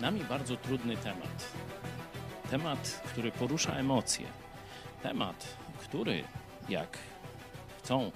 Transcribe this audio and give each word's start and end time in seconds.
Nami 0.00 0.24
bardzo 0.24 0.56
trudny 0.56 0.96
temat. 0.96 1.52
Temat, 2.50 3.00
który 3.04 3.32
porusza 3.32 3.72
emocje. 3.72 4.26
Temat, 5.02 5.56
który, 5.78 6.24
jak 6.68 6.98
chcą, 7.78 8.12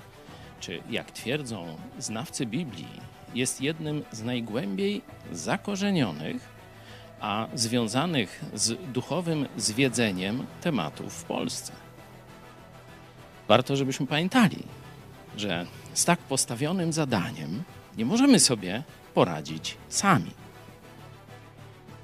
czy 0.60 0.82
jak 0.90 1.10
twierdzą 1.10 1.76
znawcy 1.98 2.46
Biblii, 2.46 3.00
jest 3.34 3.60
jednym 3.60 4.04
z 4.12 4.22
najgłębiej 4.22 5.02
zakorzenionych, 5.32 6.60
a 7.20 7.46
związanych 7.54 8.44
z 8.54 8.92
duchowym 8.92 9.46
zwiedzeniem 9.56 10.46
tematów 10.60 11.14
w 11.14 11.24
Polsce. 11.24 11.72
Warto, 13.48 13.76
żebyśmy 13.76 14.06
pamiętali, 14.06 14.64
że 15.36 15.66
z 15.94 16.04
tak 16.04 16.18
postawionym 16.18 16.92
zadaniem 16.92 17.62
nie 17.96 18.04
możemy 18.04 18.40
sobie 18.40 18.82
poradzić 19.14 19.76
sami. 19.88 20.30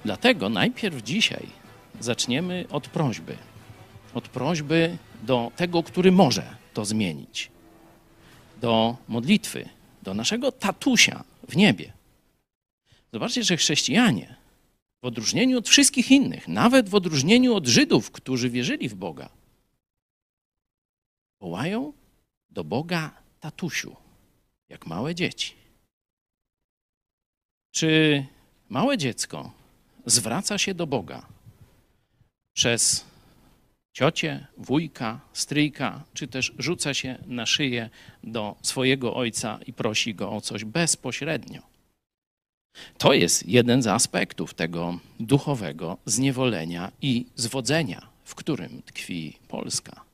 Dlatego 0.07 0.49
najpierw 0.49 1.03
dzisiaj 1.03 1.47
zaczniemy 2.01 2.65
od 2.71 2.89
prośby. 2.89 3.37
Od 4.15 4.29
prośby 4.29 4.99
do 5.23 5.53
tego, 5.57 5.83
który 5.83 6.12
może 6.12 6.57
to 6.75 6.85
zmienić. 6.85 7.51
Do 8.61 8.97
modlitwy, 9.09 9.69
do 10.03 10.15
naszego 10.15 10.53
tatusia 10.53 11.25
w 11.49 11.57
niebie. 11.57 11.93
Zobaczcie, 13.12 13.45
że 13.45 13.57
chrześcijanie, 13.57 14.37
w 15.03 15.07
odróżnieniu 15.07 15.59
od 15.59 15.69
wszystkich 15.69 16.11
innych, 16.11 16.49
nawet 16.49 16.89
w 16.89 16.95
odróżnieniu 16.95 17.55
od 17.55 17.67
Żydów, 17.67 18.11
którzy 18.11 18.51
wierzyli 18.51 18.89
w 18.89 18.95
Boga, 18.95 19.29
wołają 21.41 21.93
do 22.51 22.65
Boga 22.65 23.11
tatusiu, 23.41 23.97
jak 24.69 24.87
małe 24.87 25.15
dzieci. 25.15 25.55
Czy 27.71 28.27
małe 28.69 28.99
dziecko 28.99 29.66
zwraca 30.07 30.59
się 30.59 30.75
do 30.75 30.87
Boga 30.87 31.27
przez 32.57 33.05
ciocię, 33.93 34.47
wujka, 34.59 35.21
stryjka, 35.33 36.05
czy 36.15 36.29
też 36.29 36.53
rzuca 36.59 36.95
się 36.95 37.19
na 37.27 37.47
szyję 37.47 37.91
do 38.25 38.57
swojego 38.62 39.15
ojca 39.15 39.59
i 39.67 39.73
prosi 39.73 40.15
go 40.15 40.33
o 40.33 40.41
coś 40.41 40.65
bezpośrednio. 40.65 41.62
To 42.99 43.12
jest 43.12 43.49
jeden 43.49 43.83
z 43.83 43.87
aspektów 43.87 44.55
tego 44.55 44.99
duchowego 45.21 45.97
zniewolenia 46.05 46.93
i 47.03 47.27
zwodzenia, 47.37 48.09
w 48.25 48.34
którym 48.34 48.83
tkwi 48.83 49.39
Polska. 49.49 50.05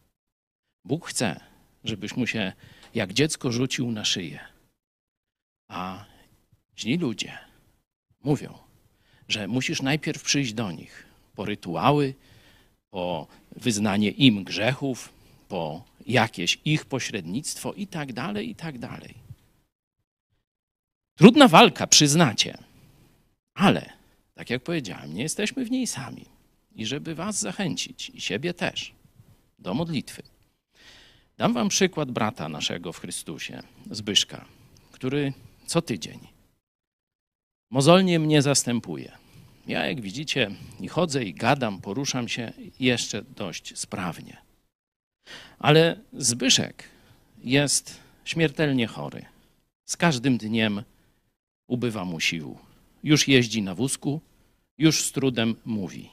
Bóg 0.85 1.09
chce, 1.09 1.41
żebyś 1.85 2.17
mu 2.17 2.27
się 2.27 2.53
jak 2.95 3.13
dziecko 3.13 3.53
rzucił 3.53 3.91
na 3.91 4.05
szyję. 4.05 4.41
A 5.69 6.05
źli 6.79 6.99
ludzie 6.99 7.39
mówią, 8.23 8.62
że 9.33 9.49
musisz 9.49 9.83
najpierw 9.83 10.23
przyjść 10.23 10.53
do 10.53 10.73
nich 10.73 11.07
po 11.35 11.45
rytuały, 11.45 12.15
po 12.91 13.27
wyznanie 13.57 14.11
im 14.11 14.45
grzechów, 14.45 15.13
po 15.49 15.85
jakieś 16.07 16.59
ich 16.65 16.85
pośrednictwo 16.85 17.73
i 17.73 17.87
tak 17.87 18.13
dalej, 18.13 18.51
i 18.51 18.55
tak 18.55 18.79
dalej. 18.79 19.15
Trudna 21.19 21.49
walka, 21.49 21.87
przyznacie, 21.87 22.59
ale 23.55 23.93
tak 24.35 24.51
jak 24.51 24.63
powiedziałem, 24.63 25.15
nie 25.15 25.23
jesteśmy 25.23 25.65
w 25.65 25.71
niej 25.71 25.87
sami. 25.87 26.25
I 26.75 26.87
żeby 26.87 27.15
Was 27.15 27.41
zachęcić, 27.41 28.11
i 28.15 28.21
siebie 28.21 28.55
też, 28.55 28.93
do 29.59 29.75
modlitwy, 29.75 30.23
dam 31.37 31.53
Wam 31.53 31.69
przykład 31.69 32.11
brata 32.11 32.49
naszego 32.49 32.93
w 32.93 32.99
Chrystusie, 32.99 33.63
Zbyszka, 33.91 34.45
który 34.93 35.33
co 35.67 35.83
tydzień 35.83 36.33
mozolnie 37.71 38.19
mnie 38.19 38.43
zastępuje. 38.43 39.22
Ja, 39.67 39.87
jak 39.87 40.01
widzicie, 40.01 40.51
i 40.81 40.89
chodzę, 40.89 41.25
i 41.25 41.35
gadam, 41.35 41.81
poruszam 41.81 42.29
się 42.29 42.53
jeszcze 42.81 43.23
dość 43.23 43.79
sprawnie. 43.79 44.37
Ale 45.59 46.01
Zbyszek 46.13 46.85
jest 47.45 48.01
śmiertelnie 48.25 48.87
chory. 48.87 49.25
Z 49.85 49.97
każdym 49.97 50.39
dniem 50.39 50.83
ubywa 51.69 52.05
mu 52.05 52.21
sił. 52.21 52.59
Już 53.05 53.29
jeździ 53.29 53.63
na 53.63 53.75
wózku, 53.75 54.21
już 54.79 55.05
z 55.05 55.13
trudem 55.13 55.57
mówi. 55.65 56.11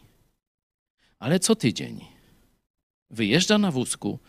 Ale 1.19 1.39
co 1.39 1.55
tydzień 1.55 2.05
wyjeżdża 3.09 3.57
na 3.57 3.71
wózku 3.71 4.19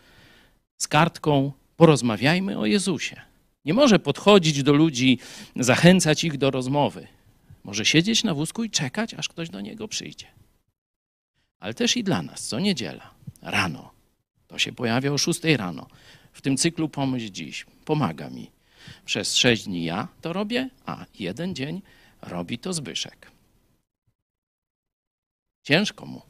z 0.77 0.87
kartką 0.87 1.51
porozmawiajmy 1.77 2.57
o 2.59 2.65
Jezusie. 2.65 3.21
Nie 3.65 3.73
może 3.73 3.99
podchodzić 3.99 4.63
do 4.63 4.73
ludzi, 4.73 5.19
zachęcać 5.55 6.23
ich 6.23 6.37
do 6.37 6.51
rozmowy. 6.51 7.07
Może 7.63 7.85
siedzieć 7.85 8.23
na 8.23 8.33
wózku 8.33 8.63
i 8.63 8.69
czekać, 8.69 9.13
aż 9.13 9.29
ktoś 9.29 9.49
do 9.49 9.61
niego 9.61 9.87
przyjdzie. 9.87 10.27
Ale 11.59 11.73
też 11.73 11.97
i 11.97 12.03
dla 12.03 12.21
nas, 12.21 12.47
co 12.47 12.59
niedziela, 12.59 13.13
rano. 13.41 13.91
To 14.47 14.59
się 14.59 14.73
pojawia 14.73 15.11
o 15.11 15.17
6 15.17 15.43
rano. 15.43 15.87
W 16.31 16.41
tym 16.41 16.57
cyklu 16.57 16.89
Pomyśl 16.89 17.29
Dziś 17.29 17.65
pomaga 17.85 18.29
mi. 18.29 18.51
Przez 19.05 19.35
sześć 19.35 19.63
dni 19.63 19.83
ja 19.83 20.07
to 20.21 20.33
robię, 20.33 20.69
a 20.85 21.05
jeden 21.19 21.55
dzień 21.55 21.81
robi 22.21 22.59
to 22.59 22.73
Zbyszek. 22.73 23.31
Ciężko 25.63 26.05
mu. 26.05 26.21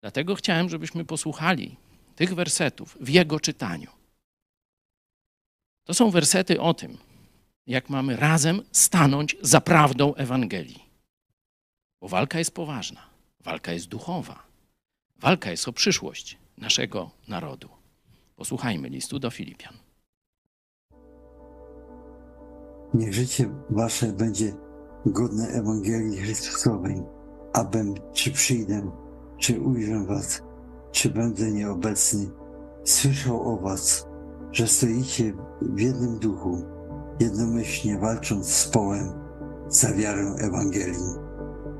Dlatego 0.00 0.34
chciałem, 0.34 0.68
żebyśmy 0.68 1.04
posłuchali 1.04 1.76
tych 2.16 2.34
wersetów 2.34 2.98
w 3.00 3.08
jego 3.08 3.40
czytaniu. 3.40 3.90
To 5.84 5.94
są 5.94 6.10
wersety 6.10 6.60
o 6.60 6.74
tym, 6.74 6.98
jak 7.70 7.90
mamy 7.90 8.16
razem 8.16 8.62
stanąć 8.72 9.36
za 9.42 9.60
prawdą 9.60 10.14
Ewangelii. 10.14 10.84
Bo 12.00 12.08
walka 12.08 12.38
jest 12.38 12.54
poważna, 12.54 13.00
walka 13.44 13.72
jest 13.72 13.88
duchowa, 13.88 14.42
walka 15.18 15.50
jest 15.50 15.68
o 15.68 15.72
przyszłość 15.72 16.38
naszego 16.58 17.10
narodu. 17.28 17.68
Posłuchajmy 18.36 18.88
listu 18.88 19.18
do 19.18 19.30
Filipian. 19.30 19.74
Niech 22.94 23.14
życie 23.14 23.50
wasze 23.70 24.06
będzie 24.12 24.52
godne 25.06 25.48
Ewangelii 25.48 26.16
Chrystusowej, 26.16 27.02
abym 27.52 27.94
czy 28.12 28.30
przyjdę, 28.30 28.90
czy 29.38 29.60
ujrzę 29.60 30.04
was, 30.06 30.42
czy 30.92 31.10
będę 31.10 31.50
nieobecny, 31.50 32.30
słyszał 32.84 33.52
o 33.52 33.56
was, 33.56 34.06
że 34.52 34.66
stoicie 34.66 35.32
w 35.62 35.80
jednym 35.80 36.18
duchu, 36.18 36.79
jednomyślnie 37.20 37.98
walcząc 37.98 38.48
z 38.48 38.68
połem 38.68 39.12
za 39.68 39.92
wiarę 39.92 40.34
Ewangelii 40.38 41.14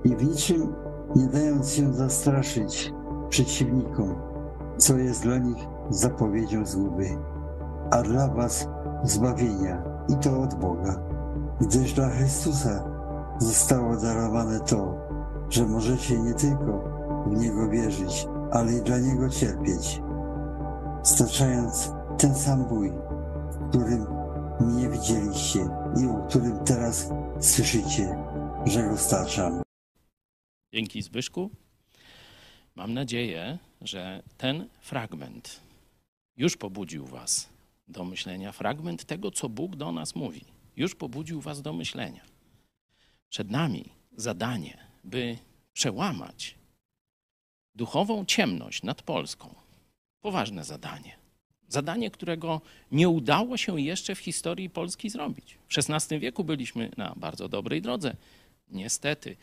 i 0.05 0.17
w 0.17 0.25
niczym 0.25 0.75
nie 1.17 1.27
dając 1.27 1.71
się 1.71 1.95
zastraszyć 1.95 2.93
przeciwnikom, 3.29 4.15
co 4.79 4.99
jest 4.99 5.23
dla 5.23 5.39
nich 5.39 5.59
zapowiedzią 5.91 6.67
zguby, 6.67 7.09
a 7.91 8.03
dla 8.03 8.29
was 8.29 8.69
zbawienia 9.05 9.83
i 10.09 10.17
to 10.17 10.41
od 10.41 10.55
Boga, 10.55 11.01
gdyż 11.61 11.93
dla 11.93 12.09
Chrystusa 12.09 12.85
zostało 13.39 13.97
darowane 13.97 14.61
to, 14.61 14.95
że 15.49 15.67
możecie 15.67 16.21
nie 16.21 16.35
tylko 16.35 16.85
w 17.27 17.37
Niego 17.37 17.69
wierzyć, 17.69 18.29
ale 18.51 18.73
i 18.73 18.83
dla 18.83 18.99
Niego 18.99 19.29
cierpieć, 19.29 20.03
staczając 21.03 21.93
ten 22.19 22.35
sam 22.35 22.65
bój, 22.65 22.93
w 23.51 23.69
którym 23.69 24.20
mnie 24.61 24.89
widzieliście 24.89 25.59
i 26.03 26.07
o 26.07 26.29
którym 26.29 26.65
teraz 26.65 27.09
słyszycie, 27.41 28.25
że 28.67 28.83
go 28.83 28.97
staczam. 28.97 29.63
Dzięki 30.73 31.03
Zbyszku. 31.03 31.51
Mam 32.75 32.95
nadzieję, 32.95 33.59
że 33.81 34.23
ten 34.39 34.69
fragment 34.81 35.61
już 36.37 36.57
pobudził 36.57 37.07
Was 37.07 37.49
do 37.89 38.05
myślenia. 38.05 38.53
Fragment 38.53 39.05
tego, 39.05 39.31
co 39.31 39.49
Bóg 39.49 39.77
do 39.77 39.93
nas 39.93 40.15
mówi, 40.15 40.45
już 40.77 40.95
pobudził 40.95 41.41
Was 41.41 41.63
do 41.63 41.73
myślenia. 41.73 42.25
Przed 43.29 43.51
nami 43.51 43.93
zadanie, 44.17 44.79
by 45.05 45.39
przełamać 45.73 46.55
duchową 47.75 48.25
ciemność 48.25 48.83
nad 48.83 49.03
Polską. 49.03 49.55
Poważne 50.21 50.65
zadanie. 50.65 51.20
Zadanie, 51.71 52.11
którego 52.11 52.61
nie 52.93 53.09
udało 53.09 53.57
się 53.57 53.81
jeszcze 53.81 54.15
w 54.15 54.19
historii 54.19 54.71
Polski 54.71 55.11
zrobić. 55.11 55.59
W 55.69 55.79
XVI 55.79 56.19
wieku 56.19 56.45
byliśmy 56.45 56.91
na 56.97 57.15
bardzo 57.17 57.49
dobrej 57.49 57.83
drodze. 57.83 58.17
Niestety, 58.69 59.37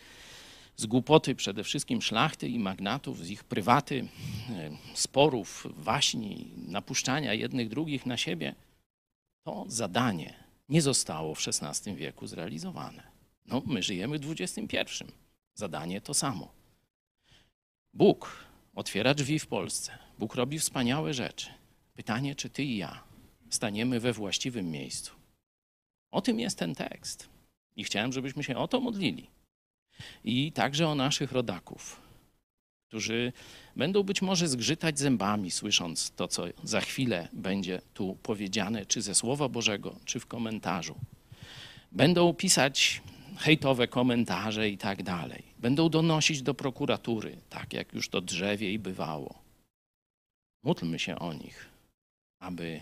z 0.76 0.86
głupoty 0.86 1.36
przede 1.36 1.64
wszystkim 1.64 2.02
szlachty 2.02 2.50
i 2.50 2.60
magnatów, 2.60 3.26
z 3.26 3.30
ich 3.30 3.44
prywaty, 3.44 4.08
e, 4.50 4.72
sporów, 4.94 5.68
waśni, 5.78 6.52
napuszczania 6.68 7.34
jednych 7.34 7.70
drugich 7.70 8.06
na 8.06 8.18
siebie, 8.18 8.56
to 9.44 9.66
zadanie 9.68 10.34
nie 10.70 10.82
zostało 10.82 11.36
w 11.36 11.48
XVI 11.48 11.96
wieku 11.96 12.28
zrealizowane. 12.28 13.04
No, 13.46 13.62
my 13.66 13.84
żyjemy 13.84 14.20
w 14.20 14.32
XXI. 14.32 14.78
Zadanie 15.56 16.02
to 16.02 16.14
samo. 16.14 16.52
Bóg 17.94 18.46
otwiera 18.76 19.14
drzwi 19.14 19.40
w 19.40 19.48
Polsce. 19.48 19.98
Bóg 20.20 20.36
robi 20.36 20.60
wspaniałe 20.60 21.14
rzeczy. 21.14 21.50
Pytanie, 21.98 22.36
czy 22.36 22.50
ty 22.50 22.64
i 22.64 22.78
ja 22.78 23.04
staniemy 23.50 24.00
we 24.00 24.14
właściwym 24.14 24.72
miejscu. 24.72 25.16
O 26.12 26.22
tym 26.22 26.40
jest 26.40 26.60
ten 26.60 26.76
tekst. 26.76 27.30
I 27.76 27.84
chciałem, 27.84 28.14
żebyśmy 28.14 28.44
się 28.44 28.58
o 28.58 28.68
to 28.68 28.82
modlili. 28.82 29.28
i 30.24 30.52
także 30.52 30.88
o 30.88 30.96
naszych 30.96 31.32
rodaków, 31.32 32.02
którzy 32.88 33.34
będą 33.76 34.04
być 34.04 34.22
może 34.22 34.48
zgrzytać 34.48 35.00
zębami, 35.00 35.52
słysząc 35.52 36.12
to, 36.12 36.28
co 36.28 36.44
za 36.64 36.82
chwilę 36.82 37.28
będzie 37.34 37.82
tu 37.94 38.18
powiedziane, 38.24 38.86
czy 38.86 39.02
ze 39.02 39.16
Słowa 39.16 39.50
Bożego, 39.50 39.96
czy 40.06 40.20
w 40.20 40.26
komentarzu. 40.26 40.96
Będą 41.92 42.34
pisać 42.34 43.02
hejtowe 43.38 43.88
komentarze 43.88 44.70
i 44.70 44.78
tak 44.78 45.04
dalej. 45.04 45.44
Będą 45.60 45.90
donosić 45.90 46.42
do 46.42 46.54
prokuratury, 46.54 47.38
tak 47.50 47.74
jak 47.74 47.94
już 47.94 48.10
to 48.10 48.22
drzewie 48.22 48.74
i 48.74 48.80
bywało. 48.80 49.40
Módlmy 50.64 51.00
się 51.00 51.20
o 51.20 51.34
nich, 51.34 51.77
aby 52.40 52.82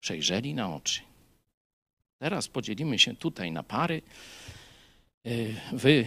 przejrzeli 0.00 0.54
na 0.54 0.74
oczy. 0.74 1.00
Teraz 2.18 2.48
podzielimy 2.48 2.98
się 2.98 3.16
tutaj 3.16 3.52
na 3.52 3.62
pary. 3.62 4.02
Y, 5.26 5.54
wy 5.72 6.06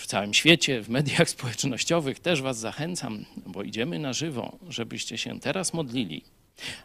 w 0.00 0.06
całym 0.06 0.34
świecie, 0.34 0.82
w 0.82 0.88
mediach 0.88 1.30
społecznościowych 1.36 2.20
też 2.20 2.42
Was 2.42 2.58
zachęcam, 2.58 3.24
bo 3.46 3.62
idziemy 3.62 3.98
na 3.98 4.12
żywo, 4.12 4.58
żebyście 4.68 5.18
się 5.18 5.40
teraz 5.40 5.74
modlili. 5.74 6.24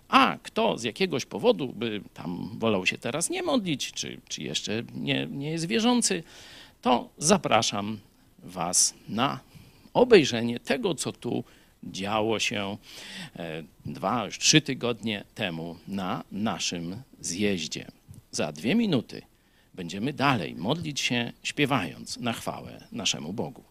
A 0.07 0.38
kto 0.44 0.78
z 0.78 0.84
jakiegoś 0.84 1.25
powodu 1.25 1.74
by 1.74 2.01
tam 2.13 2.50
wolał 2.60 2.86
się 2.86 2.98
teraz 2.98 3.30
nie 3.30 3.44
modlić, 3.44 3.92
czy, 3.92 4.22
czy 4.28 4.44
jeszcze 4.44 4.84
nie, 4.96 5.28
nie 5.31 5.51
jest 5.51 5.66
wierzący, 5.66 6.24
to 6.81 7.10
zapraszam 7.18 8.00
Was 8.44 8.94
na 9.10 9.40
obejrzenie 9.94 10.60
tego, 10.60 10.96
co 10.96 11.12
tu 11.12 11.44
działo 11.84 12.40
się 12.40 12.78
e, 13.36 13.64
dwa, 13.86 14.26
już 14.26 14.40
trzy 14.40 14.62
tygodnie 14.62 15.24
temu 15.36 15.78
na 15.88 16.24
naszym 16.31 17.02
zjeździe. 17.20 17.88
Za 18.31 18.52
dwie 18.52 18.76
minuty 18.76 19.22
będziemy 19.74 20.14
dalej 20.14 20.56
modlić 20.56 21.00
się, 21.00 21.34
śpiewając 21.44 22.18
na 22.18 22.34
chwałę 22.34 22.88
naszemu 22.92 23.34
Bogu. 23.34 23.64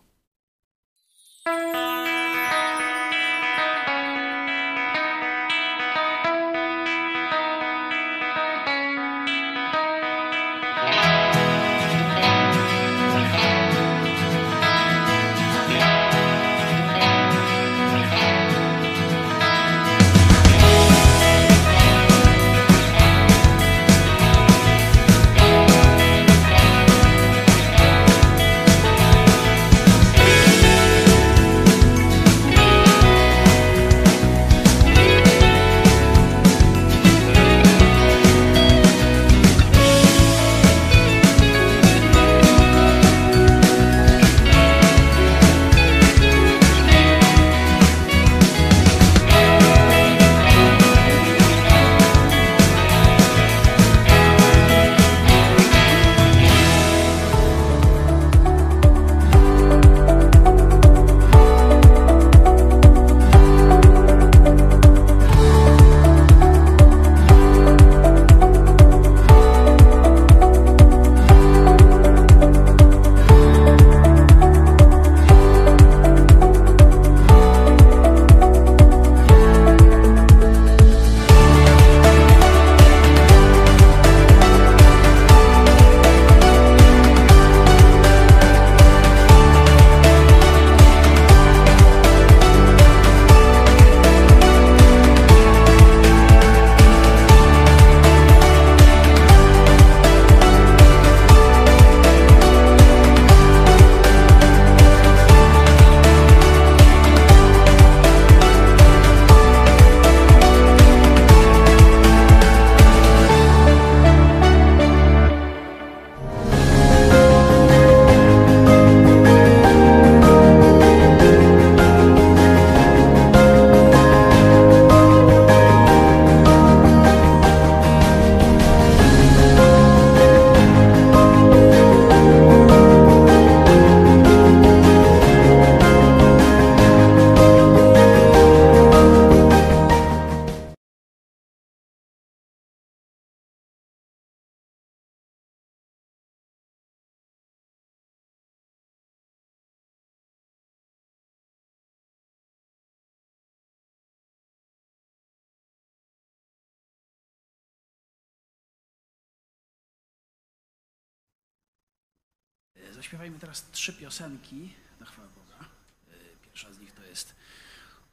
Teraz 163.48 163.70
trzy 163.70 163.92
piosenki 163.92 164.72
na 165.00 165.06
chwałę 165.06 165.28
Boga. 165.28 165.68
E, 166.10 166.14
pierwsza 166.42 166.72
z 166.72 166.78
nich 166.78 166.92
to 166.92 167.02
jest 167.02 167.34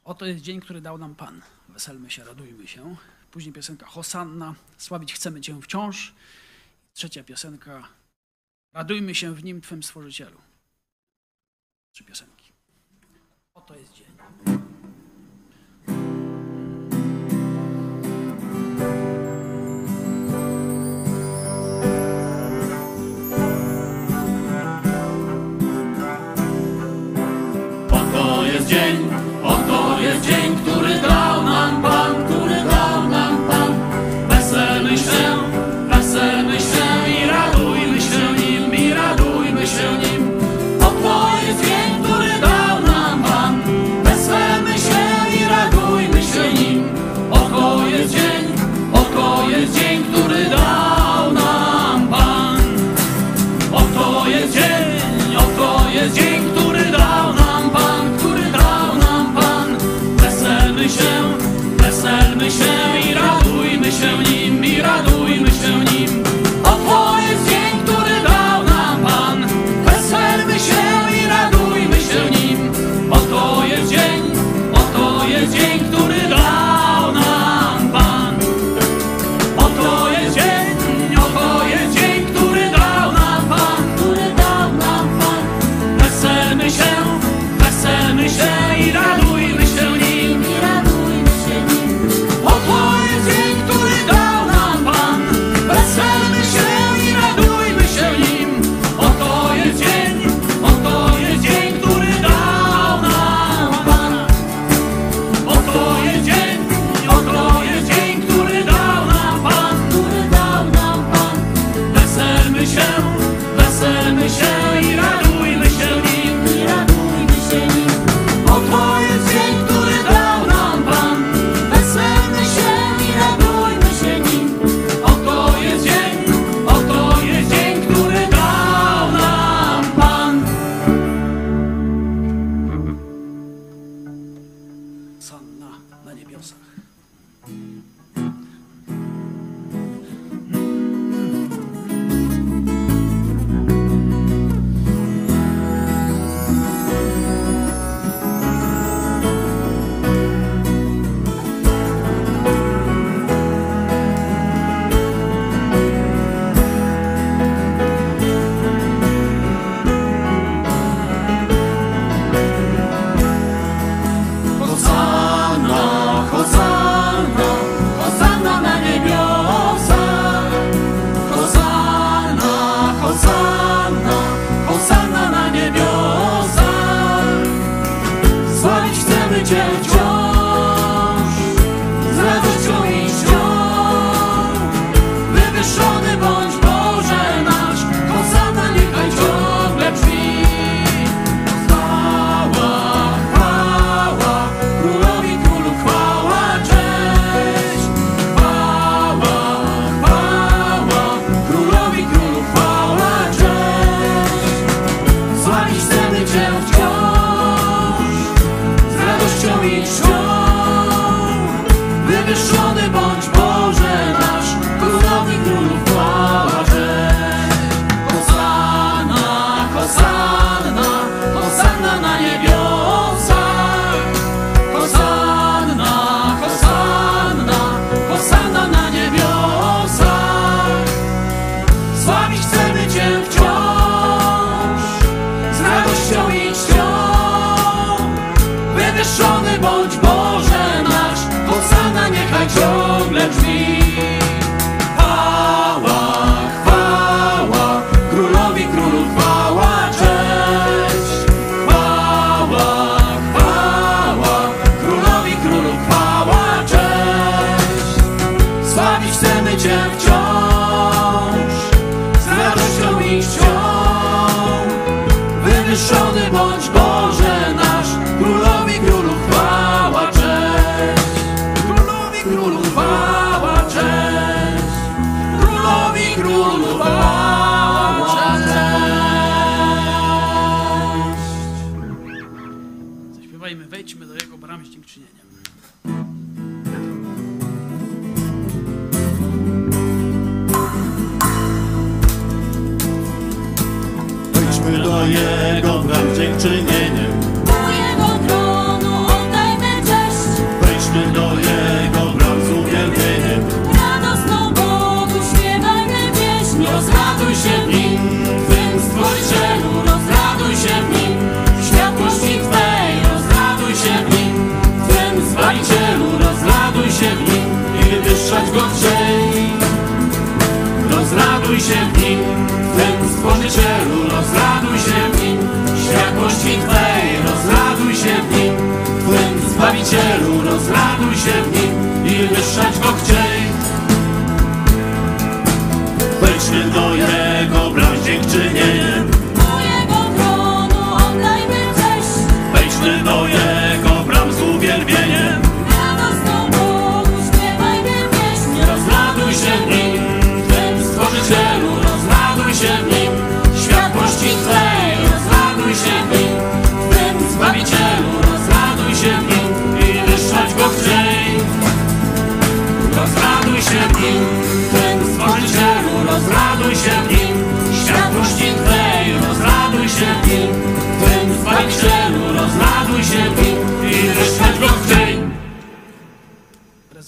Oto 0.04 0.26
jest 0.26 0.40
dzień, 0.40 0.60
który 0.60 0.80
dał 0.80 0.98
nam 0.98 1.14
Pan. 1.14 1.42
Weselmy 1.68 2.10
się, 2.10 2.24
radujmy 2.24 2.66
się. 2.66 2.96
Później 3.30 3.52
piosenka 3.52 3.86
Hosanna, 3.86 4.54
sławić 4.78 5.14
chcemy 5.14 5.40
Cię 5.40 5.62
wciąż. 5.62 6.14
Trzecia 6.92 7.24
piosenka 7.24 7.88
Radujmy 8.72 9.14
się 9.14 9.34
w 9.34 9.44
Nim, 9.44 9.60
Twym 9.60 9.82
Stworzycielu. 9.82 10.40
Trzy 11.92 12.04
piosenki. 12.04 12.52
Oto 13.54 13.76
jest 13.76 13.92
dzień. 13.92 14.55
Oto 30.08 30.45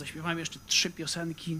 Zaśpiewamy 0.09 0.41
jeszcze 0.41 0.59
trzy 0.67 0.91
piosenki 0.91 1.59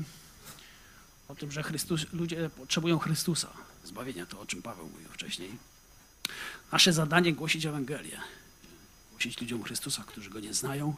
o 1.29 1.35
tym, 1.35 1.53
że 1.53 1.63
Chrystus, 1.63 2.07
ludzie 2.13 2.51
potrzebują 2.51 2.99
Chrystusa. 2.99 3.53
Zbawienia, 3.85 4.27
to 4.27 4.41
o 4.41 4.47
czym 4.47 4.63
Paweł 4.63 4.89
mówił 4.89 5.09
wcześniej. 5.09 5.51
Nasze 6.73 6.93
zadanie 6.93 7.33
głosić 7.33 7.67
Ewangelię. 7.67 8.21
Głosić 9.11 9.41
ludziom 9.41 9.63
Chrystusa, 9.63 10.05
którzy 10.07 10.31
Go 10.31 10.41
nie 10.41 10.55
znają, 10.55 10.95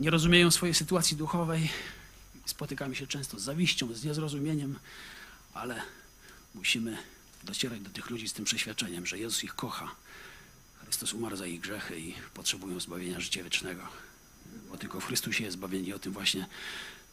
nie 0.00 0.10
rozumieją 0.10 0.50
swojej 0.50 0.74
sytuacji 0.74 1.16
duchowej. 1.16 1.70
Spotykamy 2.46 2.96
się 2.96 3.06
często 3.06 3.38
z 3.38 3.42
zawiścią, 3.42 3.94
z 3.94 4.04
niezrozumieniem, 4.04 4.78
ale 5.54 5.82
musimy 6.54 6.98
docierać 7.44 7.80
do 7.80 7.90
tych 7.90 8.10
ludzi 8.10 8.28
z 8.28 8.32
tym 8.32 8.44
przeświadczeniem, 8.44 9.06
że 9.06 9.18
Jezus 9.18 9.44
ich 9.44 9.54
kocha. 9.54 9.94
Chrystus 10.82 11.12
umarł 11.12 11.36
za 11.36 11.46
ich 11.46 11.60
grzechy 11.60 12.00
i 12.00 12.14
potrzebują 12.34 12.80
zbawienia 12.80 13.20
życia 13.20 13.44
wiecznego 13.44 14.07
bo 14.70 14.76
tylko 14.78 15.00
w 15.00 15.04
Chrystusie 15.04 15.44
jest 15.44 15.56
zbawienie. 15.56 15.96
O 15.96 15.98
tym 15.98 16.12
właśnie 16.12 16.46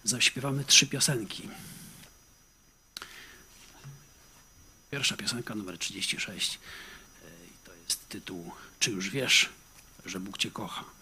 zaśpiewamy 0.03 0.65
trzy 0.65 0.87
piosenki. 0.87 1.49
Pierwsza 4.91 5.17
piosenka, 5.17 5.55
numer 5.55 5.77
36. 5.77 6.59
e, 7.23 7.27
I 7.45 7.65
to 7.65 7.73
jest 7.73 8.09
tytuł 8.09 8.51
Czy 8.79 8.91
już 8.91 9.09
wiesz, 9.09 9.49
że 10.05 10.19
Bóg 10.19 10.37
Cię 10.37 10.51
kocha? 10.51 10.94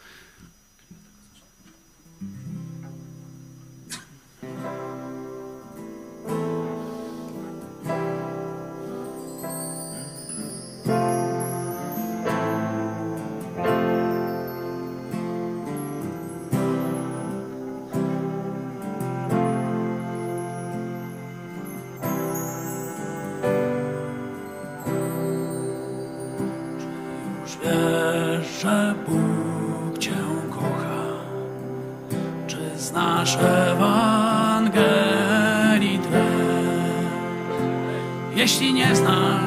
Nie 38.93 38.97
znasz, 38.97 39.41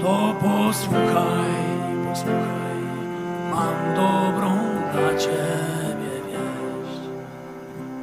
to 0.00 0.34
posłuchaj, 0.40 1.52
posłuchaj. 2.08 2.76
Mam 3.50 3.94
dobrą 3.96 4.50
dla 4.92 5.10
Ciebie 5.18 6.14
wieść. 6.26 7.00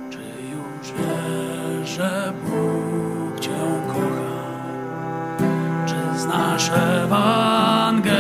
Czy 0.10 0.24
już 0.52 0.86
wiesz, 0.98 1.90
że 1.90 2.34
Bóg 2.44 3.40
Cię 3.40 3.62
kocha? 3.88 4.38
Czy 5.86 6.20
znasz 6.20 6.72
Ewangelii 7.04 8.12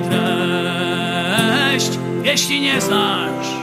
treść? 0.00 1.98
Jeśli 2.24 2.60
nie 2.60 2.80
znasz, 2.80 3.54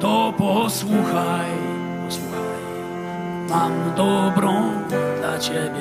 to 0.00 0.32
posłuchaj, 0.38 1.52
posłuchaj. 2.04 2.42
Mam 3.48 3.72
dobrą 3.96 4.52
dla 5.20 5.38
ciebie. 5.38 5.71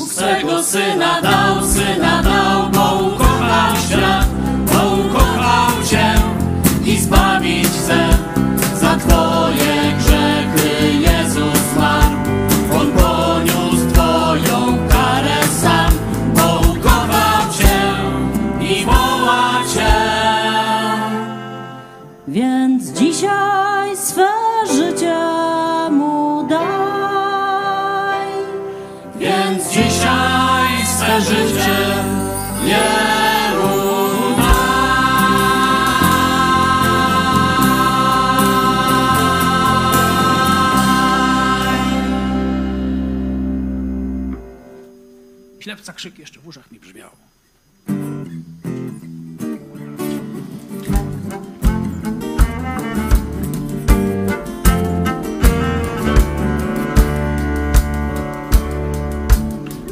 Bóg 0.00 0.12
swego 0.12 0.62
Syna 0.62 1.20
dał, 1.22 1.64
Syna 1.64 2.22
dał, 2.22 2.70
bo 2.70 3.06
ukochał 3.06 3.76
świat, 3.88 4.26
bo 4.66 4.96
ukochał 4.96 5.84
Cię 5.90 6.14
i 6.84 6.98
zbawić 6.98 7.68
chce. 7.68 8.08
Za 8.80 8.96
Twoje 8.96 9.69
szewca 45.80 45.92
krzyk 45.92 46.18
jeszcze 46.18 46.40
w 46.40 46.46
uszach 46.46 46.70
mi 46.70 46.80
brzmiał. 46.80 47.10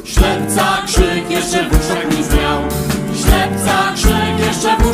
Ślepca 0.05 0.83
krzyk 0.85 1.29
jeszcze 1.29 1.69
w 1.69 1.79
uszach 1.79 2.17
mi 2.17 2.23
zmiał 2.23 2.61
Ślepca 3.15 3.93
krzyk 3.95 4.39
jeszcze 4.39 4.77
w 4.77 4.88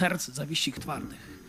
serc 0.00 0.28
zawiści 0.28 0.72
twardych. 0.72 1.39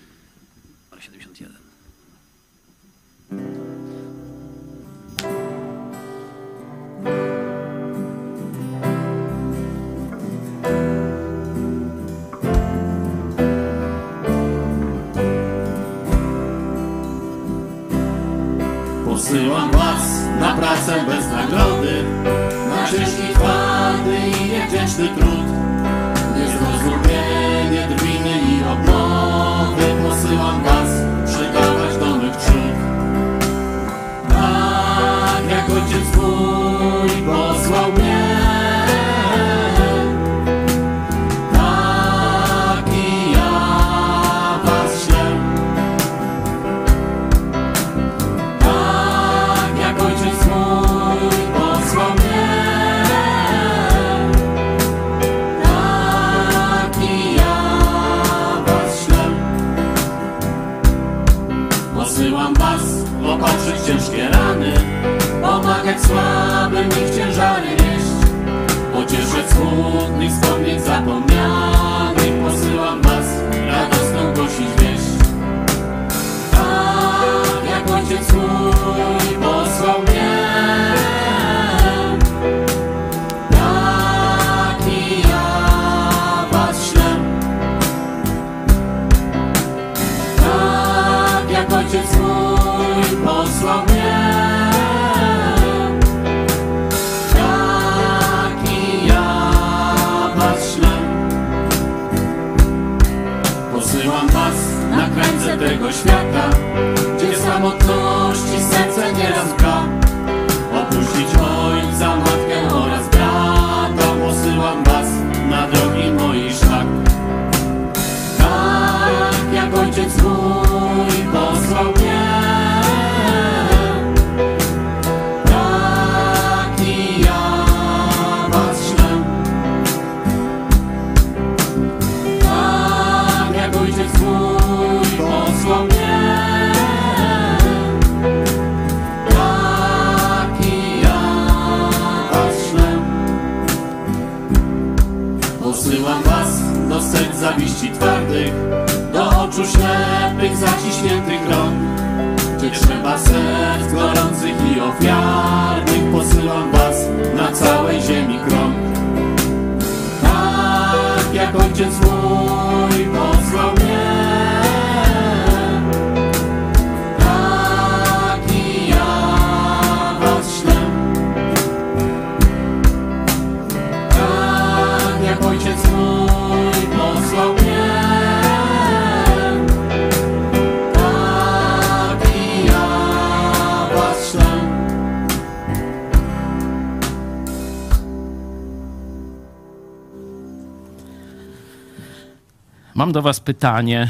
Do 193.11 193.21
Was 193.21 193.39
pytanie 193.39 194.09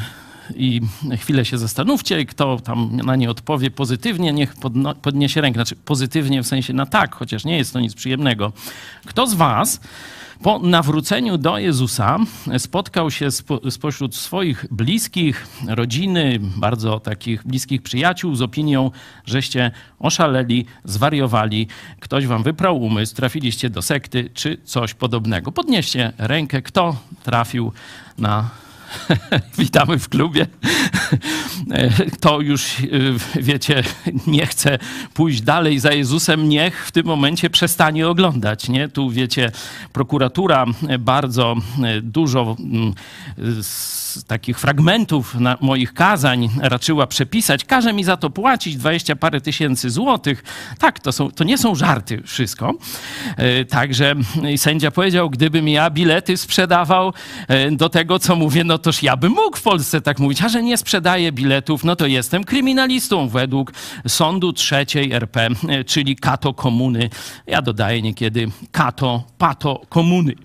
i 0.56 0.82
chwilę 1.18 1.46
się 1.46 1.58
zastanówcie, 1.58 2.26
kto 2.26 2.60
tam 2.60 2.96
na 2.96 3.16
nie 3.16 3.30
odpowie 3.30 3.72
pozytywnie, 3.72 4.34
niech 4.34 4.56
podniesie 5.02 5.42
rękę. 5.42 5.58
Znaczy 5.58 5.76
pozytywnie 5.76 6.44
w 6.44 6.48
sensie 6.48 6.74
na 6.74 6.86
tak, 6.86 7.16
chociaż 7.16 7.46
nie 7.46 7.58
jest 7.58 7.74
to 7.74 7.80
nic 7.80 7.94
przyjemnego. 7.94 8.52
Kto 9.06 9.28
z 9.28 9.34
Was 9.34 9.80
po 10.44 10.60
nawróceniu 10.60 11.38
do 11.38 11.58
Jezusa 11.58 12.18
spotkał 12.58 13.12
się 13.12 13.32
spo, 13.32 13.72
spośród 13.72 14.16
swoich 14.16 14.66
bliskich, 14.72 15.48
rodziny, 15.68 16.40
bardzo 16.42 17.00
takich 17.00 17.44
bliskich 17.48 17.82
przyjaciół 17.82 18.36
z 18.36 18.42
opinią, 18.42 18.92
żeście 19.26 19.72
oszaleli, 20.00 20.66
zwariowali, 20.84 21.68
ktoś 22.00 22.28
wam 22.28 22.44
wyprał 22.44 22.82
umysł, 22.82 23.16
trafiliście 23.16 23.70
do 23.70 23.82
sekty 23.82 24.30
czy 24.34 24.58
coś 24.64 24.94
podobnego. 24.94 25.52
Podnieście 25.52 26.14
rękę, 26.18 26.62
kto 26.62 26.96
trafił 27.24 27.72
na 28.18 28.50
Witamy 29.58 30.00
w 30.00 30.10
klubie. 30.10 30.48
Kto 32.14 32.42
już, 32.42 32.80
y, 32.80 33.16
wiecie, 33.36 33.84
nie 34.28 34.46
chce 34.46 34.80
pójść 35.14 35.42
dalej 35.42 35.80
za 35.80 35.92
Jezusem, 35.92 36.50
niech 36.50 36.86
w 36.88 36.92
tym 36.92 37.06
momencie 37.06 37.50
przestanie 37.50 38.08
oglądać. 38.08 38.70
Nie? 38.70 38.90
Tu, 38.90 39.10
wiecie, 39.10 39.52
prokuratura 39.94 40.66
bardzo 41.00 41.56
y, 41.98 42.02
dużo 42.02 42.58
mm, 42.60 42.94
z 43.62 44.24
takich 44.28 44.60
fragmentów 44.60 45.36
moich 45.62 45.94
kazań 45.94 46.50
raczyła 46.62 47.08
przepisać. 47.08 47.66
Każe 47.66 47.94
mi 47.94 48.04
za 48.04 48.18
to 48.18 48.30
płacić 48.30 48.78
20 48.78 49.16
parę 49.16 49.42
tysięcy 49.42 49.90
złotych. 49.90 50.44
Tak, 50.80 51.00
to, 51.00 51.12
są, 51.12 51.32
to 51.32 51.44
nie 51.44 51.58
są 51.58 51.76
żarty 51.76 52.22
wszystko. 52.26 52.74
Y, 53.62 53.66
Także 53.66 54.16
sędzia 54.58 54.92
powiedział, 54.92 55.30
gdybym 55.30 55.68
ja 55.68 55.90
bilety 55.90 56.38
sprzedawał 56.38 57.14
do 57.72 57.90
tego, 57.90 58.20
co 58.20 58.36
mówię, 58.36 58.64
no 58.64 58.78
toż 58.82 59.04
ja 59.04 59.18
bym 59.18 59.32
mógł 59.32 59.58
w 59.58 59.62
Polsce 59.62 60.02
tak 60.02 60.20
mówić, 60.20 60.42
a 60.42 60.50
że 60.50 60.64
nie 60.64 60.78
sprzedaję 60.78 61.32
biletów, 61.32 61.84
no 61.84 61.96
to 61.96 62.06
jestem 62.06 62.44
kryminalistą 62.44 63.28
według 63.30 63.74
sądu 64.08 64.54
trzeciej 64.54 65.12
RP, 65.12 65.50
czyli 65.88 66.16
kato 66.16 66.54
komuny. 66.54 67.10
Ja 67.48 67.62
dodaję 67.62 68.02
niekiedy 68.02 68.52
kato, 68.72 69.24
pato 69.38 69.82
komuny, 69.90 70.36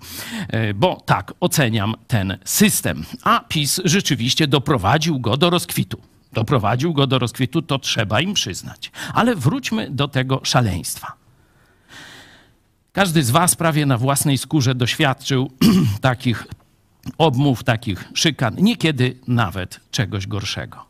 E, 0.47 0.73
bo 0.73 1.01
tak 1.05 1.33
oceniam 1.39 1.95
ten 2.07 2.37
system. 2.45 3.03
A 3.23 3.39
PiS 3.39 3.81
rzeczywiście 3.85 4.47
doprowadził 4.47 5.19
go 5.19 5.37
do 5.37 5.49
rozkwitu. 5.49 6.01
Doprowadził 6.33 6.93
go 6.93 7.07
do 7.07 7.19
rozkwitu, 7.19 7.61
to 7.61 7.79
trzeba 7.79 8.21
im 8.21 8.33
przyznać. 8.33 8.91
Ale 9.13 9.35
wróćmy 9.35 9.89
do 9.91 10.07
tego 10.07 10.41
szaleństwa. 10.43 11.13
Każdy 12.91 13.23
z 13.23 13.31
Was 13.31 13.55
prawie 13.55 13.85
na 13.85 13.97
własnej 13.97 14.37
skórze 14.37 14.75
doświadczył 14.75 15.51
takich 16.01 16.47
obmów, 17.17 17.63
takich 17.63 18.11
szykan, 18.13 18.55
niekiedy 18.55 19.17
nawet 19.27 19.79
czegoś 19.91 20.27
gorszego. 20.27 20.85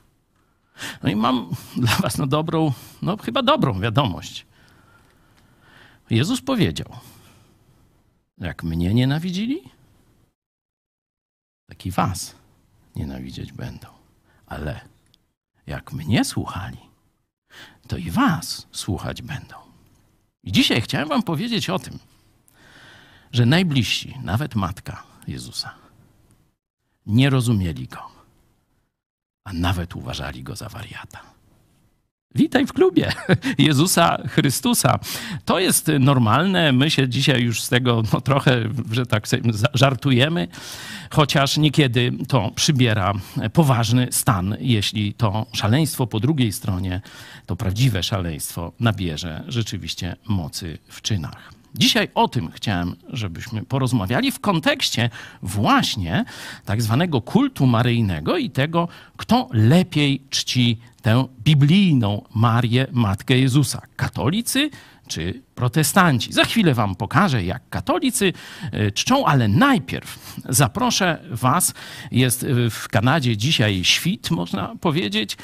No 1.04 1.10
i 1.10 1.16
mam 1.16 1.50
dla 1.76 1.96
Was 1.96 2.18
no 2.18 2.28
dobrą, 2.28 2.74
no 3.02 3.18
chyba 3.18 3.44
dobrą 3.44 3.80
wiadomość. 3.80 4.46
Jezus 6.10 6.42
powiedział, 6.42 6.88
jak 8.38 8.64
mnie 8.64 8.94
nienawidzili, 8.94 9.62
tak 11.70 11.86
i 11.86 11.92
Was 11.92 12.36
nienawidzieć 12.96 13.52
będą. 13.52 13.88
Ale 14.46 14.82
jak 15.68 15.94
mnie 15.94 16.26
słuchali, 16.26 16.78
to 17.88 17.98
i 17.98 18.12
Was 18.12 18.68
słuchać 18.72 19.22
będą. 19.22 19.56
I 20.44 20.52
dzisiaj 20.52 20.82
chciałem 20.82 21.10
Wam 21.10 21.24
powiedzieć 21.24 21.70
o 21.70 21.80
tym, 21.80 22.00
że 23.32 23.46
najbliżsi, 23.46 24.18
nawet 24.24 24.56
matka 24.56 25.04
Jezusa, 25.28 25.74
nie 27.08 27.30
rozumieli 27.30 27.88
go, 27.88 28.02
a 29.44 29.54
nawet 29.54 29.96
uważali 29.96 30.44
go 30.44 30.56
za 30.56 30.70
wariata. 30.70 31.38
Witaj 32.36 32.66
w 32.66 32.74
klubie 32.74 33.12
Jezusa 33.58 34.18
Chrystusa. 34.28 35.00
To 35.46 35.60
jest 35.60 35.92
normalne. 36.00 36.72
My 36.72 36.92
się 36.92 37.10
dzisiaj 37.10 37.42
już 37.42 37.62
z 37.64 37.70
tego 37.70 38.04
no, 38.14 38.22
trochę, 38.22 38.70
że 38.92 39.06
tak 39.06 39.28
żartujemy, 39.74 40.48
chociaż 41.12 41.58
niekiedy 41.58 42.12
to 42.28 42.52
przybiera 42.56 43.14
poważny 43.54 44.08
stan, 44.12 44.58
jeśli 44.60 45.14
to 45.14 45.46
szaleństwo 45.54 46.08
po 46.08 46.20
drugiej 46.20 46.52
stronie, 46.52 47.02
to 47.46 47.56
prawdziwe 47.56 48.04
szaleństwo 48.04 48.72
nabierze 48.80 49.44
rzeczywiście 49.48 50.16
mocy 50.28 50.78
w 50.88 51.02
czynach. 51.02 51.57
Dzisiaj 51.76 52.08
o 52.16 52.28
tym 52.28 52.52
chciałem, 52.52 52.96
żebyśmy 53.10 53.64
porozmawiali 53.64 54.32
w 54.32 54.40
kontekście 54.40 55.10
właśnie 55.42 56.26
tak 56.66 56.82
zwanego 56.82 57.22
kultu 57.22 57.68
maryjnego 57.68 58.38
i 58.38 58.50
tego, 58.50 58.88
kto 59.18 59.50
lepiej 59.52 60.22
czci 60.30 60.78
tę 61.02 61.26
biblijną 61.44 62.22
Marię, 62.36 62.88
Matkę 62.92 63.40
Jezusa. 63.40 63.82
Katolicy 63.96 64.70
czy 65.08 65.42
protestanci. 65.56 66.34
Za 66.34 66.44
chwilę 66.44 66.74
wam 66.74 66.96
pokażę, 66.96 67.44
jak 67.44 67.70
katolicy 67.70 68.34
e, 68.72 68.92
czczą, 68.92 69.26
ale 69.26 69.48
najpierw 69.48 70.36
zaproszę 70.50 71.18
was. 71.32 71.74
Jest 72.12 72.44
e, 72.44 72.70
w 72.70 72.88
Kanadzie 72.88 73.38
dzisiaj 73.38 73.84
świt, 73.84 74.32
można 74.32 74.76
powiedzieć. 74.82 75.38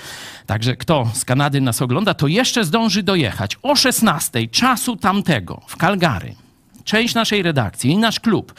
Także 0.45 0.75
kto 0.75 1.07
z 1.13 1.25
Kanady 1.25 1.61
nas 1.61 1.81
ogląda, 1.81 2.13
to 2.13 2.27
jeszcze 2.27 2.65
zdąży 2.65 3.03
dojechać 3.03 3.57
o 3.61 3.75
16 3.75 4.47
czasu 4.47 4.95
tamtego 4.95 5.61
w 5.67 5.77
Calgary. 5.77 6.35
Część 6.83 7.15
naszej 7.15 7.43
redakcji 7.43 7.91
i 7.91 7.97
nasz 7.97 8.19
klub 8.19 8.53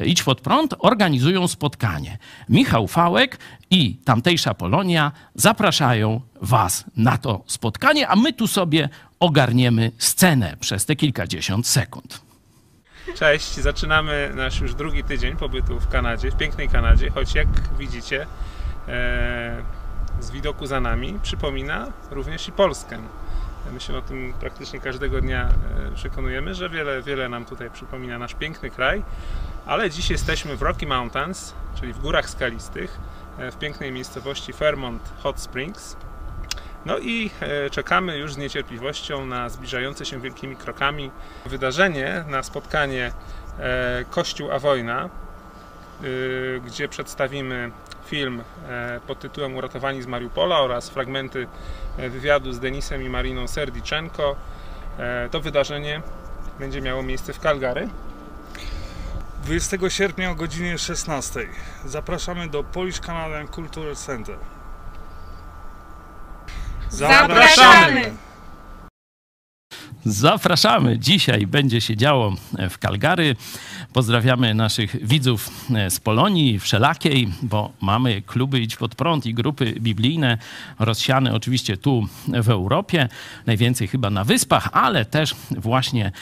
e, 0.00 0.06
Idź 0.06 0.22
pod 0.22 0.40
prąd 0.40 0.74
organizują 0.78 1.48
spotkanie. 1.48 2.18
Michał 2.48 2.88
Fałek 2.88 3.38
i 3.70 3.96
tamtejsza 4.04 4.54
Polonia 4.54 5.12
zapraszają 5.34 6.20
Was 6.40 6.84
na 6.96 7.18
to 7.18 7.44
spotkanie, 7.46 8.08
a 8.08 8.16
my 8.16 8.32
tu 8.32 8.46
sobie 8.46 8.88
ogarniemy 9.20 9.92
scenę 9.98 10.56
przez 10.60 10.86
te 10.86 10.96
kilkadziesiąt 10.96 11.66
sekund. 11.66 12.20
Cześć, 13.14 13.54
zaczynamy 13.54 14.32
nasz 14.34 14.60
już 14.60 14.74
drugi 14.74 15.04
tydzień 15.04 15.36
pobytu 15.36 15.80
w 15.80 15.88
Kanadzie, 15.88 16.30
w 16.30 16.36
pięknej 16.36 16.68
Kanadzie, 16.68 17.10
choć 17.10 17.34
jak 17.34 17.48
widzicie 17.78 18.26
e, 18.88 19.62
z 20.20 20.30
widoku 20.30 20.66
za 20.66 20.80
nami 20.80 21.18
przypomina 21.22 21.92
również 22.10 22.48
i 22.48 22.52
Polskę. 22.52 22.98
My 23.70 23.80
się 23.80 23.96
o 23.96 24.02
tym 24.02 24.32
praktycznie 24.40 24.80
każdego 24.80 25.20
dnia 25.20 25.48
e, 25.48 25.94
przekonujemy, 25.94 26.54
że 26.54 26.68
wiele, 26.70 27.02
wiele 27.02 27.28
nam 27.28 27.44
tutaj 27.44 27.70
przypomina 27.70 28.18
nasz 28.18 28.34
piękny 28.34 28.70
kraj, 28.70 29.02
ale 29.66 29.90
dziś 29.90 30.10
jesteśmy 30.10 30.56
w 30.56 30.62
Rocky 30.62 30.86
Mountains, 30.86 31.54
czyli 31.80 31.92
w 31.92 31.98
górach 31.98 32.30
skalistych, 32.30 32.98
e, 33.38 33.50
w 33.50 33.58
pięknej 33.58 33.92
miejscowości 33.92 34.52
Fairmont 34.52 35.02
Hot 35.22 35.40
Springs. 35.40 35.96
No 36.86 36.98
i 36.98 37.30
e, 37.40 37.70
czekamy 37.70 38.18
już 38.18 38.34
z 38.34 38.36
niecierpliwością 38.36 39.26
na 39.26 39.48
zbliżające 39.48 40.04
się 40.04 40.20
wielkimi 40.20 40.56
krokami 40.56 41.10
wydarzenie, 41.46 42.24
na 42.28 42.42
spotkanie 42.42 43.12
Kościół 44.10 44.52
a 44.52 44.58
wojna, 44.58 45.08
gdzie 46.66 46.88
przedstawimy 46.88 47.70
film 48.12 48.42
e, 48.68 49.00
pod 49.06 49.18
tytułem 49.20 49.56
Uratowani 49.56 50.02
z 50.02 50.06
Mariupola 50.06 50.60
oraz 50.60 50.90
fragmenty 50.90 51.46
e, 51.96 52.10
wywiadu 52.10 52.52
z 52.52 52.60
Denisem 52.60 53.02
i 53.02 53.08
Mariną 53.08 53.48
Serdiczenko. 53.48 54.36
E, 54.98 55.28
To 55.28 55.40
wydarzenie 55.40 56.02
będzie 56.58 56.80
miało 56.80 57.02
miejsce 57.02 57.32
w 57.32 57.38
Calgary. 57.38 57.88
20 59.44 59.76
sierpnia 59.88 60.30
o 60.30 60.34
godzinie 60.34 60.78
16. 60.78 61.40
Zapraszamy 61.84 62.48
do 62.48 62.64
Polish 62.64 63.00
Canadian 63.00 63.48
Cultural 63.48 63.96
Center. 63.96 64.36
Zapraszamy! 66.90 68.12
Zapraszamy. 70.04 70.98
Dzisiaj 70.98 71.46
będzie 71.46 71.80
się 71.80 71.96
działo 71.96 72.36
w 72.70 72.78
Calgary. 72.78 73.36
Pozdrawiamy 73.92 74.54
naszych 74.54 75.06
widzów 75.06 75.50
z 75.88 76.00
Polonii 76.00 76.58
wszelakiej, 76.58 77.28
bo 77.42 77.72
mamy 77.80 78.22
kluby 78.22 78.60
Idź 78.60 78.76
Pod 78.76 78.94
Prąd 78.94 79.26
i 79.26 79.34
grupy 79.34 79.74
biblijne 79.80 80.38
rozsiane 80.78 81.34
oczywiście 81.34 81.76
tu 81.76 82.08
w 82.28 82.48
Europie, 82.48 83.08
najwięcej 83.46 83.88
chyba 83.88 84.10
na 84.10 84.24
Wyspach, 84.24 84.68
ale 84.72 85.04
też 85.04 85.34
właśnie 85.50 86.12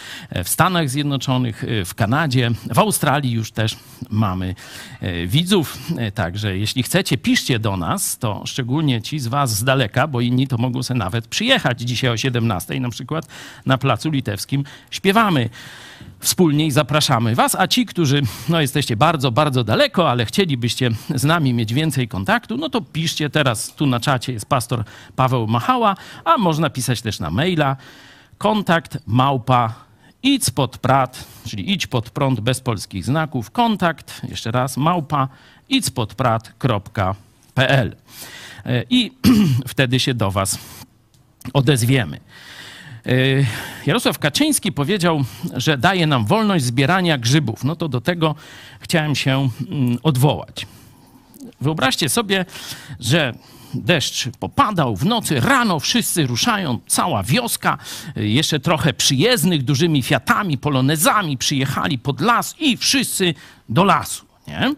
w 0.45 0.49
Stanach 0.49 0.91
Zjednoczonych, 0.91 1.65
w 1.85 1.95
Kanadzie, 1.95 2.51
w 2.75 2.79
Australii 2.79 3.33
już 3.33 3.53
też 3.53 3.77
mamy 4.11 4.55
e, 5.01 5.27
widzów. 5.27 5.79
E, 5.97 6.13
Także 6.13 6.59
jeśli 6.59 6.83
chcecie, 6.83 7.19
piszcie 7.19 7.59
do 7.59 7.77
nas, 7.77 8.19
to 8.19 8.43
szczególnie 8.47 9.03
ci 9.03 9.19
z 9.19 9.27
was 9.27 9.57
z 9.57 9.65
daleka, 9.65 10.07
bo 10.07 10.21
inni 10.21 10.47
to 10.47 10.59
mogą 10.59 10.83
sobie 10.83 10.99
nawet 10.99 11.27
przyjechać 11.27 11.81
dzisiaj 11.81 12.11
o 12.11 12.17
17 12.17 12.81
na 12.81 12.91
przykład 12.91 13.27
na 13.66 13.79
Placu 13.79 14.11
Litewskim. 14.11 14.64
Śpiewamy 14.90 15.50
wspólnie 16.18 16.66
i 16.66 16.70
zapraszamy 16.70 17.35
was, 17.35 17.55
a 17.55 17.68
ci, 17.68 17.87
którzy 17.87 18.22
no, 18.48 18.61
jesteście 18.61 18.96
bardzo, 18.96 19.33
bardzo 19.33 19.64
daleko, 19.64 20.11
ale 20.11 20.26
chcielibyście 20.26 20.90
z 21.14 21.24
nami 21.24 21.55
mieć 21.55 21.74
więcej 21.74 22.09
kontaktu, 22.09 22.57
no 22.57 22.68
to 22.68 22.81
piszcie 22.81 23.31
teraz, 23.31 23.74
tu 23.74 23.87
na 23.87 24.00
czacie 24.00 24.33
jest 24.33 24.46
pastor 24.46 24.85
Paweł 25.16 25.46
Machała, 25.46 25.96
a 26.24 26.38
można 26.38 26.70
pisać 26.70 27.03
też 27.03 27.20
na 27.20 27.31
maila 27.31 27.76
kontakt 28.38 28.98
małpa 29.07 29.74
idź 30.22 30.50
pod 30.50 30.79
prat, 30.79 31.24
czyli 31.48 31.72
idź 31.72 31.87
pod 31.87 32.11
prąd 32.11 32.40
bez 32.40 32.61
polskich 32.61 33.05
znaków, 33.05 33.50
kontakt, 33.50 34.20
jeszcze 34.29 34.50
raz, 34.50 34.76
małpa, 34.76 35.29
idzpodprat.pl 35.68 37.96
E, 38.66 38.85
i 38.90 39.12
wtedy 39.72 40.00
się 40.00 40.14
do 40.14 40.31
was 40.31 40.59
odezwiemy. 41.53 42.20
E, 43.07 43.13
Jarosław 43.87 44.19
Kaczyński 44.19 44.73
powiedział, 44.73 45.25
że 45.57 45.79
daje 45.79 46.07
nam 46.07 46.27
wolność 46.27 46.65
zbierania 46.65 47.19
grzybów. 47.19 47.65
No 47.65 47.77
to 47.77 47.89
do 47.89 48.01
tego 48.01 48.35
chciałem 48.81 49.15
się 49.15 49.49
mm, 49.71 49.99
odwołać. 50.03 50.67
Wyobraźcie 51.61 52.09
sobie, 52.09 52.45
że 53.01 53.35
deszcz 53.75 54.29
popadał 54.39 54.97
w 54.97 55.05
nocy, 55.05 55.41
rano 55.41 55.81
wszyscy 55.81 56.27
ruszają, 56.27 56.79
cała 56.87 57.23
wioska, 57.23 57.79
y, 58.17 58.29
jeszcze 58.29 58.61
trochę 58.61 58.93
przyjezdnych, 58.93 59.65
dużymi 59.65 60.03
fiatami, 60.03 60.59
polonezami 60.59 61.39
przyjechali 61.39 61.99
pod 61.99 62.21
las 62.21 62.55
i 62.59 62.77
wszyscy 62.77 63.35
do 63.69 63.85
lasu, 63.85 64.27
nie? 64.49 64.75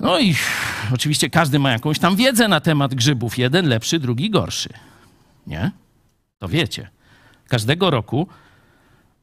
No 0.00 0.18
i 0.18 0.34
oczywiście 0.94 1.30
każdy 1.30 1.58
ma 1.58 1.70
jakąś 1.70 1.98
tam 1.98 2.16
wiedzę 2.16 2.48
na 2.48 2.60
temat 2.60 2.94
grzybów. 2.94 3.38
Jeden 3.38 3.66
lepszy, 3.66 3.98
drugi 3.98 4.30
gorszy. 4.30 4.68
Nie? 5.46 5.70
To 6.38 6.48
wiecie. 6.48 6.93
Każdego 7.54 7.90
roku 7.90 8.28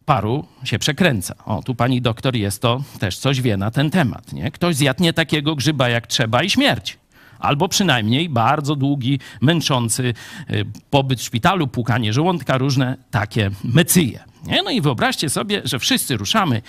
paru 0.06 0.46
się 0.63 0.80
przekręca. 0.80 1.36
O, 1.46 1.63
tu 1.63 1.76
pani 1.76 2.02
doktor 2.02 2.36
jest 2.36 2.62
to, 2.62 2.84
też 3.00 3.17
coś 3.17 3.41
wie 3.41 3.58
na 3.58 3.72
ten 3.72 3.89
temat. 3.89 4.34
Nie? 4.34 4.52
Ktoś 4.52 4.76
zjadł 4.76 5.04
nie 5.04 5.13
takiego 5.13 5.56
grzyba 5.56 5.89
jak 5.89 6.08
trzeba 6.08 6.44
i 6.44 6.50
śmierć. 6.50 6.98
Albo 7.39 7.67
przynajmniej 7.67 8.30
bardzo 8.30 8.76
długi, 8.76 9.20
męczący 9.41 10.13
y, 10.50 10.65
pobyt 10.89 11.20
w 11.20 11.24
szpitalu, 11.24 11.67
płukanie 11.67 12.13
żołądka, 12.13 12.58
różne 12.58 12.98
takie 13.12 13.52
mecyje. 13.63 14.24
Nie? 14.46 14.63
No 14.63 14.72
i 14.72 14.82
wyobraźcie 14.82 15.30
sobie, 15.30 15.62
że 15.65 15.80
wszyscy 15.80 16.17
ruszamy 16.17 16.62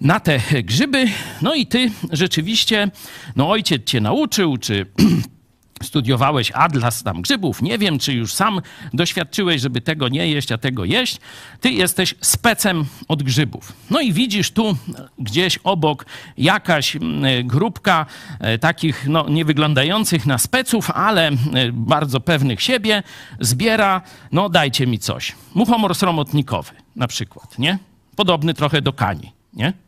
na 0.00 0.20
te 0.20 0.40
grzyby. 0.62 1.06
No 1.42 1.54
i 1.54 1.66
ty 1.66 1.90
rzeczywiście, 2.12 2.90
no 3.36 3.50
ojciec 3.50 3.84
cię 3.84 4.00
nauczył, 4.00 4.56
czy 4.56 4.86
studiowałeś 5.84 6.52
atlas 6.54 7.02
tam 7.02 7.22
grzybów, 7.22 7.62
nie 7.62 7.78
wiem, 7.78 7.98
czy 7.98 8.12
już 8.12 8.34
sam 8.34 8.60
doświadczyłeś, 8.92 9.60
żeby 9.60 9.80
tego 9.80 10.08
nie 10.08 10.28
jeść, 10.28 10.52
a 10.52 10.58
tego 10.58 10.84
jeść. 10.84 11.20
Ty 11.60 11.70
jesteś 11.70 12.14
specem 12.20 12.84
od 13.08 13.22
grzybów. 13.22 13.72
No 13.90 14.00
i 14.00 14.12
widzisz 14.12 14.50
tu 14.50 14.76
gdzieś 15.18 15.58
obok 15.58 16.06
jakaś 16.38 16.96
mm, 16.96 17.46
grupka 17.46 18.06
e, 18.40 18.58
takich 18.58 19.08
no, 19.08 19.28
nie 19.28 19.44
wyglądających 19.44 20.26
na 20.26 20.38
speców, 20.38 20.90
ale 20.90 21.28
e, 21.28 21.34
bardzo 21.72 22.20
pewnych 22.20 22.62
siebie, 22.62 23.02
zbiera, 23.40 24.02
no 24.32 24.48
dajcie 24.48 24.86
mi 24.86 24.98
coś. 24.98 25.32
Muchomor 25.54 25.94
sromotnikowy 25.94 26.72
na 26.96 27.06
przykład, 27.06 27.58
nie? 27.58 27.78
Podobny 28.16 28.54
trochę 28.54 28.82
do 28.82 28.92
kani, 28.92 29.32
nie? 29.52 29.83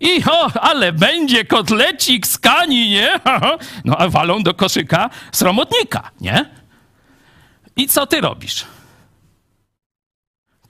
I 0.00 0.24
o, 0.24 0.62
ale 0.62 0.92
będzie 0.92 1.44
kotlecik 1.44 2.26
z 2.26 2.38
kani, 2.38 2.90
nie? 2.90 3.20
No 3.84 3.96
a 3.96 4.08
walą 4.08 4.42
do 4.42 4.54
koszyka 4.54 5.10
sromotnika, 5.32 6.10
nie? 6.20 6.50
I 7.76 7.88
co 7.88 8.06
ty 8.06 8.20
robisz? 8.20 8.66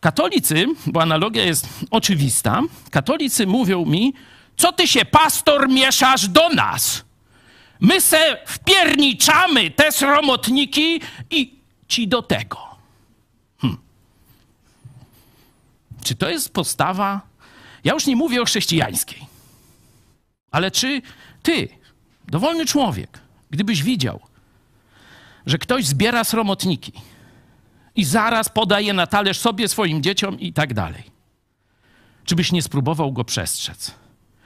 Katolicy, 0.01 0.67
bo 0.87 1.03
analogia 1.03 1.45
jest 1.45 1.69
oczywista, 1.91 2.62
katolicy 2.91 3.47
mówią 3.47 3.85
mi, 3.85 4.14
co 4.57 4.73
ty 4.73 4.88
się, 4.88 5.05
pastor, 5.05 5.69
mieszasz 5.69 6.29
do 6.29 6.49
nas? 6.49 7.05
My 7.81 8.01
se 8.01 8.37
wpierniczamy 8.47 9.71
te 9.71 9.93
sromotniki 9.93 11.01
i 11.31 11.59
ci 11.88 12.09
do 12.09 12.23
tego. 12.23 12.59
Hm. 13.61 13.77
Czy 16.05 16.14
to 16.14 16.29
jest 16.29 16.53
postawa 16.53 17.28
ja 17.88 17.94
już 17.94 18.07
nie 18.07 18.16
mówię 18.16 18.42
o 18.42 18.44
chrześcijańskiej. 18.44 19.27
Ale 20.51 20.70
czy 20.70 21.03
ty, 21.42 21.68
dowolny 22.27 22.66
człowiek, 22.66 23.20
gdybyś 23.51 23.83
widział, 23.83 24.20
że 25.46 25.59
ktoś 25.59 25.87
zbiera 25.87 26.24
sromotniki 26.24 26.92
i 27.94 28.05
zaraz 28.05 28.48
podaje 28.48 28.92
na 28.92 29.07
talerz 29.07 29.38
sobie, 29.38 29.68
swoim 29.68 30.03
dzieciom 30.03 30.40
i 30.40 30.53
tak 30.53 30.74
dalej, 30.74 31.03
czy 32.24 32.37
byś 32.37 32.53
nie 32.53 32.62
spróbował 32.62 33.12
go 33.12 33.24
przestrzec? 33.24 33.94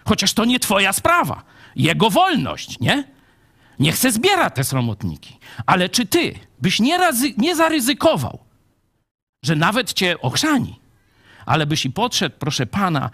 Chociaż 0.05 0.33
to 0.33 0.45
nie 0.45 0.61
twoja 0.61 0.93
sprawa, 0.93 1.43
jego 1.77 2.11
wolność, 2.11 2.81
nie? 2.81 3.05
Niech 3.79 3.99
se 3.99 4.13
zbiera 4.13 4.51
te 4.51 4.65
sromotniki. 4.65 5.39
Ale 5.67 5.89
czy 5.89 6.07
ty 6.07 6.35
byś 6.59 6.81
nie, 6.81 6.99
razy, 6.99 7.35
nie 7.39 7.57
zaryzykował, 7.57 8.39
że 9.45 9.57
nawet 9.57 9.93
cię 9.93 10.21
ochrzani, 10.21 10.82
ale 11.47 11.67
byś 11.67 11.85
i 11.85 11.91
podszedł, 11.91 12.37
proszę 12.39 12.67
pana, 12.67 13.11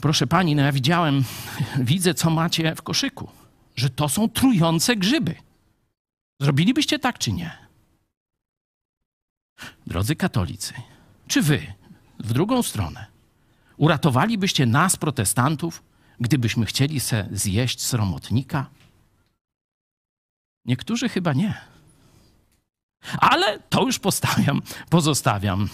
proszę 0.00 0.26
pani, 0.26 0.54
no 0.54 0.62
ja 0.62 0.72
widziałem, 0.72 1.24
widzę, 1.78 2.14
co 2.14 2.30
macie 2.30 2.74
w 2.74 2.82
koszyku, 2.82 3.28
że 3.76 3.90
to 3.90 4.08
są 4.08 4.28
trujące 4.28 4.96
grzyby. 4.96 5.34
Zrobilibyście 6.40 6.98
tak 6.98 7.18
czy 7.18 7.32
nie? 7.32 7.58
Drodzy 9.86 10.16
katolicy, 10.16 10.74
czy 11.26 11.42
wy 11.42 11.72
w 12.18 12.32
drugą 12.32 12.62
stronę 12.62 13.14
uratowalibyście 13.76 14.66
nas, 14.66 14.96
protestantów, 14.96 15.82
gdybyśmy 16.20 16.66
chcieli 16.66 17.00
se 17.00 17.28
zjeść 17.32 17.82
sromotnika? 17.82 18.70
Niektórzy 20.64 21.08
chyba 21.08 21.32
nie. 21.32 21.54
Ale 23.20 23.58
to 23.58 23.82
już 23.82 23.98
postawiam, 23.98 24.62
pozostawiam 24.90 25.68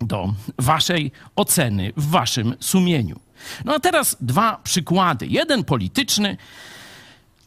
do 0.00 0.34
waszej 0.58 1.12
oceny 1.36 1.92
w 1.96 2.10
waszym 2.10 2.54
sumieniu. 2.60 3.20
No 3.64 3.74
a 3.74 3.80
teraz 3.80 4.16
dwa 4.20 4.60
przykłady. 4.64 5.26
Jeden 5.26 5.64
polityczny, 5.64 6.36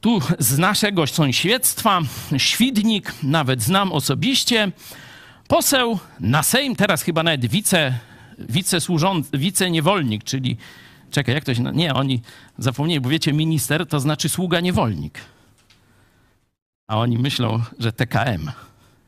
tu 0.01 0.21
z 0.39 0.57
naszego 0.57 1.07
sąsiedztwa, 1.07 2.01
Świdnik, 2.37 3.13
nawet 3.23 3.61
znam 3.61 3.91
osobiście, 3.91 4.71
poseł 5.47 5.99
na 6.19 6.43
Sejm, 6.43 6.75
teraz 6.75 7.01
chyba 7.01 7.23
nawet 7.23 7.45
wice, 7.45 7.99
wicesłużący, 8.39 9.37
wiceniewolnik, 9.37 10.23
czyli 10.23 10.57
czekaj, 11.11 11.35
jak 11.35 11.43
to 11.43 11.55
się... 11.55 11.63
Nie, 11.63 11.93
oni 11.93 12.21
zapomnieli, 12.57 13.01
bo 13.01 13.09
wiecie, 13.09 13.33
minister 13.33 13.87
to 13.87 13.99
znaczy 13.99 14.29
sługa 14.29 14.59
niewolnik. 14.59 15.19
A 16.87 16.97
oni 16.97 17.17
myślą, 17.17 17.61
że 17.79 17.91
TKM 17.91 18.51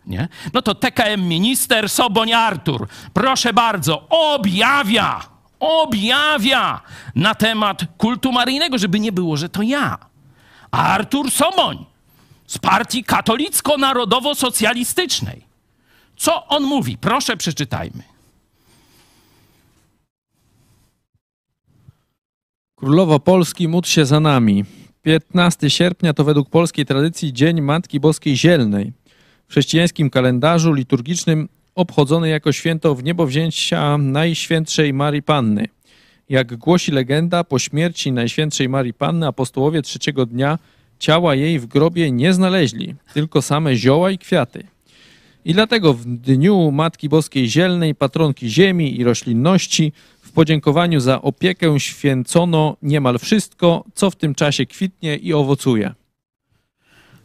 nie? 0.08 0.28
No 0.54 0.62
to 0.62 0.76
TKM 0.76 1.28
minister 1.28 1.90
Soboń 1.90 2.34
Artur, 2.34 2.88
proszę 3.14 3.54
bardzo, 3.54 4.08
objawia, 4.10 5.22
objawia 5.60 6.82
na 7.16 7.36
temat 7.36 7.82
kultu 7.98 8.32
maryjnego, 8.32 8.78
żeby 8.78 9.00
nie 9.00 9.12
było, 9.12 9.38
że 9.38 9.50
to 9.50 9.62
ja. 9.62 9.98
Artur 10.72 11.32
Soboń 11.32 11.86
z 12.48 12.58
partii 12.58 13.04
katolicko-narodowo-socjalistycznej. 13.04 15.42
Co 16.18 16.48
on 16.48 16.64
mówi? 16.64 16.98
Proszę 16.98 17.38
przeczytajmy. 17.38 18.04
Królowo 22.76 23.20
Polski, 23.20 23.68
módl 23.68 23.90
się 23.90 24.06
za 24.06 24.20
nami. 24.20 24.66
15 25.02 25.70
sierpnia 25.70 26.14
to 26.14 26.24
według 26.24 26.50
polskiej 26.50 26.86
tradycji 26.86 27.34
Dzień 27.34 27.62
Matki 27.62 28.00
Boskiej 28.00 28.38
Zielnej 28.38 28.94
w 29.48 29.52
chrześcijańskim 29.52 30.10
kalendarzu 30.10 30.74
liturgicznym 30.74 31.50
obchodzony 31.76 32.30
jako 32.30 32.52
święto 32.52 32.96
w 32.96 33.04
niebowzięcia 33.04 33.98
Najświętszej 33.98 34.94
Marii 34.94 35.24
Panny. 35.24 35.66
Jak 36.30 36.56
głosi 36.58 36.92
legenda, 36.92 37.44
po 37.44 37.60
śmierci 37.60 38.12
Najświętszej 38.12 38.70
Marii 38.70 38.94
Panny 38.94 39.28
apostołowie 39.28 39.82
trzeciego 39.82 40.26
dnia 40.26 40.60
ciała 41.00 41.36
jej 41.36 41.60
w 41.60 41.66
grobie 41.66 42.12
nie 42.12 42.34
znaleźli, 42.34 42.96
tylko 43.14 43.42
same 43.42 43.76
zioła 43.76 44.12
i 44.12 44.18
kwiaty. 44.18 44.64
I 45.46 45.54
dlatego 45.54 45.94
w 45.94 46.06
dniu 46.06 46.72
Matki 46.72 47.10
Boskiej 47.10 47.50
Zielnej, 47.50 47.96
patronki 47.96 48.50
ziemi 48.50 49.00
i 49.00 49.04
roślinności, 49.04 49.94
w 50.22 50.32
podziękowaniu 50.32 51.00
za 51.00 51.22
opiekę 51.22 51.80
święcono 51.80 52.78
niemal 52.82 53.20
wszystko, 53.20 53.84
co 53.94 54.12
w 54.12 54.16
tym 54.16 54.36
czasie 54.36 54.66
kwitnie 54.66 55.16
i 55.16 55.34
owocuje. 55.34 55.94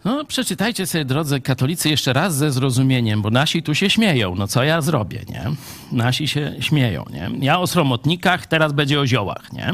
No, 0.05 0.25
przeczytajcie 0.25 0.87
sobie, 0.87 1.05
drodzy 1.05 1.41
katolicy, 1.41 1.89
jeszcze 1.89 2.13
raz 2.13 2.37
ze 2.37 2.51
zrozumieniem, 2.53 3.23
bo 3.23 3.31
nasi 3.31 3.63
tu 3.63 3.75
się 3.75 3.91
śmieją. 3.91 4.35
No 4.35 4.49
co 4.49 4.65
ja 4.65 4.81
zrobię, 4.81 5.21
nie? 5.29 5.45
Nasi 5.93 6.29
się 6.29 6.55
śmieją, 6.61 7.05
nie? 7.11 7.31
Ja 7.41 7.59
o 7.59 7.67
sromotnikach, 7.67 8.47
teraz 8.47 8.73
będzie 8.73 9.01
o 9.01 9.07
ziołach, 9.07 9.53
nie? 9.53 9.73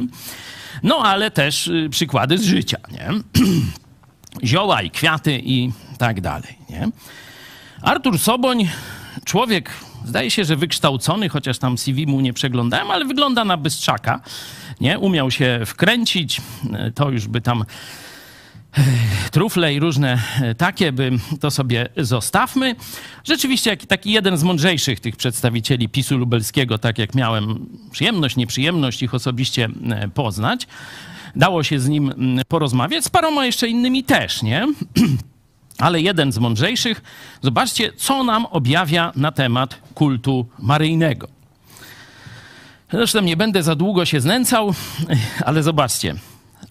No, 0.83 0.99
ale 0.99 1.31
też 1.31 1.67
y, 1.67 1.88
przykłady 1.91 2.38
z 2.38 2.45
życia, 2.45 2.79
nie? 2.93 3.11
Zioła 4.49 4.83
i 4.83 4.91
kwiaty 4.91 5.41
i 5.45 5.73
tak 5.99 6.21
dalej, 6.21 6.59
nie? 6.71 6.88
Artur 7.83 8.19
Soboń, 8.19 8.69
człowiek, 9.25 9.71
zdaje 10.05 10.31
się, 10.31 10.45
że 10.45 10.57
wykształcony, 10.57 11.29
chociaż 11.29 11.59
tam 11.59 11.79
CV 11.79 12.07
mu 12.07 12.21
nie 12.21 12.33
przeglądałem, 12.33 12.91
ale 12.91 13.05
wygląda 13.05 13.45
na 13.45 13.57
bystrzaka, 13.57 14.21
nie? 14.81 14.99
Umiał 14.99 15.31
się 15.31 15.61
wkręcić, 15.67 16.41
to 16.95 17.11
już 17.11 17.29
by 17.29 17.41
tam 17.41 17.64
trufle 19.31 19.74
i 19.74 19.81
różne 19.81 20.18
e, 20.42 20.54
takie, 20.54 20.92
by 20.92 21.11
to 21.40 21.50
sobie 21.50 21.88
zostawmy. 21.96 22.76
Rzeczywiście 23.24 23.76
taki 23.76 24.12
jeden 24.12 24.37
z 24.37 24.42
mądrzejszych 24.42 25.00
tych 25.00 25.16
przedstawicieli 25.16 25.88
PiSu 25.88 26.18
lubelskiego, 26.18 26.78
tak 26.78 26.98
jak 26.98 27.14
miałem 27.14 27.66
przyjemność, 27.90 28.37
nieprzyjemność 28.37 29.02
ich 29.02 29.14
osobiście 29.14 29.68
e, 29.90 30.09
poznać, 30.09 30.66
dało 31.37 31.62
się 31.62 31.81
z 31.81 31.88
nim 31.88 32.11
mm, 32.11 32.44
porozmawiać, 32.48 33.04
z 33.04 33.09
paroma 33.09 33.46
jeszcze 33.46 33.68
innymi 33.68 34.04
też, 34.04 34.42
nie? 34.42 34.66
Ale 35.78 36.00
jeden 36.00 36.33
z 36.33 36.38
mądrzejszych, 36.38 37.02
zobaczcie, 37.42 37.92
co 37.96 38.24
nam 38.24 38.46
objawia 38.46 39.12
na 39.16 39.33
temat 39.33 39.78
kultu 39.94 40.46
maryjnego. 40.59 41.28
Zresztą 42.92 43.20
nie 43.20 43.37
będę 43.37 43.62
za 43.62 43.74
długo 43.74 44.04
się 44.04 44.20
znęcał, 44.20 44.74
ale 45.46 45.62
zobaczcie, 45.62 46.14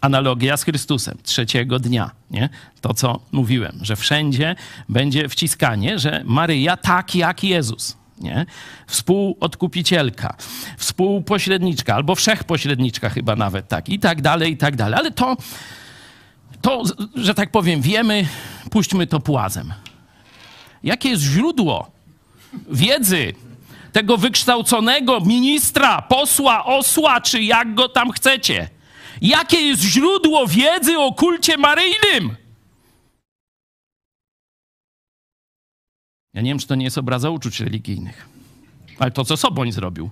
analogia 0.01 0.57
z 0.57 0.63
Chrystusem 0.63 1.17
trzeciego 1.23 1.79
dnia. 1.79 2.11
Nie? 2.31 2.49
To, 2.81 2.93
co 2.93 3.19
mówiłem, 3.31 3.79
że 3.81 3.95
wszędzie 3.95 4.55
będzie 4.89 5.29
wciskanie, 5.29 5.99
że 5.99 6.21
Maryja 6.25 6.77
tak 6.77 7.15
jak 7.15 7.43
Jezus. 7.43 7.97
Nie? 8.17 8.45
Współodkupicielka, 8.87 10.35
współpośredniczka, 10.77 11.95
albo 11.95 12.15
wszechpośredniczka 12.15 13.09
chyba 13.09 13.35
nawet, 13.35 13.67
tak, 13.67 13.89
i 13.89 13.99
tak 13.99 14.21
dalej, 14.21 14.51
i 14.51 14.57
tak 14.57 14.75
dalej. 14.75 14.99
Ale 14.99 15.11
to, 15.11 15.37
to, 16.61 16.83
że 17.15 17.33
tak 17.33 17.51
powiem, 17.51 17.81
wiemy, 17.81 18.27
puśćmy 18.71 19.07
to 19.07 19.19
płazem. 19.19 19.73
Jakie 20.83 21.09
jest 21.09 21.23
źródło 21.23 21.91
wiedzy 22.71 23.33
tego 23.91 24.17
wykształconego 24.17 25.21
ministra, 25.21 26.01
posła, 26.01 26.65
osła, 26.65 27.21
czy 27.21 27.43
jak 27.43 27.73
go 27.73 27.89
tam 27.89 28.11
chcecie? 28.11 28.69
Jakie 29.21 29.57
jest 29.61 29.81
źródło 29.81 30.47
wiedzy 30.47 30.97
o 30.97 31.13
kulcie 31.13 31.57
maryjnym? 31.57 32.35
Ja 36.33 36.41
nie 36.41 36.51
wiem, 36.51 36.59
czy 36.59 36.67
to 36.67 36.75
nie 36.75 36.85
jest 36.85 36.97
obraza 36.97 37.29
uczuć 37.29 37.59
religijnych, 37.59 38.29
ale 38.99 39.11
to, 39.11 39.25
co 39.25 39.37
Soboń 39.37 39.71
zrobił. 39.71 40.09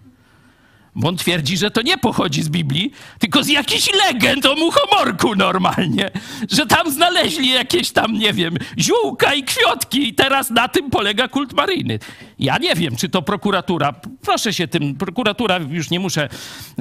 Bo 0.96 1.08
on 1.08 1.18
twierdzi, 1.18 1.58
że 1.58 1.72
to 1.72 1.82
nie 1.82 1.98
pochodzi 1.98 2.44
z 2.44 2.50
Biblii, 2.50 2.92
tylko 3.20 3.44
z 3.44 3.48
jakichś 3.48 3.90
legend 4.08 4.46
o 4.46 4.56
muchomorku 4.56 5.36
normalnie. 5.36 6.12
Że 6.52 6.66
tam 6.66 6.92
znaleźli 6.92 7.50
jakieś 7.50 7.92
tam, 7.92 8.14
nie 8.14 8.34
wiem, 8.34 8.58
ziółka 8.80 9.34
i 9.34 9.44
kwiotki 9.44 10.08
i 10.08 10.14
teraz 10.14 10.50
na 10.50 10.68
tym 10.68 10.90
polega 10.90 11.28
kult 11.28 11.54
maryjny. 11.54 12.00
Ja 12.40 12.58
nie 12.58 12.76
wiem, 12.76 12.96
czy 12.96 13.10
to 13.10 13.22
prokuratura, 13.22 13.94
proszę 14.22 14.54
się 14.54 14.68
tym, 14.68 14.96
prokuratura, 14.96 15.58
już 15.70 15.90
nie 15.90 16.00
muszę, 16.00 16.30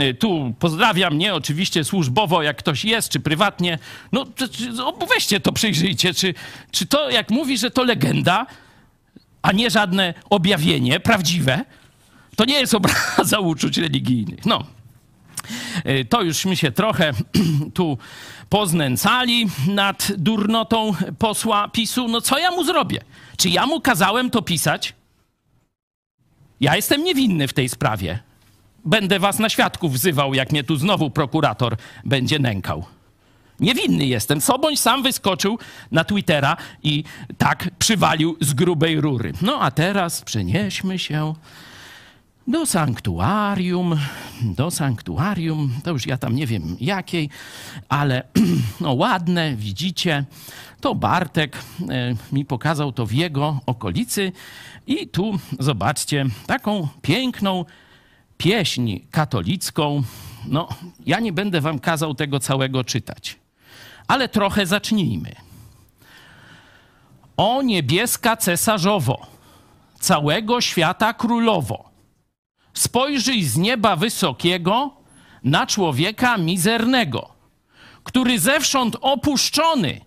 y, 0.03 0.15
tu 0.15 0.55
pozdrawiam, 0.59 1.19
nie, 1.19 1.35
oczywiście 1.35 1.85
służbowo, 1.85 2.43
jak 2.43 2.57
ktoś 2.57 2.85
jest, 2.85 3.09
czy 3.09 3.21
prywatnie, 3.21 3.79
no 4.13 4.27
weźcie 5.09 5.41
to, 5.41 5.53
przyjrzyjcie, 5.53 6.15
czy, 6.15 6.35
czy 6.71 6.87
to, 6.87 7.11
jak 7.11 7.31
mówi, 7.31 7.59
że 7.59 7.71
to 7.71 7.85
legenda, 7.85 8.47
a 9.43 9.53
nie 9.53 9.71
żadne 9.71 10.15
objawienie 10.31 11.01
prawdziwe, 11.01 11.65
to 12.37 12.45
nie 12.45 12.61
jest 12.61 12.75
obraza 12.75 13.39
uczuć 13.51 13.79
religijnych. 13.79 14.47
No. 14.47 14.65
Y, 15.87 16.05
to 16.05 16.23
jużśmy 16.23 16.57
się 16.57 16.73
trochę 16.73 17.13
tu 17.75 17.99
poznęcali 18.49 19.47
nad 19.69 20.13
durnotą 20.17 20.93
posła 21.19 21.69
PiSu. 21.69 22.09
No 22.09 22.21
co 22.21 22.39
ja 22.39 22.51
mu 22.51 22.65
zrobię? 22.65 23.01
Czy 23.37 23.49
ja 23.49 23.67
mu 23.67 23.81
kazałem 23.81 24.31
to 24.31 24.43
pisać? 24.43 24.95
Ja 26.61 26.77
jestem 26.77 27.05
niewinny 27.05 27.49
w 27.49 27.53
tej 27.53 27.69
sprawie. 27.69 28.19
Będę 28.85 29.19
was 29.19 29.39
na 29.39 29.49
świadków 29.49 29.93
wzywał, 29.93 30.35
jak 30.35 30.53
mnie 30.53 30.65
tu 30.65 30.77
znowu 30.77 31.11
prokurator 31.11 31.77
będzie 32.05 32.39
nękał. 32.39 32.85
Niewinny 33.61 34.07
jestem. 34.07 34.41
Soboń 34.41 34.77
sam 34.77 35.03
wyskoczył 35.03 35.59
na 35.91 36.05
Twittera 36.05 36.57
i 36.83 37.05
tak 37.39 37.71
przywalił 37.79 38.37
z 38.41 38.55
grubej 38.55 39.01
rury. 39.01 39.33
No 39.43 39.61
a 39.61 39.71
teraz 39.71 40.23
przenieśmy 40.23 40.99
się 40.99 41.35
do 42.47 42.67
sanktuarium, 42.67 43.97
do 44.43 44.71
sanktuarium, 44.71 45.81
to 45.85 45.91
już 45.91 46.07
ja 46.07 46.19
tam 46.19 46.35
nie 46.35 46.47
wiem 46.47 46.77
jakiej, 46.81 47.29
ale 47.89 48.23
no 48.81 48.93
ładne, 48.93 49.57
widzicie, 49.57 50.25
to 50.81 50.95
Bartek 50.95 51.57
e, 51.57 52.15
mi 52.33 52.45
pokazał 52.45 52.93
to 52.93 53.07
w 53.07 53.13
jego 53.13 53.61
okolicy 53.67 54.33
i 54.87 55.09
tu 55.09 55.39
zobaczcie 55.59 56.27
taką 56.47 56.89
piękną 57.03 57.65
pieśń 58.37 59.01
katolicką. 59.11 60.03
No, 60.47 60.69
ja 61.07 61.21
nie 61.21 61.33
będę 61.33 61.61
wam 61.61 61.79
kazał 61.79 62.15
tego 62.15 62.41
całego 62.41 62.85
czytać, 62.85 63.39
ale 64.09 64.29
trochę 64.29 64.67
zacznijmy. 64.67 65.33
O 67.37 67.63
niebieska 67.63 68.37
cesarzowo, 68.37 69.27
całego 70.01 70.61
świata 70.61 71.15
królowo, 71.15 71.94
spojrzyj 72.75 73.45
z 73.45 73.57
nieba 73.57 73.97
wysokiego 73.97 74.91
na 75.45 75.67
człowieka 75.67 76.39
mizernego, 76.39 77.29
który 78.05 78.39
zewsząd 78.39 78.97
opuszczony, 79.01 80.01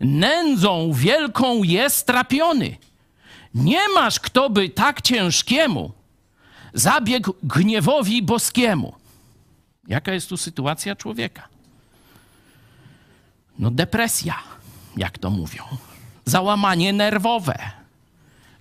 nędzą 0.00 0.92
wielką 0.92 1.62
jest 1.62 2.06
trapiony. 2.06 2.76
Nie 3.54 3.88
masz 3.94 4.20
kto 4.20 4.50
by 4.50 4.68
tak 4.68 5.02
ciężkiemu 5.02 5.92
zabiegł 6.74 7.34
gniewowi 7.42 8.22
boskiemu. 8.22 8.94
Jaka 9.88 10.12
jest 10.12 10.28
tu 10.28 10.36
sytuacja 10.36 10.96
człowieka? 10.96 11.48
No 13.58 13.70
depresja, 13.70 14.34
jak 14.96 15.18
to 15.18 15.30
mówią. 15.30 15.64
Załamanie 16.24 16.92
nerwowe. 16.92 17.58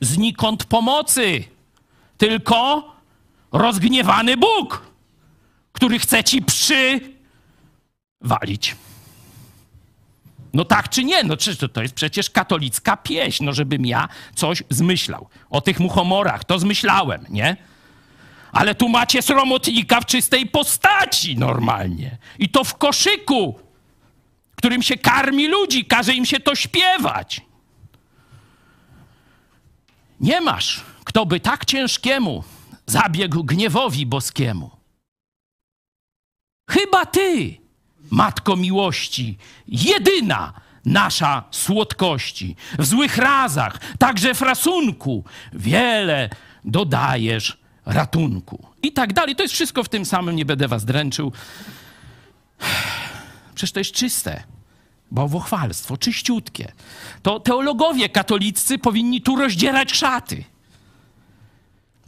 Znikąd 0.01 0.65
pomocy. 0.65 1.43
Tylko 2.17 2.83
rozgniewany 3.57 4.37
Bóg, 4.37 4.81
który 5.71 5.99
chce 5.99 6.23
ci 6.23 6.41
przywalić. 8.21 8.75
No 10.53 10.65
tak 10.65 10.89
czy 10.89 11.03
nie? 11.03 11.23
No 11.23 11.37
czy 11.37 11.69
to 11.69 11.81
jest 11.81 11.93
przecież 11.93 12.29
katolicka 12.29 12.97
pieśń, 12.97 13.43
no 13.45 13.53
żebym 13.53 13.85
ja 13.85 14.07
coś 14.35 14.63
zmyślał. 14.69 15.29
O 15.49 15.61
tych 15.61 15.79
muchomorach 15.79 16.43
to 16.43 16.59
zmyślałem, 16.59 17.25
nie? 17.29 17.57
Ale 18.51 18.75
tu 18.75 18.89
macie 18.89 19.21
sromotnika 19.21 20.01
w 20.01 20.05
czystej 20.05 20.45
postaci 20.45 21.37
normalnie. 21.37 22.17
I 22.39 22.49
to 22.49 22.63
w 22.63 22.77
koszyku, 22.77 23.59
którym 24.55 24.83
się 24.83 24.97
karmi 24.97 25.47
ludzi, 25.47 25.85
każe 25.85 26.13
im 26.13 26.25
się 26.25 26.39
to 26.39 26.55
śpiewać. 26.55 27.41
Nie 30.19 30.41
masz, 30.41 30.81
kto 31.03 31.25
by 31.25 31.39
tak 31.39 31.65
ciężkiemu 31.65 32.43
zabiegł 32.85 33.43
gniewowi 33.43 34.05
boskiemu. 34.05 34.71
Chyba 36.69 37.05
ty, 37.05 37.57
Matko 38.11 38.55
miłości, 38.55 39.37
jedyna 39.67 40.53
nasza 40.85 41.43
słodkości, 41.51 42.55
w 42.79 42.85
złych 42.85 43.17
razach, 43.17 43.79
także 43.99 44.33
w 44.33 44.41
rasunku, 44.41 45.23
wiele 45.53 46.29
dodajesz 46.65 47.57
ratunku. 47.85 48.67
I 48.83 48.91
tak 48.91 49.13
dalej. 49.13 49.35
To 49.35 49.43
jest 49.43 49.53
wszystko 49.53 49.83
w 49.83 49.89
tym 49.89 50.05
samym, 50.05 50.35
nie 50.35 50.45
będę 50.45 50.67
was 50.67 50.85
dręczył. 50.85 51.31
Przecież 53.55 53.71
to 53.71 53.79
jest 53.79 53.91
czyste. 53.91 54.43
Bałwochwalstwo, 55.11 55.97
czyściutkie. 55.97 56.71
To 57.21 57.39
teologowie 57.39 58.09
katoliccy 58.09 58.77
powinni 58.77 59.21
tu 59.21 59.35
rozdzierać 59.35 59.93
szaty. 59.93 60.43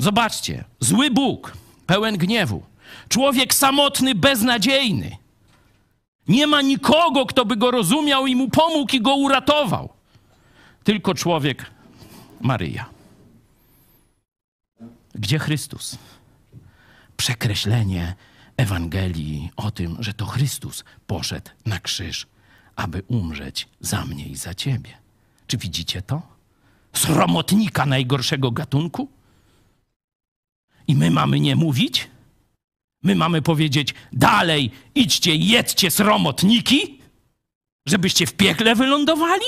Zobaczcie, 0.07 0.63
zły 0.79 1.11
Bóg, 1.11 1.53
pełen 1.85 2.17
gniewu, 2.17 2.63
człowiek 3.09 3.53
samotny, 3.53 4.15
beznadziejny. 4.15 5.17
Nie 6.27 6.47
ma 6.47 6.61
nikogo, 6.61 7.25
kto 7.25 7.45
by 7.45 7.57
go 7.57 7.71
rozumiał 7.71 8.27
i 8.27 8.35
mu 8.35 8.49
pomógł 8.49 8.95
i 8.95 9.01
go 9.01 9.15
uratował. 9.15 9.89
Tylko 10.83 11.13
człowiek 11.13 11.65
Maryja. 12.41 12.85
Gdzie 15.15 15.39
Chrystus? 15.39 15.97
Przekreślenie 17.17 18.15
Ewangelii 18.57 19.51
o 19.55 19.71
tym, 19.71 19.97
że 19.99 20.13
to 20.13 20.25
Chrystus 20.25 20.83
poszedł 21.07 21.51
na 21.65 21.79
krzyż, 21.79 22.27
aby 22.75 23.03
umrzeć 23.07 23.67
za 23.79 24.05
mnie 24.05 24.27
i 24.27 24.35
za 24.35 24.53
ciebie. 24.53 24.97
Czy 25.47 25.57
widzicie 25.57 26.01
to? 26.01 26.21
Sromotnika 26.93 27.85
najgorszego 27.85 28.51
gatunku? 28.51 29.16
I 30.87 30.95
my 30.95 31.11
mamy 31.11 31.39
nie 31.39 31.55
mówić? 31.55 32.07
My 33.03 33.15
mamy 33.15 33.41
powiedzieć 33.41 33.93
dalej, 34.13 34.71
idźcie, 34.95 35.35
jedźcie 35.35 35.91
sromotniki, 35.91 37.01
żebyście 37.85 38.25
w 38.25 38.33
piekle 38.33 38.75
wylądowali? 38.75 39.45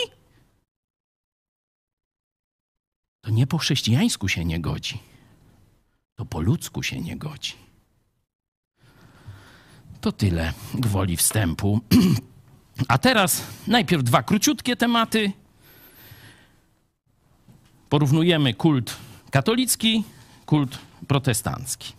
To 3.22 3.32
nie 3.32 3.48
po 3.48 3.58
chrześcijańsku 3.58 4.28
się 4.28 4.46
nie 4.46 4.60
godzi. 4.60 5.00
To 6.16 6.26
po 6.26 6.42
ludzku 6.42 6.84
się 6.84 7.00
nie 7.02 7.18
godzi. 7.18 7.54
To 10.02 10.12
tyle 10.12 10.54
gwoli 10.74 11.18
wstępu. 11.18 11.80
A 12.88 12.98
teraz 12.98 13.44
najpierw 13.68 14.04
dwa 14.04 14.24
króciutkie 14.24 14.76
tematy. 14.76 15.32
Porównujemy 17.90 18.54
kult 18.54 18.98
katolicki, 19.32 20.04
kult 20.46 20.89
protestancki. 21.08 21.93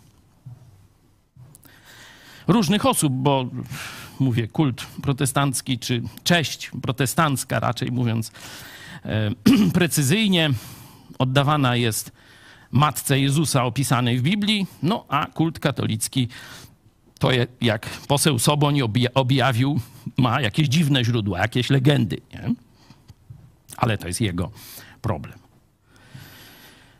Różnych 2.47 2.85
osób, 2.85 3.13
bo 3.13 3.45
mówię 4.19 4.47
kult 4.47 4.85
protestancki, 5.01 5.79
czy 5.79 6.01
cześć 6.23 6.71
protestancka, 6.81 7.59
raczej 7.59 7.91
mówiąc 7.91 8.31
e, 9.05 9.31
precyzyjnie, 9.73 10.49
oddawana 11.19 11.75
jest 11.75 12.11
matce 12.71 13.19
Jezusa 13.19 13.63
opisanej 13.65 14.19
w 14.19 14.21
Biblii, 14.21 14.67
no 14.83 15.05
a 15.07 15.25
kult 15.25 15.59
katolicki 15.59 16.27
to 17.19 17.29
jak 17.61 17.85
poseł 18.07 18.39
Soboń 18.39 18.81
obja- 18.81 19.09
objawił, 19.13 19.79
ma 20.17 20.41
jakieś 20.41 20.67
dziwne 20.67 21.05
źródła, 21.05 21.39
jakieś 21.39 21.69
legendy, 21.69 22.17
nie? 22.33 22.53
Ale 23.77 23.97
to 23.97 24.07
jest 24.07 24.21
jego 24.21 24.51
problem. 25.01 25.40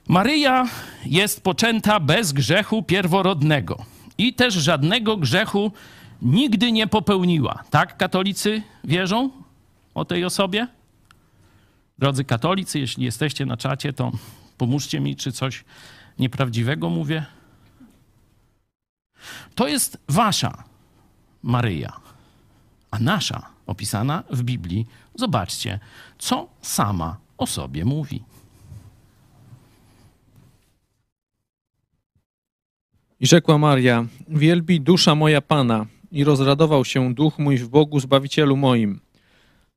Maryja 0.07 0.67
jest 1.05 1.43
poczęta 1.43 1.99
bez 1.99 2.33
grzechu 2.33 2.83
pierworodnego 2.83 3.85
i 4.17 4.33
też 4.33 4.53
żadnego 4.53 5.17
grzechu 5.17 5.71
nigdy 6.21 6.71
nie 6.71 6.87
popełniła. 6.87 7.63
Tak 7.69 7.97
katolicy 7.97 8.61
wierzą 8.83 9.29
o 9.93 10.05
tej 10.05 10.25
osobie? 10.25 10.67
Drodzy 11.99 12.23
katolicy, 12.25 12.79
jeśli 12.79 13.05
jesteście 13.05 13.45
na 13.45 13.57
czacie, 13.57 13.93
to 13.93 14.11
pomóżcie 14.57 14.99
mi, 14.99 15.15
czy 15.15 15.31
coś 15.31 15.63
nieprawdziwego 16.19 16.89
mówię. 16.89 17.25
To 19.55 19.67
jest 19.67 19.97
wasza 20.09 20.63
Maryja, 21.43 21.93
a 22.91 22.99
nasza 22.99 23.49
opisana 23.67 24.23
w 24.29 24.43
Biblii. 24.43 24.87
Zobaczcie, 25.15 25.79
co 26.17 26.47
sama 26.61 27.17
o 27.37 27.47
sobie 27.47 27.85
mówi. 27.85 28.23
I 33.21 33.27
rzekła 33.27 33.57
Maria, 33.57 34.05
wielbi 34.29 34.81
dusza 34.81 35.15
moja 35.15 35.41
Pana 35.41 35.85
i 36.11 36.23
rozradował 36.23 36.85
się 36.85 37.13
duch 37.13 37.39
mój 37.39 37.57
w 37.57 37.69
Bogu 37.69 37.99
Zbawicielu 37.99 38.57
moim, 38.57 38.99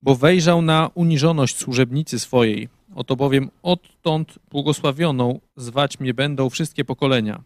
bo 0.03 0.15
wejrzał 0.15 0.63
na 0.63 0.91
uniżoność 0.95 1.57
służebnicy 1.57 2.19
swojej. 2.19 2.69
Oto 2.95 3.17
bowiem 3.17 3.51
odtąd 3.63 4.39
błogosławioną 4.51 5.41
zwać 5.57 6.01
mnie 6.01 6.15
będą 6.15 6.51
wszystkie 6.51 6.85
pokolenia, 6.85 7.43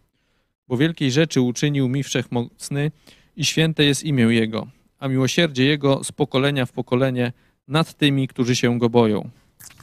bo 0.68 0.76
wielkiej 0.76 1.12
rzeczy 1.12 1.40
uczynił 1.40 1.88
mi 1.88 2.02
Wszechmocny 2.02 2.90
i 3.36 3.44
święte 3.44 3.84
jest 3.84 4.04
imię 4.04 4.24
Jego, 4.24 4.66
a 4.98 5.08
miłosierdzie 5.08 5.64
Jego 5.64 6.04
z 6.04 6.12
pokolenia 6.12 6.66
w 6.66 6.72
pokolenie 6.72 7.32
nad 7.68 7.94
tymi, 7.94 8.28
którzy 8.28 8.56
się 8.56 8.78
Go 8.78 8.90
boją. 8.90 9.30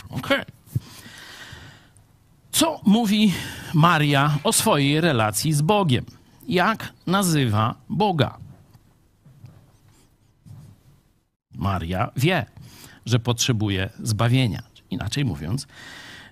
Okej. 0.10 0.44
Co 2.56 2.82
mówi 2.86 3.34
Maria 3.74 4.38
o 4.44 4.54
swojej 4.54 5.02
relacji 5.02 5.54
z 5.54 5.62
Bogiem? 5.62 6.06
Jak 6.48 6.94
nazywa 7.08 7.76
Boga? 7.90 8.38
Maria 11.56 12.12
wie, 12.18 12.46
że 13.06 13.20
potrzebuje 13.20 13.90
zbawienia. 14.00 14.64
Inaczej 14.90 15.26
mówiąc, 15.26 15.68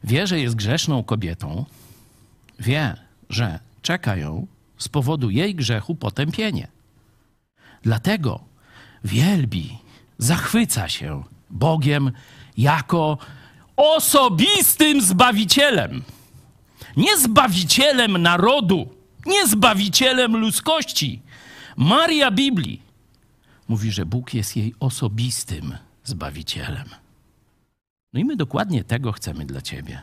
wie, 0.04 0.28
że 0.28 0.40
jest 0.40 0.56
grzeszną 0.56 1.04
kobietą, 1.04 1.66
wie, 2.60 2.96
że 3.30 3.60
czeka 3.82 4.16
ją 4.16 4.48
z 4.78 4.90
powodu 4.90 5.30
jej 5.30 5.56
grzechu 5.56 5.96
potępienie. 5.96 6.68
Dlatego 7.82 8.40
wielbi, 9.04 9.78
zachwyca 10.18 10.90
się 10.90 11.24
Bogiem 11.50 12.12
jako 12.58 13.18
osobistym 13.76 15.02
zbawicielem. 15.02 16.04
Nie 16.98 17.18
zbawicielem 17.18 18.18
narodu, 18.18 18.90
nie 19.26 19.48
zbawicielem 19.48 20.38
ludzkości. 20.38 21.22
Maria 21.78 22.32
Biblii 22.32 22.82
mówi, 23.68 23.92
że 23.92 24.06
Bóg 24.06 24.34
jest 24.34 24.58
jej 24.58 24.76
osobistym 24.80 25.78
zbawicielem. 26.04 26.90
No 28.14 28.20
i 28.20 28.26
my 28.26 28.36
dokładnie 28.36 28.84
tego 28.84 29.12
chcemy 29.12 29.46
dla 29.46 29.62
ciebie. 29.62 30.02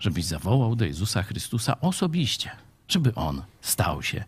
Żebyś 0.00 0.24
zawołał 0.24 0.76
do 0.76 0.84
Jezusa 0.84 1.22
Chrystusa 1.22 1.80
osobiście, 1.80 2.50
żeby 2.88 3.14
on 3.14 3.42
stał 3.60 4.02
się 4.02 4.24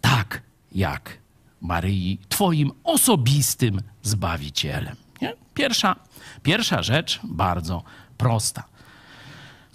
tak 0.00 0.42
jak 0.72 1.18
Maryi, 1.60 2.18
twoim 2.28 2.72
osobistym 2.84 3.80
zbawicielem. 4.02 4.96
Nie? 5.22 5.34
Pierwsza, 5.54 5.96
pierwsza 6.42 6.82
rzecz 6.82 7.20
bardzo 7.24 7.82
prosta. 8.18 8.62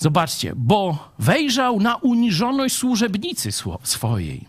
Zobaczcie, 0.06 0.54
bo 0.56 1.10
wejrzał 1.20 1.80
na 1.80 1.96
uniżoność 1.96 2.76
służebnicy 2.76 3.50
swo- 3.52 3.80
swojej. 3.84 4.48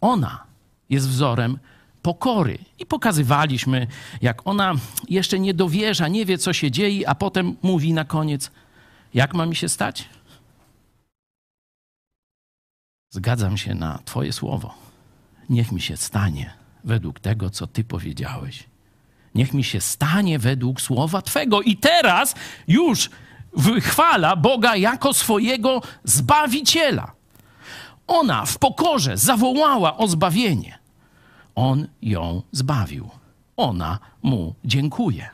Ona 0.00 0.44
jest 0.90 1.08
wzorem 1.08 1.58
pokory. 2.02 2.58
I 2.78 2.86
pokazywaliśmy, 2.86 3.86
jak 4.22 4.46
ona 4.46 4.74
jeszcze 5.08 5.38
nie 5.38 5.54
dowierza, 5.54 6.08
nie 6.08 6.26
wie, 6.26 6.38
co 6.38 6.52
się 6.52 6.70
dzieje, 6.70 7.08
a 7.08 7.14
potem 7.14 7.56
mówi 7.62 7.92
na 7.92 8.04
koniec: 8.04 8.50
Jak 9.14 9.34
ma 9.34 9.46
mi 9.46 9.56
się 9.56 9.68
stać? 9.68 10.08
Zgadzam 13.10 13.56
się 13.56 13.74
na 13.74 13.98
Twoje 14.04 14.32
słowo. 14.32 14.74
Niech 15.48 15.72
mi 15.72 15.80
się 15.80 15.96
stanie 15.96 16.52
według 16.84 17.20
tego, 17.20 17.50
co 17.50 17.66
Ty 17.66 17.84
powiedziałeś. 17.84 18.64
Niech 19.34 19.54
mi 19.54 19.64
się 19.64 19.80
stanie 19.80 20.38
według 20.38 20.80
słowa 20.80 21.22
Twego. 21.22 21.62
I 21.62 21.76
teraz 21.76 22.34
już 22.68 23.10
wychwala 23.56 24.36
Boga 24.36 24.76
jako 24.76 25.14
swojego 25.14 25.82
zbawiciela. 26.04 27.12
Ona 28.06 28.46
w 28.46 28.58
pokorze 28.58 29.16
zawołała 29.16 29.96
o 29.96 30.08
zbawienie. 30.08 30.78
On 31.54 31.88
ją 32.02 32.42
zbawił. 32.52 33.10
Ona 33.56 33.98
mu 34.22 34.54
dziękuje. 34.64 35.30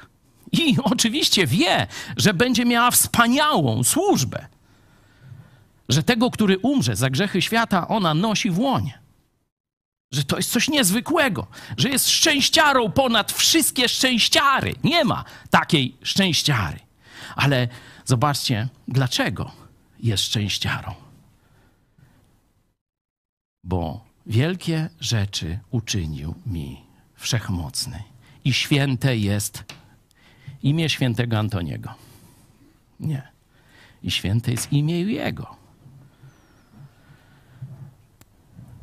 I 0.52 0.76
oczywiście 0.82 1.46
wie, 1.46 1.86
że 2.16 2.34
będzie 2.34 2.64
miała 2.64 2.90
wspaniałą 2.90 3.84
służbę. 3.84 4.46
Że 5.88 6.02
tego, 6.02 6.30
który 6.30 6.58
umrze 6.58 6.96
za 6.96 7.10
grzechy 7.10 7.42
świata, 7.42 7.88
ona 7.88 8.14
nosi 8.14 8.50
w 8.50 8.58
łonie. 8.58 8.98
Że 10.12 10.24
to 10.24 10.36
jest 10.36 10.50
coś 10.50 10.68
niezwykłego, 10.68 11.46
że 11.76 11.88
jest 11.88 12.10
szczęściarą 12.10 12.90
ponad 12.90 13.32
wszystkie 13.32 13.88
szczęściary. 13.88 14.74
Nie 14.84 15.04
ma 15.04 15.24
takiej 15.50 15.96
szczęściary. 16.02 16.78
Ale 17.36 17.68
zobaczcie, 18.04 18.68
dlaczego 18.88 19.50
jest 20.00 20.22
szczęściarą. 20.22 20.94
Bo 23.64 24.04
wielkie 24.26 24.88
rzeczy 25.00 25.58
uczynił 25.70 26.34
mi 26.46 26.82
wszechmocny. 27.14 28.02
I 28.44 28.52
święte 28.52 29.16
jest 29.16 29.64
imię 30.62 30.88
świętego 30.88 31.38
Antoniego. 31.38 31.94
Nie. 33.00 33.32
I 34.02 34.10
święte 34.10 34.50
jest 34.50 34.72
imię 34.72 35.00
Jego. 35.00 35.56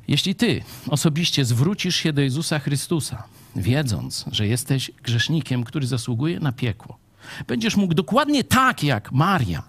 Jeśli 0.07 0.35
ty 0.35 0.63
osobiście 0.87 1.45
zwrócisz 1.45 1.95
się 1.95 2.13
do 2.13 2.21
Jezusa 2.21 2.59
Chrystusa, 2.59 3.23
wiedząc, 3.55 4.25
że 4.31 4.47
jesteś 4.47 4.91
grzesznikiem, 5.03 5.63
który 5.63 5.87
zasługuje 5.87 6.39
na 6.39 6.51
piekło, 6.51 6.97
będziesz 7.47 7.75
mógł 7.75 7.93
dokładnie 7.93 8.43
tak 8.43 8.83
jak 8.83 9.11
Maria 9.11 9.63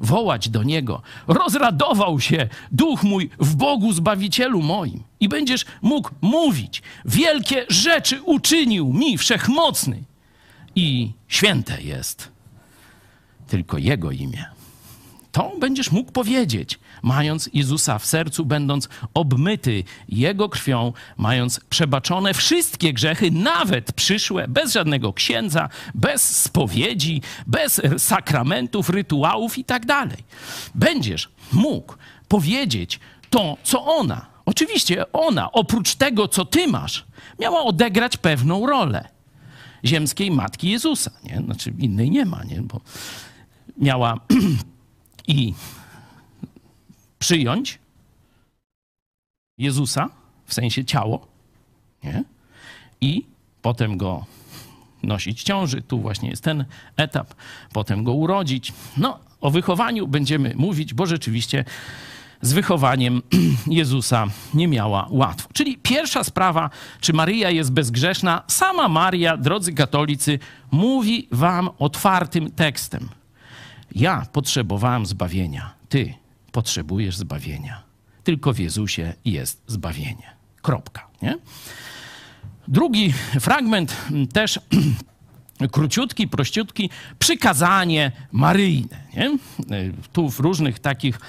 wołać 0.00 0.48
do 0.48 0.62
Niego: 0.62 1.02
Rozradował 1.26 2.20
się 2.20 2.48
duch 2.72 3.02
mój 3.02 3.30
w 3.38 3.56
Bogu 3.56 3.92
Zbawicielu 3.92 4.62
moim. 4.62 5.02
I 5.20 5.28
będziesz 5.28 5.64
mógł 5.82 6.10
mówić: 6.20 6.82
Wielkie 7.04 7.66
rzeczy 7.68 8.22
uczynił 8.22 8.92
mi 8.92 9.18
wszechmocny. 9.18 10.04
I 10.74 11.12
święte 11.28 11.82
jest 11.82 12.30
tylko 13.46 13.78
Jego 13.78 14.10
imię. 14.10 14.55
To 15.36 15.52
będziesz 15.60 15.92
mógł 15.92 16.12
powiedzieć, 16.12 16.78
mając 17.02 17.50
Jezusa 17.52 17.98
w 17.98 18.06
sercu, 18.06 18.44
będąc 18.44 18.88
obmyty 19.14 19.84
Jego 20.08 20.48
krwią, 20.48 20.92
mając 21.16 21.60
przebaczone 21.60 22.34
wszystkie 22.34 22.92
grzechy, 22.92 23.30
nawet 23.30 23.92
przyszłe, 23.92 24.48
bez 24.48 24.72
żadnego 24.72 25.12
księdza, 25.12 25.68
bez 25.94 26.42
spowiedzi, 26.42 27.22
bez 27.46 27.80
sakramentów, 27.98 28.90
rytuałów 28.90 29.58
i 29.58 29.64
tak 29.64 29.86
dalej. 29.86 30.16
Będziesz 30.74 31.28
mógł 31.52 31.94
powiedzieć 32.28 33.00
to, 33.30 33.56
co 33.62 33.84
ona. 33.84 34.26
Oczywiście 34.46 35.12
ona, 35.12 35.52
oprócz 35.52 35.94
tego, 35.94 36.28
co 36.28 36.44
ty 36.44 36.66
masz, 36.66 37.04
miała 37.40 37.62
odegrać 37.62 38.16
pewną 38.16 38.66
rolę 38.66 39.08
ziemskiej 39.84 40.30
matki 40.30 40.70
Jezusa. 40.70 41.10
Nie? 41.24 41.42
Znaczy 41.44 41.72
innej 41.78 42.10
nie 42.10 42.24
ma, 42.24 42.44
nie? 42.44 42.62
bo 42.62 42.80
miała 43.78 44.20
i 45.26 45.54
przyjąć 47.18 47.78
Jezusa, 49.58 50.10
w 50.46 50.54
sensie 50.54 50.84
ciało, 50.84 51.26
nie? 52.04 52.24
i 53.00 53.26
potem 53.62 53.96
go 53.96 54.26
nosić 55.02 55.42
ciąży. 55.42 55.82
Tu 55.82 56.00
właśnie 56.00 56.30
jest 56.30 56.44
ten 56.44 56.64
etap, 56.96 57.34
potem 57.72 58.04
go 58.04 58.12
urodzić. 58.12 58.72
No, 58.96 59.18
o 59.40 59.50
wychowaniu 59.50 60.08
będziemy 60.08 60.54
mówić, 60.56 60.94
bo 60.94 61.06
rzeczywiście 61.06 61.64
z 62.40 62.52
wychowaniem 62.52 63.22
Jezusa 63.66 64.26
nie 64.54 64.68
miała 64.68 65.06
łatwo. 65.10 65.48
Czyli 65.52 65.78
pierwsza 65.78 66.24
sprawa, 66.24 66.70
czy 67.00 67.12
Maryja 67.12 67.50
jest 67.50 67.72
bezgrzeszna, 67.72 68.42
sama 68.46 68.88
Maria, 68.88 69.36
drodzy 69.36 69.72
katolicy, 69.72 70.38
mówi 70.70 71.28
wam 71.32 71.70
otwartym 71.78 72.50
tekstem. 72.50 73.08
Ja 73.96 74.26
potrzebowałem 74.32 75.06
zbawienia, 75.06 75.74
ty 75.88 76.14
potrzebujesz 76.52 77.16
zbawienia. 77.16 77.82
Tylko 78.24 78.52
w 78.52 78.58
Jezusie 78.58 79.14
jest 79.24 79.62
zbawienie. 79.66 80.36
Kropka. 80.62 81.08
Nie? 81.22 81.38
Drugi 82.68 83.12
fragment 83.40 83.96
też 84.32 84.60
króciutki, 85.72 86.28
prościutki, 86.28 86.90
przykazanie 87.18 88.12
maryjne. 88.32 88.96
Nie? 89.16 89.38
Tu 90.12 90.30
w 90.30 90.40
różnych 90.40 90.78
takich 90.78 91.20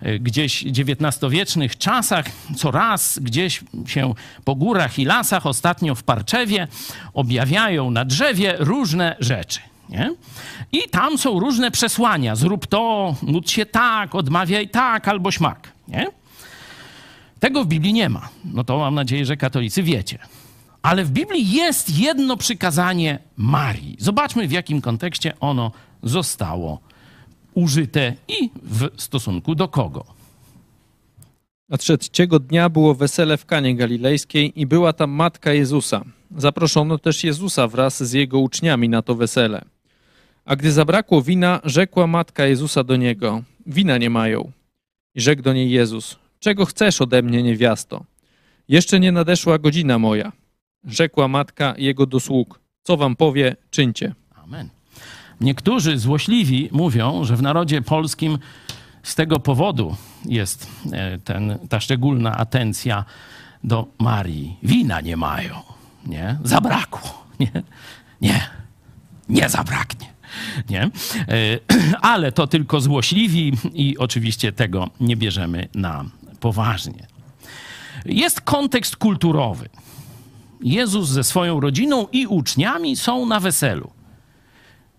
e, 0.00 0.18
gdzieś 0.18 0.64
XIX-wiecznych 0.66 1.78
czasach, 1.78 2.26
co 2.56 2.70
raz 2.70 3.18
gdzieś 3.18 3.60
się 3.86 4.14
po 4.44 4.54
górach 4.54 4.98
i 4.98 5.04
lasach, 5.04 5.46
ostatnio 5.46 5.94
w 5.94 6.02
Parczewie, 6.02 6.68
objawiają 7.14 7.90
na 7.90 8.04
drzewie 8.04 8.56
różne 8.58 9.16
rzeczy. 9.20 9.60
Nie? 9.90 10.14
I 10.72 10.88
tam 10.90 11.18
są 11.18 11.40
różne 11.40 11.70
przesłania. 11.70 12.36
Zrób 12.36 12.66
to, 12.66 13.14
módl 13.22 13.48
się 13.48 13.66
tak, 13.66 14.14
odmawiaj 14.14 14.68
tak 14.68 15.08
albo 15.08 15.30
śmak. 15.30 15.72
Nie? 15.88 16.06
Tego 17.40 17.64
w 17.64 17.66
Biblii 17.66 17.92
nie 17.92 18.08
ma. 18.08 18.28
No 18.44 18.64
to 18.64 18.78
mam 18.78 18.94
nadzieję, 18.94 19.26
że 19.26 19.36
katolicy 19.36 19.82
wiecie. 19.82 20.18
Ale 20.82 21.04
w 21.04 21.10
Biblii 21.10 21.50
jest 21.50 21.98
jedno 21.98 22.36
przykazanie 22.36 23.18
Marii. 23.36 23.96
Zobaczmy, 23.98 24.48
w 24.48 24.52
jakim 24.52 24.80
kontekście 24.80 25.40
ono 25.40 25.72
zostało 26.02 26.80
użyte 27.54 28.14
i 28.28 28.50
w 28.62 28.88
stosunku 28.96 29.54
do 29.54 29.68
kogo. 29.68 30.04
A 31.70 31.78
trzeciego 31.78 32.38
dnia 32.38 32.68
było 32.68 32.94
wesele 32.94 33.36
w 33.36 33.46
Kanie 33.46 33.76
Galilejskiej 33.76 34.60
i 34.60 34.66
była 34.66 34.92
tam 34.92 35.10
matka 35.10 35.52
Jezusa. 35.52 36.04
Zaproszono 36.36 36.98
też 36.98 37.24
Jezusa 37.24 37.68
wraz 37.68 38.02
z 38.02 38.12
jego 38.12 38.38
uczniami 38.38 38.88
na 38.88 39.02
to 39.02 39.14
wesele. 39.14 39.64
A 40.50 40.56
gdy 40.56 40.72
zabrakło 40.72 41.22
wina, 41.22 41.60
rzekła 41.64 42.06
matka 42.06 42.46
Jezusa 42.46 42.84
do 42.84 42.96
niego: 42.96 43.42
Wina 43.66 43.98
nie 43.98 44.10
mają. 44.10 44.52
I 45.14 45.20
rzekł 45.20 45.42
do 45.42 45.52
niej 45.52 45.70
Jezus: 45.70 46.18
Czego 46.40 46.64
chcesz 46.66 47.00
ode 47.00 47.22
mnie, 47.22 47.42
niewiasto? 47.42 48.04
Jeszcze 48.68 49.00
nie 49.00 49.12
nadeszła 49.12 49.58
godzina 49.58 49.98
moja. 49.98 50.32
Rzekła 50.84 51.28
matka 51.28 51.74
jego 51.78 52.06
do 52.06 52.20
sług: 52.20 52.60
Co 52.82 52.96
wam 52.96 53.16
powie, 53.16 53.56
czyńcie. 53.70 54.14
Amen. 54.44 54.68
Niektórzy 55.40 55.98
złośliwi 55.98 56.68
mówią, 56.72 57.24
że 57.24 57.36
w 57.36 57.42
narodzie 57.42 57.82
polskim 57.82 58.38
z 59.02 59.14
tego 59.14 59.40
powodu 59.40 59.96
jest 60.24 60.66
e, 60.92 61.18
ten, 61.18 61.58
ta 61.68 61.80
szczególna 61.80 62.36
atencja 62.36 63.04
do 63.64 63.86
Marii. 63.98 64.56
Wina 64.62 65.00
nie 65.00 65.16
mają, 65.16 65.54
nie? 66.06 66.38
Zabrakło, 66.44 67.24
nie? 67.40 67.62
Nie, 68.20 68.50
nie 69.28 69.48
zabraknie. 69.48 70.09
Nie? 70.70 70.82
E, 70.82 70.90
Ale 72.12 72.32
to 72.32 72.46
tylko 72.46 72.80
złośliwi 72.80 73.52
i 73.74 73.98
oczywiście 73.98 74.52
tego 74.52 74.90
nie 75.00 75.16
bierzemy 75.16 75.68
na 75.74 76.04
poważnie. 76.40 77.06
Jest 78.04 78.40
kontekst 78.40 78.96
kulturowy. 78.96 79.68
Jezus 80.60 81.08
ze 81.08 81.24
swoją 81.24 81.60
rodziną 81.60 82.06
i 82.12 82.26
uczniami 82.26 82.96
są 82.96 83.26
na 83.26 83.40
weselu. 83.40 83.90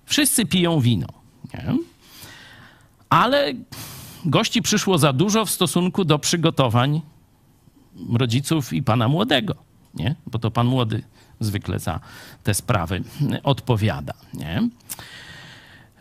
Wszyscy 0.06 0.46
piją 0.46 0.80
wino. 0.80 1.08
Nie? 1.54 1.76
Ale 3.10 3.54
gości 4.26 4.62
przyszło 4.62 4.98
za 4.98 5.14
dużo 5.14 5.46
w 5.46 5.52
stosunku 5.52 6.06
do 6.06 6.20
przygotowań 6.20 7.02
rodziców 8.14 8.74
i 8.74 8.84
pana 8.84 9.08
młodego. 9.08 9.56
Nie? 9.94 10.16
Bo 10.28 10.40
to 10.40 10.52
pan 10.52 10.68
młody 10.68 11.04
zwykle 11.40 11.80
za 11.80 12.00
te 12.44 12.54
sprawy 12.54 13.04
odpowiada. 13.44 14.14
Nie? 14.34 14.70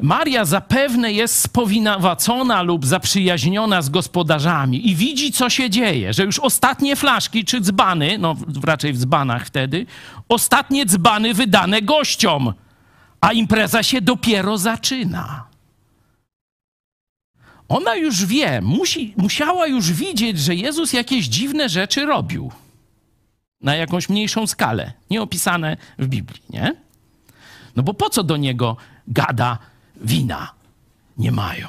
Maria 0.03 0.45
zapewne 0.45 1.13
jest 1.13 1.39
spowinowacona 1.39 2.63
lub 2.63 2.87
zaprzyjaźniona 2.87 3.83
z 3.83 3.89
gospodarzami 3.89 4.91
i 4.91 4.95
widzi, 4.95 5.33
co 5.33 5.51
się 5.51 5.71
dzieje, 5.71 6.13
że 6.13 6.25
już 6.25 6.39
ostatnie 6.39 6.97
flaszki 6.97 7.45
czy 7.45 7.61
dzbany, 7.61 8.19
no 8.19 8.37
raczej 8.65 8.93
w 8.93 8.99
dzbanach 8.99 9.47
wtedy, 9.47 9.87
ostatnie 10.29 10.87
dzbany 10.87 11.35
wydane 11.35 11.83
gościom, 11.83 12.53
a 13.21 13.33
impreza 13.33 13.83
się 13.83 14.01
dopiero 14.01 14.59
zaczyna. 14.59 15.45
Ona 17.69 17.95
już 17.95 18.27
wie, 18.27 18.61
musi, 18.61 19.15
musiała 19.17 19.67
już 19.67 19.93
widzieć, 19.93 20.39
że 20.39 20.55
Jezus 20.55 20.93
jakieś 20.93 21.27
dziwne 21.27 21.69
rzeczy 21.69 22.07
robił 22.07 22.53
na 23.61 23.77
jakąś 23.77 24.09
mniejszą 24.09 24.47
skalę, 24.47 24.93
nieopisane 25.11 25.77
w 25.99 26.07
Biblii, 26.07 26.43
nie? 26.51 26.75
No 27.77 27.83
bo 27.83 27.95
po 27.95 28.11
co 28.11 28.23
do 28.23 28.37
niego 28.37 28.77
gada 29.09 29.59
wina 30.01 30.51
nie 31.19 31.33
mają. 31.33 31.69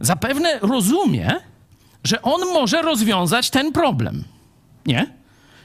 Zapewne 0.00 0.58
rozumie, 0.58 1.30
że 2.04 2.22
on 2.22 2.40
może 2.40 2.82
rozwiązać 2.82 3.50
ten 3.50 3.72
problem. 3.72 4.24
Nie? 4.86 5.06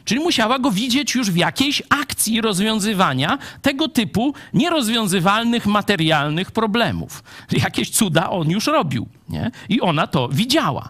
Czyli 0.05 0.19
musiała 0.19 0.59
go 0.59 0.71
widzieć 0.71 1.15
już 1.15 1.31
w 1.31 1.35
jakiejś 1.35 1.83
akcji 1.89 2.41
rozwiązywania 2.41 3.37
tego 3.61 3.87
typu 3.87 4.33
nierozwiązywalnych 4.53 5.65
materialnych 5.65 6.51
problemów. 6.51 7.23
Jakieś 7.51 7.89
cuda 7.89 8.29
on 8.29 8.49
już 8.49 8.67
robił, 8.67 9.07
nie? 9.29 9.51
I 9.69 9.81
ona 9.81 10.07
to 10.07 10.29
widziała. 10.29 10.89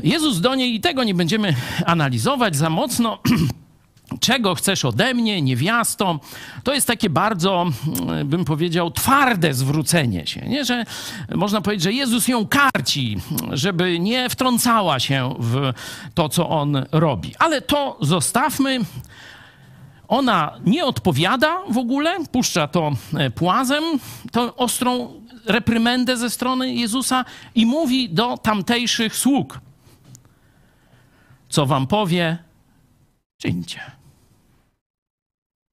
Jezus 0.00 0.40
do 0.40 0.54
niej, 0.54 0.74
i 0.74 0.80
tego 0.80 1.04
nie 1.04 1.14
będziemy 1.14 1.54
analizować 1.86 2.56
za 2.56 2.70
mocno, 2.70 3.18
czego 4.20 4.54
chcesz 4.54 4.84
ode 4.84 5.14
mnie, 5.14 5.42
niewiasto, 5.42 6.20
to 6.64 6.74
jest 6.74 6.86
takie 6.86 7.10
bardzo, 7.10 7.66
mm, 8.08 8.28
bym 8.28 8.44
powiedział, 8.44 8.90
twarde 8.90 9.54
zwrócenie 9.54 10.26
się, 10.26 10.40
nie? 10.48 10.64
że 10.64 10.84
można 11.34 11.60
powiedzieć, 11.60 11.82
że 11.82 11.92
Jezus 11.92 12.28
ją 12.28 12.46
karci, 12.46 13.18
żeby 13.50 13.98
nie 13.98 14.30
wtrącała 14.30 15.00
się 15.00 15.34
w 15.38 15.72
to, 16.14 16.28
co 16.28 16.48
on 16.48 16.84
robi. 16.92 17.32
Ale 17.38 17.62
to 17.62 17.98
zostawmy. 18.00 18.80
Ona 20.08 20.58
nie 20.64 20.84
odpowiada 20.84 21.58
w 21.68 21.78
ogóle, 21.78 22.16
puszcza 22.32 22.68
to 22.68 22.92
e, 23.18 23.30
płazem, 23.30 23.84
tą 24.32 24.54
ostrą 24.54 25.12
reprymendę 25.46 26.16
ze 26.16 26.30
strony 26.30 26.74
Jezusa 26.74 27.24
i 27.54 27.66
mówi 27.66 28.10
do 28.10 28.38
tamtejszych 28.38 29.16
sług: 29.16 29.60
Co 31.48 31.66
wam 31.66 31.86
powie, 31.86 32.38
czyńcie. 33.38 34.01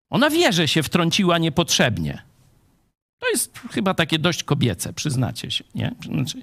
Ona 0.09 0.29
wie, 0.29 0.53
że 0.53 0.67
się 0.67 0.83
wtrąciła 0.83 1.37
niepotrzebnie. 1.37 2.21
To 3.19 3.29
jest 3.29 3.59
chyba 3.71 3.93
takie 3.93 4.19
dość 4.19 4.43
kobiece, 4.43 4.93
przyznacie 4.93 5.51
się, 5.51 5.63
nie? 5.75 5.95
Znaczy, 6.05 6.41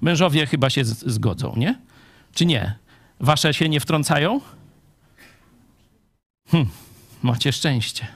mężowie 0.00 0.46
chyba 0.46 0.70
się 0.70 0.84
z- 0.84 1.06
zgodzą, 1.12 1.54
nie? 1.56 1.78
Czy 2.34 2.46
nie? 2.46 2.74
Wasze 3.20 3.54
się 3.54 3.68
nie 3.68 3.80
wtrącają? 3.80 4.40
Hm, 6.50 6.66
macie 7.22 7.52
szczęście. 7.52 8.06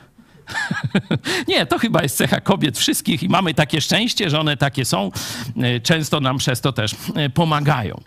nie, 1.48 1.66
to 1.66 1.78
chyba 1.78 2.02
jest 2.02 2.16
cecha 2.16 2.40
kobiet 2.40 2.78
wszystkich 2.78 3.22
i 3.22 3.28
mamy 3.28 3.54
takie 3.54 3.80
szczęście, 3.80 4.30
że 4.30 4.40
one 4.40 4.56
takie 4.56 4.84
są. 4.84 5.10
E, 5.56 5.80
Często 5.80 6.20
nam 6.20 6.38
przez 6.38 6.60
to 6.60 6.72
też 6.72 6.94
e, 7.14 7.30
pomagają 7.30 8.00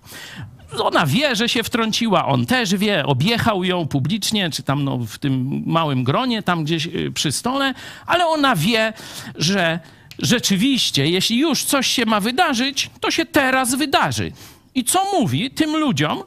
ona 0.80 1.06
wie, 1.06 1.36
że 1.36 1.50
się 1.50 1.64
wtrąciła, 1.64 2.26
on 2.26 2.46
też 2.46 2.76
wie, 2.76 3.06
objechał 3.06 3.64
ją 3.64 3.88
publicznie, 3.88 4.50
czy 4.50 4.64
tam 4.64 4.84
no, 4.84 4.98
w 4.98 5.18
tym 5.18 5.64
małym 5.66 6.04
gronie, 6.04 6.44
tam 6.44 6.64
gdzieś 6.64 6.86
y, 6.86 7.12
przy 7.12 7.32
stole, 7.32 7.74
ale 8.06 8.28
ona 8.28 8.56
wie, 8.56 8.94
że 9.36 9.80
rzeczywiście, 10.20 11.08
jeśli 11.08 11.40
już 11.40 11.64
coś 11.64 11.88
się 11.88 12.06
ma 12.06 12.20
wydarzyć, 12.20 12.90
to 13.00 13.12
się 13.12 13.26
teraz 13.26 13.76
wydarzy. 13.76 14.32
I 14.76 14.84
co 14.84 15.20
mówi 15.20 15.52
tym 15.52 15.78
ludziom, 15.78 16.24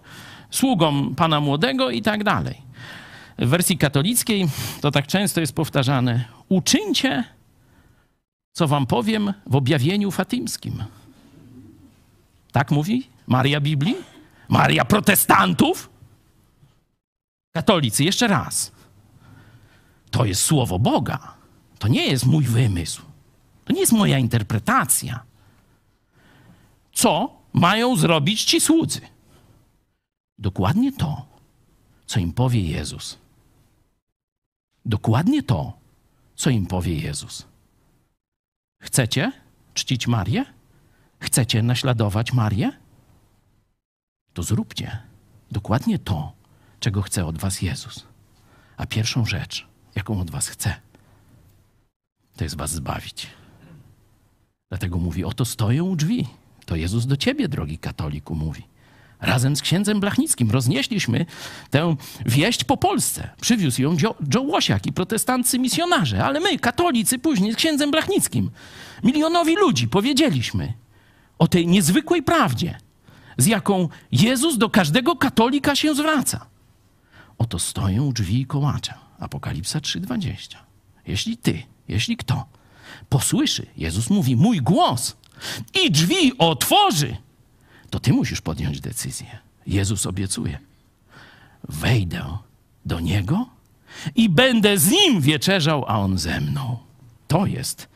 sługom 0.51 1.15
pana 1.15 1.41
młodego 1.41 1.91
i 1.91 2.03
tak 2.03 2.25
dalej. 2.25 2.65
W 3.39 3.49
wersji 3.49 3.79
katolickiej 3.79 4.49
to 4.81 4.91
tak 4.91 5.07
często 5.07 5.41
jest 5.41 5.55
powtarzane: 5.55 6.25
uczyńcie, 6.49 7.25
co 8.53 8.69
wam 8.69 8.87
powiem 8.87 9.33
w 9.47 9.57
objawieniu 9.57 10.11
fatymskim. 10.11 10.85
Tak 12.53 12.71
mówi 12.71 13.07
Maria 13.27 13.61
Biblii? 13.61 14.14
Maria 14.49 14.85
protestantów? 14.85 15.91
Katolicy, 17.57 18.05
jeszcze 18.05 18.29
raz. 18.29 18.73
To 20.11 20.25
jest 20.25 20.43
słowo 20.43 20.79
Boga. 20.79 21.35
To 21.79 21.89
nie 21.89 22.07
jest 22.07 22.27
mój 22.27 22.45
wymysł. 22.45 23.03
To 23.65 23.73
nie 23.73 23.81
jest 23.81 23.93
moja 23.93 24.19
interpretacja. 24.19 25.25
Co 26.93 27.37
mają 27.53 27.97
zrobić 27.97 28.45
ci 28.45 28.61
słudzy? 28.61 29.01
Dokładnie 30.39 30.93
to, 30.93 31.27
co 32.07 32.21
im 32.21 32.33
powie 32.33 32.61
Jezus. 32.61 33.19
Dokładnie 34.85 35.43
to, 35.43 35.73
co 36.37 36.51
im 36.51 36.67
powie 36.67 36.99
Jezus. 36.99 37.47
Chcecie 38.83 39.33
czcić 39.75 40.07
Marię? 40.07 40.45
Chcecie 41.21 41.63
naśladować 41.63 42.33
Marię? 42.33 42.84
To 44.35 44.43
zróbcie 44.43 44.99
dokładnie 45.51 45.99
to, 45.99 46.33
czego 46.81 47.03
chce 47.03 47.27
od 47.27 47.39
was 47.39 47.63
Jezus. 47.63 48.07
A 48.77 48.87
pierwszą 48.87 49.27
rzecz, 49.27 49.67
jaką 49.95 50.21
od 50.21 50.31
was 50.31 50.49
chce, 50.49 50.75
to 52.37 52.45
jest 52.45 52.57
was 52.57 52.71
zbawić. 52.71 53.27
Dlatego 54.69 54.99
mówi: 54.99 55.25
Oto 55.25 55.45
stoję 55.45 55.85
u 55.85 55.97
drzwi. 55.97 56.27
To 56.67 56.77
Jezus 56.77 57.07
do 57.07 57.17
ciebie, 57.17 57.49
drogi 57.49 57.79
katoliku, 57.79 58.35
mówi. 58.35 58.63
Razem 59.21 59.57
z 59.57 59.63
księdzem 59.63 60.01
Blachnickim 60.01 60.51
roznieśliśmy 60.51 61.27
tę 61.71 61.97
wieść 62.27 62.65
po 62.65 62.77
Polsce. 62.77 63.31
Przywiózł 63.41 63.83
ją 63.83 63.97
Joe, 64.35 64.43
Łosiak 64.43 64.87
i 64.87 64.93
protestanccy 64.93 65.59
misjonarze, 65.59 66.25
ale 66.25 66.41
my, 66.41 66.59
katolicy, 66.59 67.19
później 67.19 67.53
z 67.53 67.57
księdzem 67.57 67.91
Blachnickim, 67.91 68.51
milionowi 69.03 69.57
ludzi 69.57 69.89
powiedzieliśmy 69.89 70.73
o 71.39 71.49
tej 71.49 71.67
niezwykłej 71.67 72.23
prawdzie, 72.23 72.79
z 73.39 73.47
jaką 73.47 73.89
Jezus 74.13 74.59
do 74.59 74.71
każdego 74.71 75.17
katolika 75.17 75.77
się 75.77 75.95
zwraca. 75.95 76.47
Oto 77.39 77.59
stoję 77.59 78.03
u 78.03 78.13
drzwi 78.13 78.41
i 78.41 78.47
kołaczę. 78.47 78.95
Apokalipsa 79.19 79.79
3:20. 79.79 80.57
Jeśli 81.07 81.37
ty, 81.37 81.63
jeśli 81.89 82.17
kto 82.17 82.45
posłyszy, 83.09 83.67
Jezus 83.77 84.11
mówi, 84.11 84.37
mój 84.37 84.59
głos 84.63 85.17
i 85.85 85.91
drzwi 85.91 86.39
otworzy, 86.39 87.17
to 87.91 88.01
ty 88.01 88.13
musisz 88.13 88.41
podjąć 88.41 88.81
decyzję. 88.81 89.39
Jezus 89.67 90.07
obiecuje. 90.07 90.59
Wejdę 91.69 92.39
do 92.85 93.01
Niego 93.01 93.47
i 94.15 94.29
będę 94.29 94.79
z 94.79 94.91
Nim 94.91 95.21
wieczerzał, 95.21 95.85
a 95.89 95.99
On 95.99 96.19
ze 96.19 96.41
mną. 96.41 96.79
To 97.29 97.47
jest 97.47 97.89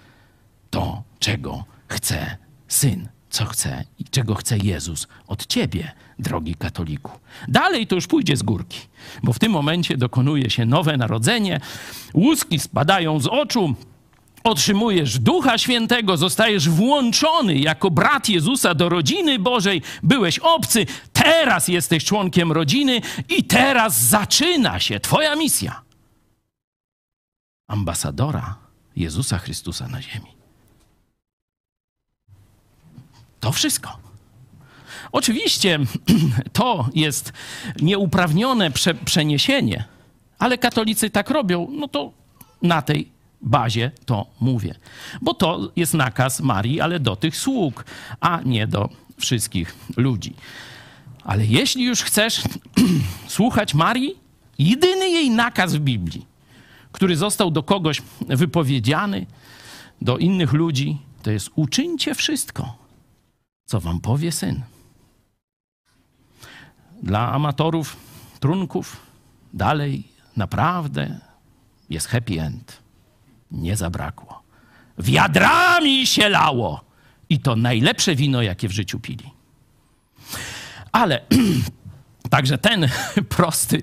to, 0.71 1.03
czego 1.19 1.65
chce 1.89 2.37
Syn, 2.69 3.09
co 3.31 3.45
chce 3.47 3.85
i 3.99 4.05
czego 4.05 4.35
chce 4.35 4.59
Jezus 4.59 5.07
od 5.27 5.47
ciebie, 5.47 5.93
drogi 6.19 6.55
katoliku. 6.55 7.13
Dalej 7.49 7.87
to 7.87 7.95
już 7.95 8.07
pójdzie 8.07 8.37
z 8.37 8.43
górki, 8.43 8.81
bo 9.23 9.33
w 9.33 9.39
tym 9.39 9.53
momencie 9.53 9.97
dokonuje 9.97 10.51
się 10.51 10.67
nowe 10.67 10.97
narodzenie, 10.97 11.61
łuski 12.15 12.59
spadają 12.59 13.21
z 13.21 13.27
oczu, 13.27 13.75
otrzymujesz 14.45 15.19
Ducha 15.19 15.59
Świętego, 15.59 16.17
zostajesz 16.17 16.69
włączony 16.69 17.59
jako 17.59 17.91
brat 17.91 18.29
Jezusa 18.29 18.75
do 18.75 18.89
rodziny 18.89 19.39
Bożej, 19.39 19.83
byłeś 20.03 20.39
obcy, 20.39 20.87
teraz 21.13 21.69
jesteś 21.69 22.05
członkiem 22.05 22.53
rodziny 22.53 23.01
i 23.29 23.45
teraz 23.45 24.03
zaczyna 24.03 24.81
się 24.81 25.01
Twoja 25.01 25.37
misja. 25.37 25.83
Ambasadora 27.69 28.57
Jezusa 28.97 29.39
Chrystusa 29.39 29.89
na 29.89 30.03
ziemi. 30.03 30.38
To 33.41 33.53
wszystko. 33.53 33.99
Oczywiście 35.13 35.79
to 36.53 36.89
jest 36.95 37.33
nieuprawnione 37.81 38.71
prze 38.71 38.95
przeniesienie, 38.95 39.85
ale 40.39 40.59
katolicy 40.59 41.11
tak 41.11 41.31
robią, 41.31 41.69
no 41.71 41.89
to 41.89 42.13
na 42.63 42.83
tej 42.83 43.09
bazie 43.41 43.91
to 44.07 44.27
mówię. 44.41 44.75
Bo 45.21 45.35
to 45.35 45.73
jest 45.77 45.95
nakaz 45.95 46.41
Marii, 46.41 46.81
ale 46.81 47.01
do 47.01 47.17
tych 47.17 47.37
sług, 47.37 47.85
a 48.21 48.41
nie 48.45 48.67
do 48.67 48.89
wszystkich 49.19 49.75
ludzi. 49.97 50.35
Ale 51.25 51.47
jeśli 51.47 51.85
już 51.85 52.03
chcesz 52.03 52.43
słuchać 53.29 53.75
Marii, 53.75 54.19
jedyny 54.59 55.11
jej 55.11 55.31
nakaz 55.31 55.75
w 55.75 55.81
Biblii, 55.81 56.27
który 56.93 57.17
został 57.17 57.51
do 57.51 57.63
kogoś 57.63 58.03
wypowiedziany, 58.21 59.27
do 60.03 60.19
innych 60.19 60.53
ludzi, 60.53 60.99
to 61.23 61.31
jest 61.31 61.51
uczyńcie 61.55 62.15
wszystko, 62.15 62.88
co 63.69 63.81
wam 63.81 64.01
powie 64.01 64.33
syn. 64.33 64.63
Dla 67.03 67.33
amatorów 67.33 67.97
trunków 68.41 68.97
dalej 69.55 70.05
naprawdę 70.37 71.21
jest 71.91 72.07
happy 72.07 72.41
end 72.41 72.83
nie 73.51 73.77
zabrakło. 73.77 74.43
Wiadrami 74.99 76.07
się 76.07 76.29
lało. 76.29 76.85
I 77.29 77.41
to 77.41 77.57
najlepsze 77.57 78.15
wino, 78.15 78.43
jakie 78.43 78.69
w 78.69 78.73
życiu 78.73 79.01
pili. 79.01 79.31
Ale 80.93 81.21
Także 82.31 82.59
ten 82.59 82.89
prosty, 83.37 83.83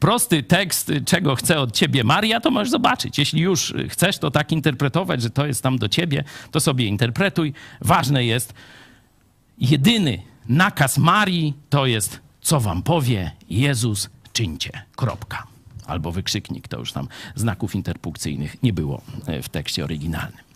prosty 0.00 0.42
tekst, 0.42 0.92
czego 1.06 1.34
chce 1.34 1.60
od 1.60 1.72
ciebie 1.72 2.04
Maria, 2.04 2.40
to 2.40 2.50
możesz 2.50 2.70
zobaczyć. 2.70 3.18
Jeśli 3.18 3.40
już 3.40 3.74
chcesz 3.88 4.18
to 4.18 4.30
tak 4.30 4.52
interpretować, 4.52 5.22
że 5.22 5.30
to 5.30 5.46
jest 5.46 5.62
tam 5.62 5.78
do 5.78 5.88
ciebie, 5.88 6.24
to 6.50 6.60
sobie 6.60 6.86
interpretuj. 6.86 7.52
Ważne 7.80 8.24
jest, 8.24 8.54
jedyny 9.58 10.22
nakaz 10.48 10.98
Marii 10.98 11.54
to 11.70 11.86
jest, 11.86 12.20
co 12.40 12.60
wam 12.60 12.82
powie 12.82 13.30
Jezus, 13.48 14.10
czyńcie. 14.32 14.70
Kropka 14.96 15.46
albo 15.86 16.12
wykrzyknik, 16.12 16.68
to 16.68 16.78
już 16.78 16.92
tam 16.92 17.08
znaków 17.34 17.74
interpunkcyjnych 17.74 18.62
nie 18.62 18.72
było 18.72 19.02
e, 19.26 19.42
w 19.42 19.48
tekście 19.48 19.84
oryginalnym. 19.84 20.46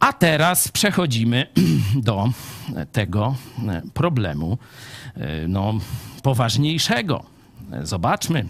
A 0.00 0.12
teraz 0.12 0.68
przechodzimy 0.68 1.46
do 1.94 2.30
tego 2.92 3.34
e, 3.68 3.82
problemu 3.94 4.58
e, 5.14 5.48
no, 5.48 5.74
poważniejszego. 6.22 7.24
Zobaczmy, 7.82 8.48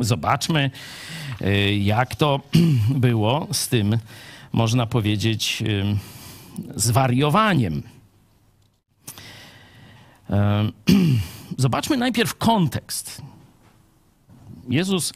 zobaczmy, 0.00 0.70
jak 1.80 2.14
to 2.14 2.40
było 3.06 3.48
z 3.52 3.68
tym, 3.68 3.98
można 4.52 4.86
powiedzieć, 4.86 5.62
zwariowaniem. 6.76 7.82
Zobaczmy 11.56 11.96
najpierw 11.96 12.34
kontekst. 12.34 13.22
Jezus, 14.68 15.12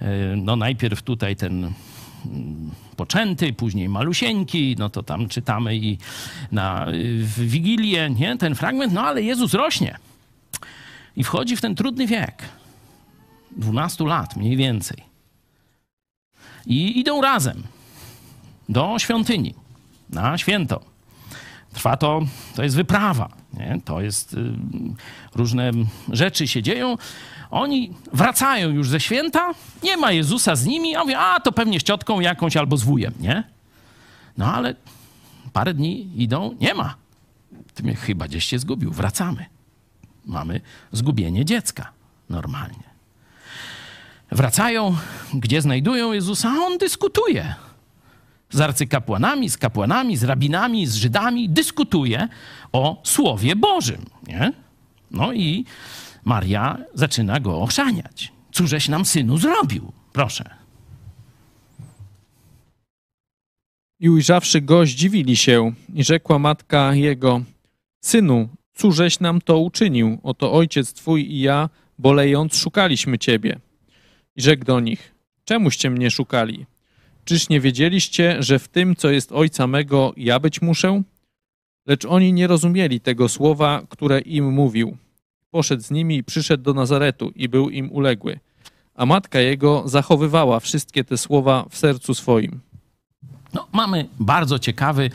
e, 0.00 0.36
no 0.36 0.56
najpierw 0.56 1.02
tutaj 1.02 1.36
ten 1.36 1.64
mm, 1.64 2.70
poczęty, 2.96 3.52
później 3.52 3.88
malusieńki, 3.88 4.76
no 4.78 4.90
to 4.90 5.02
tam 5.02 5.28
czytamy 5.28 5.76
i 5.76 5.98
na 6.52 6.86
w 7.18 7.40
Wigilię, 7.40 8.10
nie, 8.10 8.36
ten 8.36 8.54
fragment, 8.54 8.92
no 8.92 9.02
ale 9.02 9.22
Jezus 9.22 9.54
rośnie 9.54 9.98
i 11.16 11.24
wchodzi 11.24 11.56
w 11.56 11.60
ten 11.60 11.74
trudny 11.74 12.06
wiek, 12.06 12.42
12 13.56 14.04
lat 14.04 14.36
mniej 14.36 14.56
więcej. 14.56 15.04
I 16.66 17.00
idą 17.00 17.20
razem 17.20 17.62
do 18.68 18.98
świątyni 18.98 19.54
na 20.10 20.38
święto. 20.38 20.80
Trwa 21.72 21.96
to, 21.96 22.20
to 22.54 22.62
jest 22.62 22.76
wyprawa, 22.76 23.28
nie? 23.54 23.80
to 23.84 24.00
jest, 24.00 24.34
y, 24.34 24.52
różne 25.34 25.70
rzeczy 26.08 26.48
się 26.48 26.62
dzieją, 26.62 26.96
oni 27.50 27.92
wracają 28.12 28.70
już 28.70 28.88
ze 28.88 29.00
święta, 29.00 29.54
nie 29.82 29.96
ma 29.96 30.12
Jezusa 30.12 30.56
z 30.56 30.66
nimi, 30.66 30.96
a 30.96 31.00
mówię, 31.00 31.18
a 31.18 31.40
to 31.40 31.52
pewnie 31.52 31.80
z 31.80 31.82
ciotką 31.82 32.20
jakąś 32.20 32.56
albo 32.56 32.76
z 32.76 32.82
wujem, 32.82 33.14
nie? 33.20 33.44
No 34.38 34.54
ale 34.54 34.74
parę 35.52 35.74
dni 35.74 36.22
idą, 36.22 36.56
nie 36.60 36.74
ma. 36.74 36.94
Ty 37.74 37.82
mnie 37.82 37.94
chyba 37.94 38.28
gdzieś 38.28 38.44
się 38.44 38.58
zgubił, 38.58 38.90
wracamy. 38.90 39.46
Mamy 40.26 40.60
zgubienie 40.92 41.44
dziecka 41.44 41.92
normalnie. 42.28 42.90
Wracają, 44.32 44.96
gdzie 45.34 45.62
znajdują 45.62 46.12
Jezusa, 46.12 46.50
a 46.50 46.66
on 46.66 46.78
dyskutuje 46.78 47.54
z 48.50 48.60
arcykapłanami, 48.60 49.50
z 49.50 49.58
kapłanami, 49.58 50.16
z 50.16 50.24
rabinami, 50.24 50.86
z 50.86 50.94
Żydami, 50.94 51.48
dyskutuje 51.48 52.28
o 52.72 53.00
Słowie 53.04 53.56
Bożym. 53.56 54.06
Nie? 54.26 54.52
No 55.10 55.32
i 55.32 55.64
Maria 56.24 56.78
zaczyna 56.94 57.40
go 57.40 57.60
ochrzaniać. 57.60 58.32
Cóżeś 58.52 58.88
nam 58.88 59.04
synu 59.04 59.38
zrobił? 59.38 59.92
Proszę. 60.12 60.50
I 64.00 64.08
ujrzawszy 64.08 64.60
go, 64.60 64.86
zdziwili 64.86 65.36
się 65.36 65.72
i 65.94 66.04
rzekła 66.04 66.38
matka 66.38 66.94
jego, 66.94 67.42
synu, 68.00 68.48
cóżeś 68.74 69.20
nam 69.20 69.40
to 69.40 69.58
uczynił? 69.58 70.18
Oto 70.22 70.52
ojciec 70.52 70.92
twój 70.92 71.32
i 71.32 71.40
ja, 71.40 71.68
bolejąc, 71.98 72.56
szukaliśmy 72.56 73.18
ciebie. 73.18 73.60
I 74.36 74.42
rzekł 74.42 74.64
do 74.64 74.80
nich, 74.80 75.14
czemuście 75.44 75.90
mnie 75.90 76.10
szukali? 76.10 76.66
Czyż 77.30 77.48
nie 77.48 77.60
wiedzieliście, 77.60 78.36
że 78.42 78.58
w 78.58 78.68
tym, 78.68 78.96
co 78.96 79.10
jest 79.10 79.32
ojca 79.32 79.66
mego, 79.66 80.12
ja 80.16 80.40
być 80.40 80.62
muszę? 80.62 81.02
Lecz 81.86 82.04
oni 82.04 82.32
nie 82.32 82.46
rozumieli 82.46 83.00
tego 83.00 83.28
słowa, 83.28 83.82
które 83.88 84.20
im 84.20 84.52
mówił 84.52 84.96
poszedł 85.50 85.82
z 85.82 85.90
nimi 85.90 86.16
i 86.16 86.24
przyszedł 86.24 86.62
do 86.62 86.74
Nazaretu 86.74 87.32
i 87.36 87.48
był 87.48 87.70
im 87.70 87.92
uległy. 87.92 88.38
A 88.94 89.06
matka 89.06 89.40
jego 89.40 89.82
zachowywała 89.86 90.60
wszystkie 90.60 91.04
te 91.04 91.18
słowa 91.18 91.66
w 91.70 91.76
sercu 91.76 92.14
swoim. 92.14 92.60
No, 93.54 93.66
mamy 93.72 94.08
bardzo 94.20 94.58
ciekawy 94.58 95.10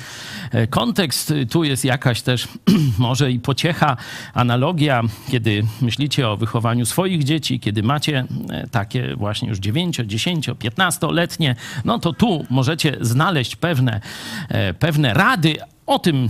e, 0.51 0.67
kontekst. 0.67 1.33
Tu 1.51 1.63
jest 1.63 1.85
jakaś 1.85 2.21
też 2.21 2.47
może 2.97 3.31
i 3.31 3.39
pociecha, 3.39 3.97
analogia, 4.33 5.01
kiedy 5.31 5.63
myślicie 5.81 6.29
o 6.29 6.37
wychowaniu 6.37 6.85
swoich 6.85 7.23
dzieci, 7.23 7.59
kiedy 7.59 7.83
macie 7.83 8.25
e, 8.49 8.67
takie 8.67 9.15
właśnie 9.15 9.49
już 9.49 9.59
9, 9.59 10.01
10, 10.05 10.49
15-letnie, 10.49 11.55
no 11.85 11.99
to 11.99 12.13
tu 12.13 12.45
możecie 12.49 12.97
znaleźć 13.01 13.55
pewne, 13.55 14.01
e, 14.49 14.73
pewne 14.73 15.13
rady. 15.13 15.55
O 15.85 15.99
tym 15.99 16.29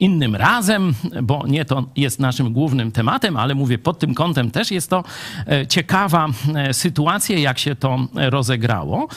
innym 0.00 0.36
razem, 0.36 0.94
bo 1.22 1.46
nie 1.46 1.64
to 1.64 1.84
jest 1.96 2.20
naszym 2.20 2.52
głównym 2.52 2.92
tematem, 2.92 3.36
ale 3.36 3.54
mówię, 3.54 3.78
pod 3.78 3.98
tym 3.98 4.14
kątem 4.14 4.50
też 4.50 4.70
jest 4.70 4.90
to 4.90 5.04
ciekawa 5.68 6.28
sytuacja, 6.72 7.38
jak 7.38 7.58
się 7.58 7.76
to 7.76 7.98
rozegrało. 8.14 9.08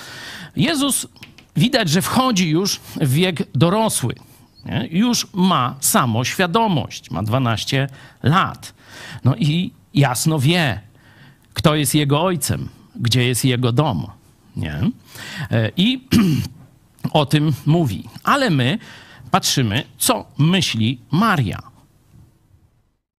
Jezus 0.55 1.07
widać, 1.57 1.89
że 1.89 2.01
wchodzi 2.01 2.49
już 2.49 2.79
w 3.01 3.13
wiek 3.13 3.57
dorosły. 3.57 4.15
Nie? 4.65 4.87
Już 4.91 5.27
ma 5.33 5.75
samoświadomość, 5.79 7.11
ma 7.11 7.23
12 7.23 7.89
lat. 8.23 8.73
No 9.23 9.35
i 9.35 9.71
jasno 9.93 10.39
wie, 10.39 10.81
kto 11.53 11.75
jest 11.75 11.95
jego 11.95 12.21
ojcem, 12.21 12.69
gdzie 12.95 13.27
jest 13.27 13.45
jego 13.45 13.71
dom. 13.71 14.07
Nie? 14.55 14.79
E, 15.51 15.71
I 15.77 16.07
o 17.13 17.25
tym 17.25 17.53
mówi. 17.65 18.03
Ale 18.23 18.49
my 18.49 18.77
patrzymy, 19.31 19.83
co 19.97 20.25
myśli 20.37 20.99
Maria. 21.11 21.59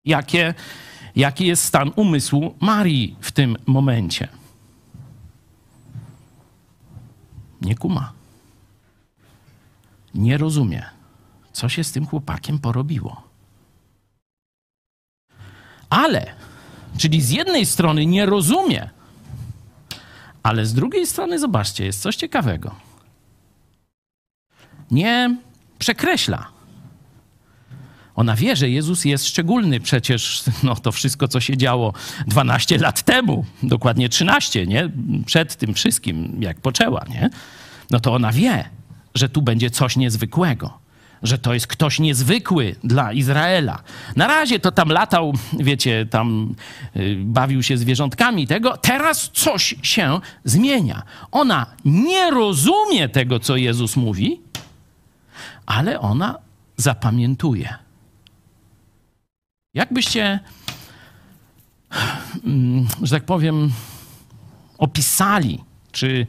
Jakie, 0.05 0.55
jaki 1.17 1.47
jest 1.47 1.65
stan 1.65 1.91
umysłu 1.97 2.55
Marii 2.61 3.17
w 3.21 3.33
tym 3.33 3.57
momencie? 3.67 4.29
Nie 7.61 7.75
kuma. 7.75 8.18
Nie 10.15 10.39
rozumie, 10.39 10.85
co 11.53 11.69
się 11.69 11.85
z 11.85 11.93
tym 11.93 12.07
chłopakiem 12.07 12.59
porobiło. 12.59 13.23
Ale, 15.91 16.27
czyli 16.99 17.23
z 17.23 17.31
jednej 17.31 17.67
strony 17.67 18.07
nie 18.07 18.27
rozumie, 18.27 18.91
ale 20.43 20.67
z 20.67 20.75
drugiej 20.75 21.07
strony, 21.07 21.39
zobaczcie, 21.39 21.85
jest 21.85 22.03
coś 22.03 22.17
ciekawego. 22.17 22.75
Nie 24.91 25.37
przekreśla. 25.79 26.49
Ona 28.15 28.37
wie, 28.37 28.57
że 28.57 28.71
Jezus 28.71 29.05
jest 29.05 29.27
szczególny. 29.27 29.81
Przecież 29.81 30.43
no, 30.63 30.77
to 30.77 30.93
wszystko, 30.93 31.29
co 31.29 31.41
się 31.41 31.57
działo 31.57 31.93
12 32.27 32.79
lat 32.79 33.03
temu, 33.03 33.45
dokładnie 33.63 34.09
13, 34.09 34.67
nie? 34.67 34.91
Przed 35.27 35.57
tym 35.57 35.75
wszystkim, 35.75 36.37
jak 36.41 36.61
poczęła, 36.61 37.05
nie? 37.09 37.31
No 37.91 38.01
to 38.01 38.15
ona 38.15 38.33
wie, 38.33 38.69
że 39.19 39.29
tu 39.29 39.43
będzie 39.43 39.71
coś 39.71 39.97
niezwykłego. 39.97 40.79
Że 41.23 41.39
to 41.39 41.55
jest 41.55 41.67
ktoś 41.67 41.99
niezwykły 41.99 42.77
dla 42.85 43.13
Izraela. 43.13 43.83
Na 44.17 44.27
razie 44.27 44.59
to 44.59 44.73
tam 44.73 44.89
latał, 44.89 45.33
wiecie, 45.59 46.07
tam 46.07 46.55
y, 46.97 47.17
bawił 47.25 47.63
się 47.63 47.79
zwierzątkami 47.79 48.47
tego. 48.47 48.77
Teraz 48.77 49.31
coś 49.35 49.75
się 49.83 50.21
zmienia. 50.45 51.03
Ona 51.33 51.67
nie 51.85 52.31
rozumie 52.31 53.09
tego, 53.09 53.41
co 53.41 53.57
Jezus 53.57 53.97
mówi, 53.97 54.41
ale 55.67 56.01
ona 56.01 56.39
zapamiętuje. 56.77 57.75
Jakbyście, 59.75 60.41
mm, 62.45 62.87
że 63.03 63.17
tak 63.17 63.25
powiem, 63.25 63.73
opisali, 64.79 65.65
czy, 65.93 66.27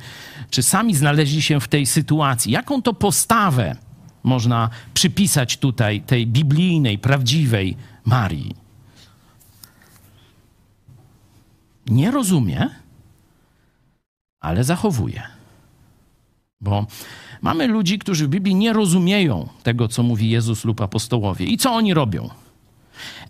czy 0.50 0.64
sami 0.64 0.96
znaleźli 0.96 1.42
się 1.42 1.60
w 1.60 1.68
tej 1.68 1.86
sytuacji, 1.86 2.52
jaką 2.52 2.82
to 2.82 2.94
postawę 2.94 3.76
można 4.24 4.70
przypisać 4.94 5.58
tutaj 5.58 6.02
tej 6.02 6.28
biblijnej, 6.28 7.00
prawdziwej 7.00 7.78
Marii? 8.06 8.56
Nie 11.88 12.12
rozumie, 12.12 12.70
ale 14.40 14.64
zachowuje. 14.64 15.24
Bo 16.62 16.86
Mamy 17.42 17.68
ludzi, 17.68 18.00
którzy 18.00 18.28
w 18.28 18.30
Biblii 18.30 18.56
nie 18.56 18.74
rozumieją 18.74 19.48
tego, 19.64 19.88
co 19.88 20.04
mówi 20.04 20.30
Jezus 20.30 20.66
lub 20.66 20.82
apostołowie. 20.82 21.46
I 21.46 21.58
co 21.58 21.74
oni 21.74 21.94
robią? 21.94 22.30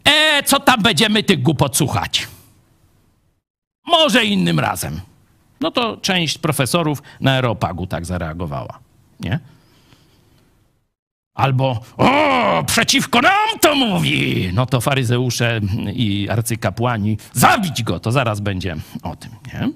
E, 0.03 0.43
co 0.43 0.59
tam 0.59 0.82
będziemy 0.82 1.24
tych 1.24 1.41
głupot 1.41 1.78
słuchać? 1.78 2.28
Może 3.88 4.26
innym 4.26 4.59
razem. 4.59 5.01
No 5.62 5.72
to 5.72 5.97
część 5.97 6.38
profesorów 6.38 7.03
na 7.22 7.32
Aeropagu 7.32 7.88
tak 7.88 8.05
zareagowała, 8.05 8.80
nie? 9.20 9.39
Albo, 11.36 11.82
o, 11.97 12.64
przeciwko 12.68 13.22
nam 13.22 13.60
to 13.62 13.76
mówi! 13.76 14.49
No 14.53 14.66
to 14.66 14.82
faryzeusze 14.82 15.60
i 15.93 16.30
arcykapłani, 16.30 17.18
zabić 17.34 17.84
go, 17.84 17.99
to 17.99 18.12
zaraz 18.12 18.39
będzie 18.39 18.76
o 19.03 19.16
tym, 19.16 19.32
nie? 19.53 19.70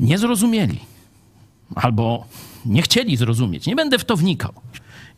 Nie 0.00 0.18
zrozumieli. 0.18 0.80
Albo 1.74 2.24
nie 2.66 2.82
chcieli 2.82 3.16
zrozumieć, 3.16 3.66
nie 3.66 3.76
będę 3.76 3.98
w 3.98 4.04
to 4.04 4.16
wnikał. 4.16 4.52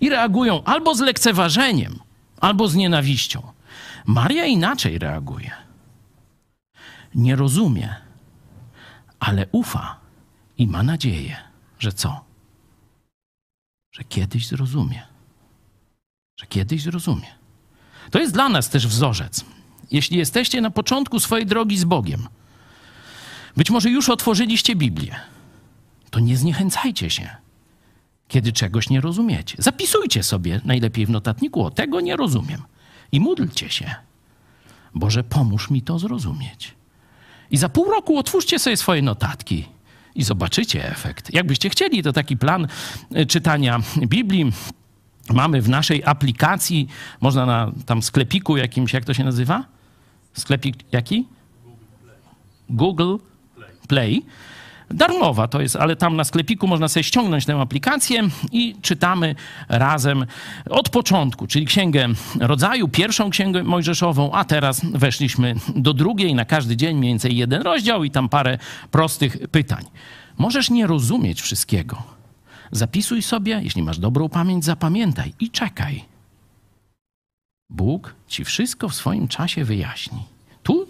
I 0.00 0.08
reagują 0.10 0.64
albo 0.64 0.94
z 0.94 1.00
lekceważeniem, 1.00 1.98
albo 2.40 2.68
z 2.68 2.74
nienawiścią. 2.74 3.42
Maria 4.06 4.44
inaczej 4.46 4.98
reaguje. 4.98 5.50
Nie 7.14 7.36
rozumie, 7.36 7.94
ale 9.22 9.46
ufa 9.52 10.00
i 10.58 10.66
ma 10.66 10.82
nadzieję, 10.82 11.36
że 11.78 11.92
co? 11.92 12.24
Że 13.92 14.04
kiedyś 14.04 14.46
zrozumie. 14.46 15.02
Że 16.40 16.46
kiedyś 16.46 16.82
zrozumie. 16.82 17.26
To 18.10 18.18
jest 18.18 18.32
dla 18.32 18.48
nas 18.48 18.68
też 18.70 18.86
wzorzec. 18.86 19.44
Jeśli 19.90 20.18
jesteście 20.18 20.60
na 20.60 20.70
początku 20.70 21.20
swojej 21.20 21.46
drogi 21.46 21.78
z 21.78 21.84
Bogiem, 21.84 22.28
być 23.56 23.70
może 23.70 23.90
już 23.90 24.08
otworzyliście 24.08 24.76
Biblię 24.76 25.20
to 26.10 26.20
nie 26.20 26.36
zniechęcajcie 26.36 27.10
się, 27.10 27.36
kiedy 28.28 28.52
czegoś 28.52 28.90
nie 28.90 29.00
rozumiecie. 29.00 29.56
Zapisujcie 29.58 30.22
sobie 30.22 30.60
najlepiej 30.64 31.06
w 31.06 31.10
notatniku, 31.10 31.64
o 31.64 31.70
tego 31.70 32.00
nie 32.00 32.16
rozumiem. 32.16 32.62
I 33.12 33.20
módlcie 33.20 33.70
się. 33.70 33.94
Boże, 34.94 35.24
pomóż 35.24 35.70
mi 35.70 35.82
to 35.82 35.98
zrozumieć. 35.98 36.74
I 37.52 37.56
za 37.56 37.68
pół 37.68 37.90
roku 37.90 38.18
otwórzcie 38.18 38.58
sobie 38.58 38.76
swoje 38.76 39.02
notatki 39.02 39.68
i 40.14 40.22
zobaczycie 40.22 40.90
efekt. 40.90 41.34
Jakbyście 41.34 41.70
chcieli, 41.70 42.02
to 42.02 42.12
taki 42.12 42.36
plan 42.36 42.66
e, 43.14 43.26
czytania 43.26 43.80
Biblii 44.06 44.52
mamy 45.30 45.62
w 45.62 45.68
naszej 45.68 46.04
aplikacji, 46.04 46.88
można 47.20 47.46
na 47.46 47.72
tam 47.86 48.02
sklepiku 48.02 48.56
jakimś, 48.56 48.92
jak 48.92 49.04
to 49.04 49.14
się 49.14 49.24
nazywa? 49.24 49.64
Sklepik 50.32 50.76
jaki? 50.92 51.26
Google 52.70 53.16
Play 53.88 54.22
darmowa 54.92 55.48
to 55.48 55.60
jest, 55.60 55.76
ale 55.76 55.96
tam 55.96 56.16
na 56.16 56.24
sklepiku 56.24 56.66
można 56.66 56.88
sobie 56.88 57.04
ściągnąć 57.04 57.46
tę 57.46 57.60
aplikację 57.60 58.22
i 58.52 58.76
czytamy 58.82 59.34
razem 59.68 60.26
od 60.70 60.88
początku, 60.88 61.46
czyli 61.46 61.66
księgę 61.66 62.08
rodzaju, 62.40 62.88
pierwszą 62.88 63.30
księgę 63.30 63.62
mojżeszową, 63.62 64.32
a 64.32 64.44
teraz 64.44 64.80
weszliśmy 64.84 65.54
do 65.76 65.94
drugiej, 65.94 66.34
na 66.34 66.44
każdy 66.44 66.76
dzień 66.76 66.96
mniej 66.96 67.12
więcej 67.12 67.36
jeden 67.36 67.62
rozdział 67.62 68.04
i 68.04 68.10
tam 68.10 68.28
parę 68.28 68.58
prostych 68.90 69.36
pytań. 69.48 69.84
Możesz 70.38 70.70
nie 70.70 70.86
rozumieć 70.86 71.42
wszystkiego. 71.42 72.02
Zapisuj 72.70 73.22
sobie, 73.22 73.60
jeśli 73.62 73.82
masz 73.82 73.98
dobrą 73.98 74.28
pamięć, 74.28 74.64
zapamiętaj 74.64 75.32
i 75.40 75.50
czekaj. 75.50 76.04
Bóg 77.70 78.14
ci 78.28 78.44
wszystko 78.44 78.88
w 78.88 78.94
swoim 78.94 79.28
czasie 79.28 79.64
wyjaśni. 79.64 80.31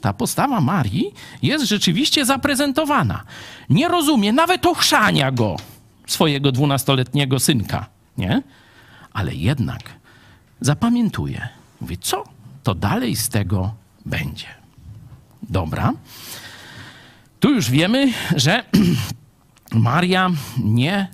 Ta 0.02 0.12
postawa 0.12 0.60
Marii 0.60 1.14
jest 1.42 1.64
rzeczywiście 1.64 2.24
zaprezentowana. 2.24 3.24
Nie 3.70 3.88
rozumie 3.88 4.32
nawet 4.32 4.66
ochrzania 4.66 5.32
go, 5.32 5.56
swojego 6.06 6.52
dwunastoletniego 6.52 7.40
synka, 7.40 7.86
nie? 8.18 8.42
Ale 9.12 9.34
jednak 9.34 9.82
zapamiętuje. 10.60 11.48
Mówi, 11.80 11.98
co 11.98 12.24
to 12.62 12.74
dalej 12.74 13.16
z 13.16 13.28
tego 13.28 13.74
będzie? 14.06 14.46
Dobra. 15.42 15.92
Tu 17.40 17.50
już 17.50 17.70
wiemy, 17.70 18.12
że 18.36 18.64
Maria 19.74 20.30
nie, 20.58 21.08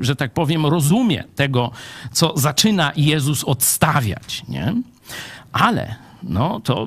że 0.00 0.16
tak 0.16 0.32
powiem, 0.32 0.66
rozumie 0.66 1.24
tego, 1.34 1.70
co 2.12 2.32
zaczyna 2.36 2.92
Jezus 2.96 3.44
odstawiać, 3.44 4.42
nie? 4.48 4.74
Ale 5.52 6.05
no 6.28 6.60
to, 6.60 6.86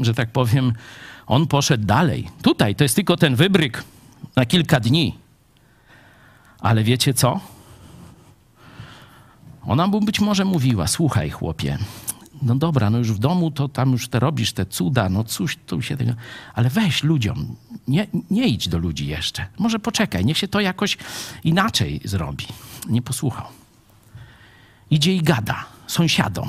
że 0.00 0.14
tak 0.14 0.30
powiem, 0.32 0.72
on 1.26 1.46
poszedł 1.46 1.84
dalej. 1.84 2.28
Tutaj 2.42 2.74
to 2.74 2.84
jest 2.84 2.94
tylko 2.94 3.16
ten 3.16 3.36
wybryk 3.36 3.84
na 4.36 4.46
kilka 4.46 4.80
dni. 4.80 5.14
Ale 6.60 6.84
wiecie 6.84 7.14
co? 7.14 7.40
Ona 9.66 9.86
mu 9.86 10.00
być 10.00 10.20
może 10.20 10.44
mówiła: 10.44 10.86
Słuchaj, 10.86 11.30
chłopie, 11.30 11.78
no 12.42 12.54
dobra, 12.54 12.90
no 12.90 12.98
już 12.98 13.12
w 13.12 13.18
domu 13.18 13.50
to 13.50 13.68
tam 13.68 13.92
już 13.92 14.08
te 14.08 14.20
robisz 14.20 14.52
te 14.52 14.66
cuda, 14.66 15.08
no 15.08 15.24
cóż 15.24 15.56
tu 15.66 15.82
się 15.82 15.96
tego... 15.96 16.12
Ale 16.54 16.70
weź 16.70 17.02
ludziom, 17.02 17.56
nie, 17.88 18.06
nie 18.30 18.46
idź 18.46 18.68
do 18.68 18.78
ludzi 18.78 19.06
jeszcze. 19.06 19.46
Może 19.58 19.78
poczekaj, 19.78 20.24
niech 20.24 20.38
się 20.38 20.48
to 20.48 20.60
jakoś 20.60 20.98
inaczej 21.44 22.00
zrobi. 22.04 22.46
Nie 22.88 23.02
posłuchał. 23.02 23.46
Idzie 24.90 25.14
i 25.14 25.22
gada 25.22 25.64
sąsiadom, 25.86 26.48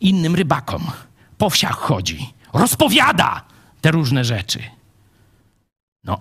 innym 0.00 0.34
rybakom, 0.34 0.90
po 1.38 1.50
wsiach 1.50 1.78
chodzi, 1.78 2.34
rozpowiada 2.52 3.44
te 3.80 3.90
różne 3.90 4.24
rzeczy. 4.24 4.62
No, 6.04 6.18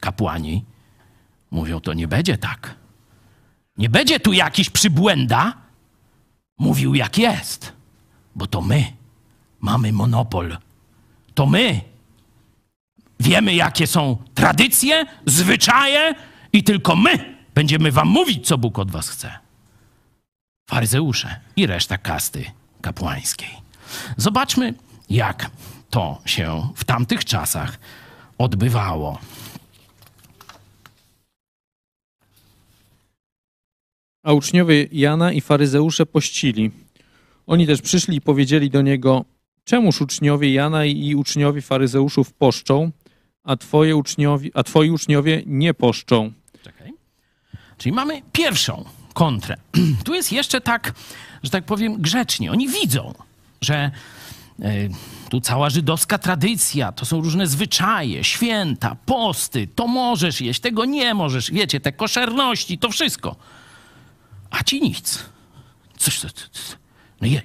kapłani 0.00 0.64
mówią, 1.50 1.80
to 1.80 1.94
nie 1.94 2.08
będzie 2.08 2.38
tak. 2.38 2.74
Nie 3.76 3.88
będzie 3.88 4.20
tu 4.20 4.32
jakiś 4.32 4.70
przybłęda, 4.70 5.52
mówił 6.58 6.94
jak 6.94 7.18
jest, 7.18 7.72
bo 8.34 8.46
to 8.46 8.60
my 8.60 8.92
mamy 9.60 9.92
monopol. 9.92 10.58
To 11.34 11.46
my 11.46 11.80
wiemy, 13.20 13.54
jakie 13.54 13.86
są 13.86 14.16
tradycje, 14.34 15.06
zwyczaje 15.26 16.14
i 16.52 16.64
tylko 16.64 16.96
my 16.96 17.36
będziemy 17.54 17.92
wam 17.92 18.08
mówić, 18.08 18.46
co 18.46 18.58
Bóg 18.58 18.78
od 18.78 18.90
was 18.90 19.08
chce. 19.08 19.41
Faryzeusze 20.72 21.40
i 21.56 21.66
reszta 21.66 21.98
kasty 21.98 22.44
kapłańskiej. 22.80 23.48
Zobaczmy, 24.16 24.74
jak 25.10 25.50
to 25.90 26.22
się 26.24 26.68
w 26.74 26.84
tamtych 26.84 27.24
czasach 27.24 27.78
odbywało. 28.38 29.18
A 34.22 34.32
uczniowie 34.32 34.88
Jana 34.92 35.32
i 35.32 35.40
faryzeusze 35.40 36.06
pościli. 36.06 36.70
Oni 37.46 37.66
też 37.66 37.82
przyszli 37.82 38.16
i 38.16 38.20
powiedzieli 38.20 38.70
do 38.70 38.82
niego: 38.82 39.24
Czemuż 39.64 40.00
uczniowie 40.00 40.52
Jana 40.52 40.84
i 40.84 41.14
uczniowie 41.14 41.62
faryzeuszów 41.62 42.32
poszczą, 42.32 42.90
a, 43.44 43.56
twoje 43.56 43.96
uczniowie, 43.96 44.50
a 44.54 44.62
twoi 44.62 44.90
uczniowie 44.90 45.42
nie 45.46 45.74
poszczą? 45.74 46.32
Czekaj. 46.62 46.92
Czyli 47.78 47.92
mamy 47.92 48.22
pierwszą 48.32 48.84
kontrę. 49.12 49.56
Tu 50.04 50.14
jest 50.14 50.32
jeszcze 50.32 50.60
tak, 50.60 50.92
że 51.42 51.50
tak 51.50 51.64
powiem, 51.64 52.02
grzecznie. 52.02 52.52
Oni 52.52 52.68
widzą, 52.68 53.14
że 53.60 53.90
y, 54.60 54.90
tu 55.30 55.40
cała 55.40 55.70
żydowska 55.70 56.18
tradycja, 56.18 56.92
to 56.92 57.04
są 57.06 57.20
różne 57.20 57.46
zwyczaje, 57.46 58.24
święta, 58.24 58.96
posty, 59.06 59.68
to 59.74 59.86
możesz 59.86 60.40
jeść, 60.40 60.60
tego 60.60 60.84
nie 60.84 61.14
możesz, 61.14 61.50
wiecie, 61.50 61.80
te 61.80 61.92
koszerności, 61.92 62.78
to 62.78 62.88
wszystko. 62.90 63.36
A 64.50 64.62
ci 64.62 64.80
nic. 64.80 65.24
Coś 65.98 66.20
to. 66.20 66.28
to- 66.28 66.34
to- 66.34 66.76
No 67.20 67.26
jak? 67.26 67.44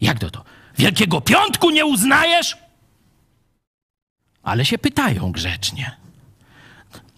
Jak 0.00 0.18
to 0.18 0.30
to? 0.30 0.44
Wielkiego 0.78 1.20
Piątku 1.20 1.70
nie 1.70 1.86
uznajesz? 1.86 2.56
Ale 4.42 4.64
się 4.64 4.78
pytają 4.78 5.32
grzecznie. 5.32 5.96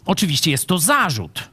Oczywiście 0.07 0.51
jest 0.51 0.66
to 0.66 0.79
zarzut. 0.79 1.51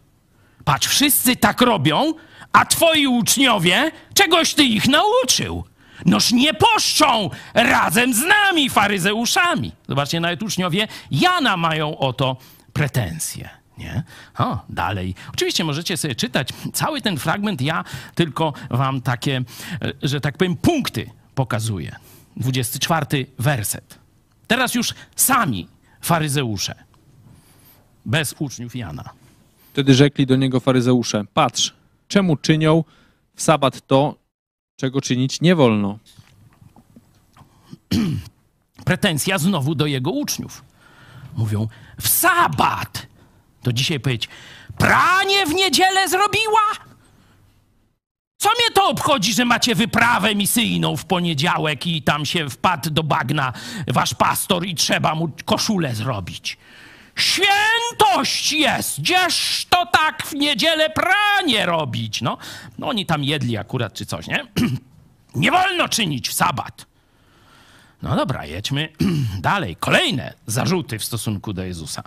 Patrz, 0.70 0.88
wszyscy 0.88 1.36
tak 1.36 1.62
robią, 1.62 2.14
a 2.54 2.66
twoi 2.66 3.08
uczniowie, 3.08 3.92
czegoś 4.14 4.54
ty 4.54 4.64
ich 4.64 4.88
nauczył. 4.88 5.64
Noż 6.06 6.32
nie 6.32 6.54
poszczą 6.54 7.30
razem 7.54 8.14
z 8.14 8.22
nami, 8.26 8.70
faryzeuszami. 8.70 9.72
Zobaczcie, 9.88 10.20
nawet 10.20 10.44
uczniowie 10.44 10.88
Jana 11.12 11.58
mają 11.58 11.98
o 11.98 12.14
to 12.14 12.38
pretensje. 12.74 13.50
Nie? 13.78 14.04
O, 14.38 14.60
dalej. 14.70 15.16
Oczywiście 15.34 15.64
możecie 15.64 15.98
sobie 15.98 16.16
czytać 16.16 16.50
cały 16.74 17.02
ten 17.02 17.18
fragment. 17.18 17.62
Ja 17.62 17.84
tylko 18.16 18.54
wam 18.70 19.02
takie, 19.02 19.42
e, 19.82 19.92
że 20.02 20.22
tak 20.22 20.38
powiem, 20.38 20.58
punkty 20.58 21.10
pokazuję. 21.36 21.96
24 22.38 23.26
werset. 23.40 24.00
Teraz 24.48 24.76
już 24.76 24.94
sami 25.16 25.68
faryzeusze, 26.02 26.76
bez 28.06 28.36
uczniów 28.40 28.76
Jana. 28.76 29.19
Wtedy 29.74 29.94
rzekli 29.94 30.26
do 30.26 30.36
niego 30.36 30.60
faryzeusze: 30.60 31.24
Patrz, 31.34 31.74
czemu 32.08 32.38
czynią 32.38 32.84
w 33.36 33.42
sabat 33.42 33.88
to, 33.88 34.16
czego 34.76 35.02
czynić 35.02 35.42
nie 35.42 35.56
wolno? 35.56 36.00
pretensja 38.86 39.38
znowu 39.38 39.76
do 39.76 39.86
jego 39.86 40.12
uczniów. 40.12 40.64
Mówią, 41.38 41.68
w 42.02 42.08
sabat. 42.08 43.08
To 43.64 43.74
dzisiaj 43.74 44.00
powiedzieć, 44.00 44.30
pranie 44.78 45.46
w 45.46 45.54
niedzielę 45.54 46.10
zrobiła? 46.10 46.62
Co 48.38 48.50
mnie 48.50 48.72
to 48.74 48.88
obchodzi, 48.88 49.34
że 49.34 49.46
macie 49.46 49.76
wyprawę 49.76 50.36
misyjną 50.36 50.98
w 50.98 51.06
poniedziałek 51.06 51.88
i 51.88 52.02
tam 52.02 52.26
się 52.26 52.50
wpadł 52.50 52.90
do 52.90 53.04
bagna 53.04 53.54
wasz 53.88 54.14
pastor 54.14 54.66
i 54.66 54.76
trzeba 54.76 55.16
mu 55.16 55.30
koszulę 55.46 55.96
zrobić? 55.96 56.58
Świętość 57.20 58.52
jest! 58.52 59.00
Gdzież 59.00 59.66
to 59.70 59.86
tak 59.86 60.24
w 60.24 60.34
niedzielę 60.34 60.90
pranie 60.90 61.66
robić? 61.66 62.22
No, 62.22 62.38
no 62.78 62.88
oni 62.88 63.06
tam 63.06 63.24
jedli 63.24 63.58
akurat 63.58 63.94
czy 63.94 64.06
coś, 64.06 64.28
nie? 64.28 64.48
nie 65.36 65.52
wolno 65.52 65.90
czynić 65.90 66.30
w 66.30 66.34
sabat. 66.34 66.86
No 68.02 68.16
dobra, 68.16 68.46
jedźmy 68.46 68.90
dalej. 69.42 69.76
Kolejne 69.76 70.34
zarzuty 70.48 71.00
w 71.00 71.04
stosunku 71.04 71.54
do 71.54 71.64
Jezusa. 71.64 72.04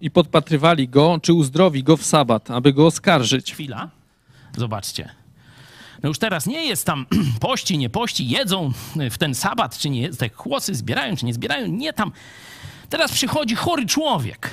I 0.00 0.10
podpatrywali 0.10 0.88
go, 0.88 1.18
czy 1.22 1.32
uzdrowi 1.32 1.82
go 1.82 1.96
w 1.96 2.04
sabat, 2.04 2.50
aby 2.50 2.72
go 2.72 2.86
oskarżyć. 2.86 3.52
Chwila. 3.52 3.88
Zobaczcie. 4.56 5.19
No 6.02 6.08
już 6.08 6.18
teraz 6.18 6.46
nie 6.46 6.64
jest 6.64 6.86
tam 6.86 7.06
pości, 7.40 7.78
nie 7.78 7.90
pości, 7.90 8.28
jedzą 8.28 8.72
w 9.10 9.18
ten 9.18 9.34
sabat, 9.34 9.78
czy 9.78 9.90
nie, 9.90 10.10
te 10.10 10.28
chłosy 10.28 10.74
zbierają, 10.74 11.16
czy 11.16 11.26
nie 11.26 11.34
zbierają. 11.34 11.66
Nie 11.66 11.92
tam. 11.92 12.12
Teraz 12.88 13.12
przychodzi 13.12 13.54
chory 13.54 13.86
człowiek. 13.86 14.50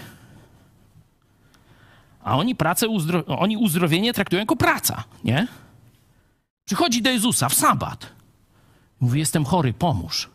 A 2.24 2.38
oni 2.38 2.56
pracę, 2.56 2.88
uzdro... 2.88 3.26
oni 3.26 3.58
uzdrowienie 3.58 4.14
traktują 4.14 4.40
jako 4.40 4.56
praca, 4.56 5.04
nie? 5.24 5.48
Przychodzi 6.66 7.02
do 7.02 7.10
Jezusa 7.10 7.50
w 7.50 7.54
sabat. 7.54 8.08
Mówi, 9.00 9.20
jestem 9.20 9.46
chory, 9.46 9.74
pomóż. 9.74 10.30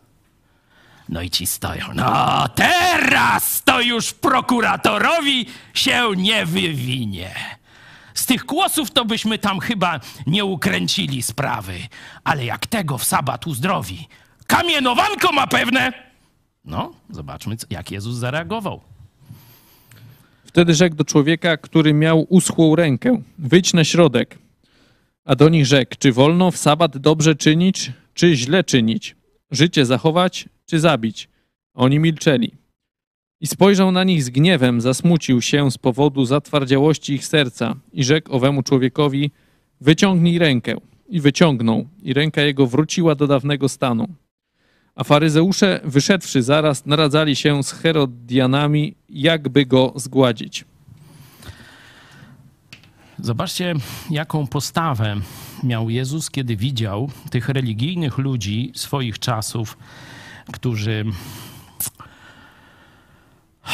No 1.09 1.21
i 1.21 1.29
ci 1.29 1.47
stoją. 1.47 1.85
No 1.95 2.47
teraz 2.55 3.63
to 3.63 3.81
już 3.81 4.13
prokuratorowi 4.13 5.45
się 5.73 6.11
nie 6.17 6.45
wywinie. 6.45 7.35
Z 8.13 8.25
tych 8.25 8.45
głosów 8.45 8.91
to 8.91 9.05
byśmy 9.05 9.37
tam 9.37 9.59
chyba 9.59 9.99
nie 10.27 10.45
ukręcili 10.45 11.23
sprawy. 11.23 11.73
Ale 12.23 12.45
jak 12.45 12.67
tego 12.67 12.97
w 12.97 13.03
sabat 13.03 13.47
uzdrowi, 13.47 14.07
kamienowanko 14.47 15.31
ma 15.31 15.47
pewne. 15.47 15.93
No, 16.65 16.91
zobaczmy, 17.09 17.55
jak 17.69 17.91
Jezus 17.91 18.15
zareagował. 18.15 18.81
Wtedy 20.45 20.73
rzekł 20.73 20.95
do 20.95 21.03
człowieka, 21.03 21.57
który 21.57 21.93
miał 21.93 22.25
uschłą 22.29 22.75
rękę: 22.75 23.21
Wyjdź 23.37 23.73
na 23.73 23.83
środek. 23.83 24.37
A 25.25 25.35
do 25.35 25.49
nich 25.49 25.65
rzekł: 25.65 25.95
Czy 25.99 26.11
wolno 26.11 26.51
w 26.51 26.57
sabat 26.57 26.97
dobrze 26.97 27.35
czynić, 27.35 27.91
czy 28.13 28.35
źle 28.35 28.63
czynić? 28.63 29.15
Życie 29.51 29.85
zachować, 29.85 30.49
czy 30.65 30.79
zabić? 30.79 31.29
Oni 31.73 31.99
milczeli. 31.99 32.62
I 33.43 33.47
spojrzał 33.47 33.91
na 33.91 34.03
nich 34.03 34.23
z 34.23 34.29
gniewem, 34.29 34.81
zasmucił 34.81 35.41
się 35.41 35.71
z 35.71 35.77
powodu 35.77 36.25
zatwardziałości 36.25 37.13
ich 37.13 37.25
serca 37.25 37.75
i 37.93 38.03
rzekł 38.03 38.35
owemu 38.35 38.63
człowiekowi: 38.63 39.31
Wyciągnij 39.81 40.39
rękę. 40.39 40.75
I 41.09 41.21
wyciągnął, 41.21 41.87
i 42.03 42.13
ręka 42.13 42.41
jego 42.41 42.67
wróciła 42.67 43.15
do 43.15 43.27
dawnego 43.27 43.69
stanu. 43.69 44.07
A 44.95 45.03
faryzeusze, 45.03 45.81
wyszedłszy 45.83 46.43
zaraz, 46.43 46.85
naradzali 46.85 47.35
się 47.35 47.63
z 47.63 47.71
Herodianami, 47.71 48.95
jakby 49.09 49.65
go 49.65 49.93
zgładzić. 49.95 50.65
Zobaczcie, 53.19 53.73
jaką 54.09 54.47
postawę 54.47 55.15
miał 55.63 55.89
Jezus, 55.89 56.29
kiedy 56.29 56.55
widział 56.55 57.09
tych 57.29 57.49
religijnych 57.49 58.17
ludzi 58.17 58.71
swoich 58.75 59.19
czasów, 59.19 59.77
którzy. 60.53 61.05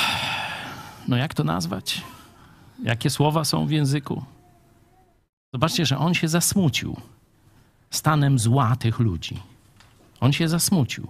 No, 1.07 1.17
jak 1.17 1.33
to 1.33 1.43
nazwać? 1.43 2.01
Jakie 2.83 3.09
słowa 3.09 3.43
są 3.43 3.65
w 3.65 3.71
języku? 3.71 4.23
Zobaczcie, 5.53 5.85
że 5.85 5.97
on 5.97 6.13
się 6.13 6.27
zasmucił 6.27 6.95
stanem 7.89 8.39
zła 8.39 8.75
tych 8.75 8.99
ludzi. 8.99 9.39
On 10.19 10.33
się 10.33 10.49
zasmucił. 10.49 11.07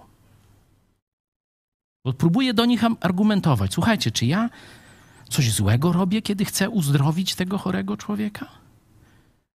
Bo 2.04 2.12
próbuje 2.12 2.54
do 2.54 2.64
nich 2.64 2.84
argumentować. 3.00 3.74
Słuchajcie, 3.74 4.10
czy 4.10 4.26
ja 4.26 4.50
coś 5.28 5.52
złego 5.52 5.92
robię, 5.92 6.22
kiedy 6.22 6.44
chcę 6.44 6.70
uzdrowić 6.70 7.34
tego 7.34 7.58
chorego 7.58 7.96
człowieka? 7.96 8.46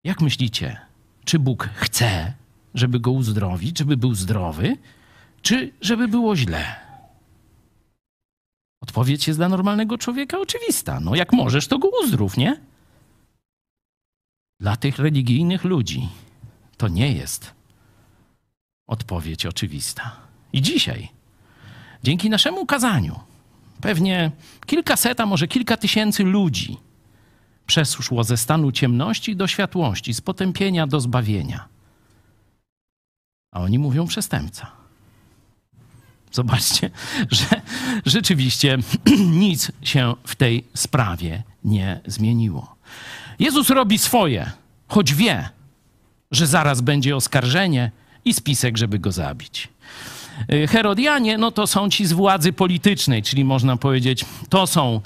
Jak 0.03 0.21
myślicie, 0.21 0.77
czy 1.25 1.39
Bóg 1.39 1.69
chce, 1.73 2.33
żeby 2.73 2.99
go 2.99 3.11
uzdrowić, 3.11 3.79
żeby 3.79 3.97
był 3.97 4.15
zdrowy, 4.15 4.77
czy 5.41 5.71
żeby 5.81 6.07
było 6.07 6.35
źle? 6.35 6.84
Odpowiedź 8.81 9.27
jest 9.27 9.39
dla 9.39 9.49
normalnego 9.49 9.97
człowieka 9.97 10.39
oczywista. 10.39 10.99
No, 10.99 11.15
jak 11.15 11.33
możesz, 11.33 11.67
to 11.67 11.79
go 11.79 11.89
uzdrów, 12.03 12.37
nie? 12.37 12.61
Dla 14.59 14.75
tych 14.75 14.99
religijnych 14.99 15.63
ludzi 15.63 16.09
to 16.77 16.87
nie 16.87 17.13
jest 17.13 17.53
odpowiedź 18.87 19.45
oczywista. 19.45 20.15
I 20.53 20.61
dzisiaj, 20.61 21.09
dzięki 22.03 22.29
naszemu 22.29 22.65
kazaniu, 22.65 23.19
pewnie 23.81 24.31
kilkaset, 24.65 25.19
a 25.19 25.25
może 25.25 25.47
kilka 25.47 25.77
tysięcy 25.77 26.23
ludzi 26.23 26.77
przeszło 27.67 28.23
ze 28.23 28.37
stanu 28.37 28.71
ciemności 28.71 29.35
do 29.35 29.47
światłości, 29.47 30.13
z 30.13 30.21
potępienia 30.21 30.87
do 30.87 30.99
zbawienia. 30.99 31.67
A 33.51 33.61
oni 33.61 33.79
mówią 33.79 34.07
przestępca. 34.07 34.84
Zobaczcie, 36.35 36.89
że 37.31 37.61
rzeczywiście 38.05 38.77
nic 39.45 39.71
się 39.81 40.13
w 40.23 40.35
tej 40.35 40.63
sprawie 40.73 41.43
nie 41.63 41.99
zmieniło. 42.05 42.75
Jezus 43.39 43.69
robi 43.69 43.97
swoje, 43.97 44.51
choć 44.87 45.13
wie, 45.13 45.49
że 46.31 46.47
zaraz 46.47 46.81
będzie 46.81 47.15
oskarżenie 47.15 47.91
i 48.25 48.33
spisek, 48.33 48.77
żeby 48.77 48.99
go 48.99 49.11
zabić. 49.11 49.67
Y, 50.53 50.67
Herodianie, 50.67 51.37
no 51.37 51.51
to 51.51 51.67
są 51.67 51.89
ci 51.89 52.05
z 52.05 52.13
władzy 52.13 52.53
politycznej, 52.53 53.23
czyli 53.23 53.45
można 53.45 53.77
powiedzieć, 53.77 54.25
to 54.49 54.67
są 54.67 55.01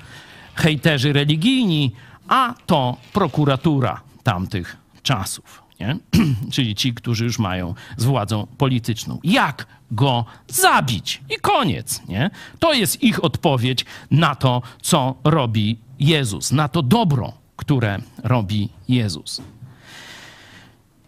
hejterzy 0.56 1.14
religijni, 1.14 1.92
a 2.28 2.54
to 2.66 2.98
prokuratura 3.14 4.02
tamtych 4.24 4.78
czasów. 5.04 5.59
Nie? 5.80 5.98
czyli 6.54 6.76
ci, 6.76 6.94
którzy 6.94 7.24
już 7.24 7.40
mają 7.40 7.74
z 7.98 8.04
władzą 8.04 8.48
polityczną. 8.58 9.20
Jak 9.24 9.68
go 9.92 10.26
zabić? 10.48 11.22
I 11.30 11.40
koniec. 11.42 12.02
Nie? 12.08 12.30
To 12.60 12.74
jest 12.74 13.04
ich 13.04 13.24
odpowiedź 13.24 13.86
na 14.12 14.36
to, 14.36 14.62
co 14.82 15.16
robi 15.24 15.78
Jezus, 16.00 16.52
na 16.52 16.68
to 16.68 16.82
dobro, 16.82 17.34
które 17.56 18.00
robi 18.24 18.70
Jezus. 18.88 19.42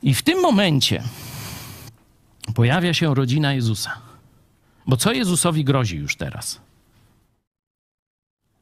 I 0.04 0.14
w 0.14 0.22
tym 0.22 0.42
momencie 0.42 1.04
pojawia 2.56 2.94
się 2.94 3.16
rodzina 3.16 3.54
Jezusa. 3.54 3.92
Bo 4.88 4.98
co 4.98 5.12
Jezusowi 5.12 5.64
grozi 5.64 5.98
już 5.98 6.16
teraz? 6.16 6.62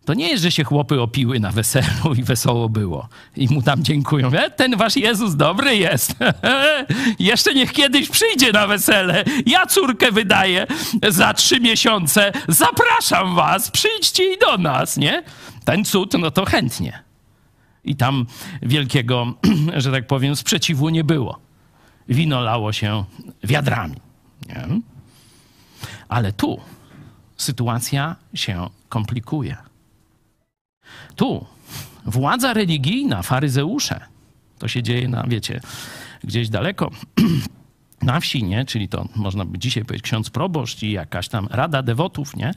To 0.06 0.14
nie 0.14 0.30
jest, 0.30 0.43
że 0.43 0.52
się 0.52 0.64
chłopy 0.64 1.02
opiły 1.02 1.39
na 1.39 1.52
weselu 1.52 2.14
i 2.18 2.24
wesoło 2.24 2.70
było. 2.70 3.10
I 3.36 3.54
mu 3.54 3.62
tam 3.62 3.84
dziękują. 3.84 4.32
E, 4.32 4.52
ten 4.52 4.78
wasz 4.78 4.95
Jezus 4.95 5.36
dobry 5.36 5.76
jest. 5.76 6.16
Jeszcze 7.20 7.54
niech 7.54 7.72
kiedyś 7.72 8.10
przyjdzie 8.10 8.52
na 8.52 8.68
wesele. 8.68 9.24
Ja 9.45 9.66
córkę 9.66 10.12
wydaję 10.12 10.68
za 11.08 11.34
trzy 11.34 11.60
miesiące. 11.60 12.32
Zapraszam 12.47 13.36
was, 13.36 13.72
przyjdźcie 13.72 14.34
i 14.34 14.38
do 14.38 14.58
nas, 14.58 14.97
nie? 14.97 15.24
Ten 15.66 15.86
cud, 15.86 16.14
no 16.20 16.32
to 16.32 16.45
chętnie. 16.45 17.04
I 17.84 17.95
tam 17.95 18.26
wielkiego, 18.62 19.34
że 19.78 19.91
tak 19.91 20.08
powiem, 20.08 20.36
sprzeciwu 20.36 20.89
nie 20.89 21.04
było. 21.04 21.39
Wino 22.10 22.41
lało 22.41 22.74
się 22.74 23.04
wiadrami. 23.43 23.95
Nie? 24.47 24.68
Ale 26.10 26.34
tu 26.34 26.60
sytuacja 27.38 28.16
się 28.34 28.70
komplikuje. 28.89 29.68
Tu 31.16 31.46
władza 32.06 32.54
religijna, 32.54 33.22
faryzeusze, 33.24 34.00
to 34.60 34.68
się 34.68 34.84
dzieje 34.84 35.08
na, 35.08 35.24
wiecie, 35.28 35.62
gdzieś 36.24 36.50
daleko, 36.50 36.92
na 38.02 38.20
wsi, 38.20 38.44
nie? 38.44 38.66
Czyli 38.66 38.90
to 38.90 39.08
można 39.16 39.46
by 39.46 39.60
dzisiaj 39.60 39.86
powiedzieć 39.86 40.04
ksiądz 40.04 40.30
proboszcz 40.30 40.84
i 40.84 40.92
jakaś 40.92 41.28
tam 41.28 41.48
rada 41.52 41.82
dewotów, 41.82 42.36
nie? 42.36 42.54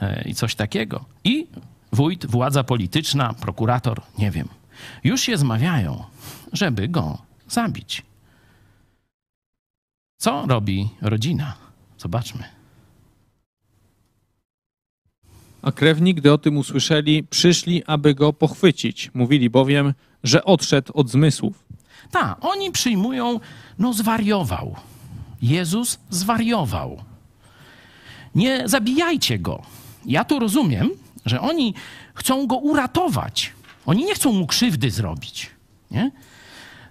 E, 0.00 0.22
I 0.28 0.34
coś 0.34 0.54
takiego. 0.54 1.04
I 1.24 1.46
wójt, 1.92 2.26
władza 2.26 2.64
polityczna, 2.64 3.34
prokurator, 3.34 4.02
nie 4.18 4.30
wiem. 4.30 4.48
Już 5.04 5.20
się 5.20 5.36
zmawiają, 5.38 6.04
żeby 6.52 6.88
go 6.88 7.18
zabić. 7.48 8.02
Co 10.18 10.46
robi 10.46 10.88
rodzina? 11.00 11.54
Zobaczmy. 11.98 12.57
A 15.62 15.72
krewni, 15.72 16.14
gdy 16.14 16.32
o 16.32 16.38
tym 16.38 16.56
usłyszeli, 16.56 17.24
przyszli, 17.24 17.84
aby 17.84 18.14
go 18.14 18.32
pochwycić. 18.32 19.10
Mówili 19.14 19.50
bowiem, 19.50 19.94
że 20.24 20.44
odszedł 20.44 20.92
od 20.94 21.10
zmysłów. 21.10 21.64
Tak, 22.10 22.36
oni 22.40 22.70
przyjmują, 22.70 23.40
no 23.78 23.92
zwariował. 23.92 24.76
Jezus 25.42 25.98
zwariował. 26.10 27.02
Nie 28.34 28.68
zabijajcie 28.68 29.38
go. 29.38 29.62
Ja 30.06 30.24
tu 30.24 30.38
rozumiem, 30.38 30.90
że 31.26 31.40
oni 31.40 31.74
chcą 32.14 32.46
go 32.46 32.56
uratować. 32.56 33.52
Oni 33.86 34.04
nie 34.04 34.14
chcą 34.14 34.32
mu 34.32 34.46
krzywdy 34.46 34.90
zrobić. 34.90 35.50
Nie? 35.90 36.10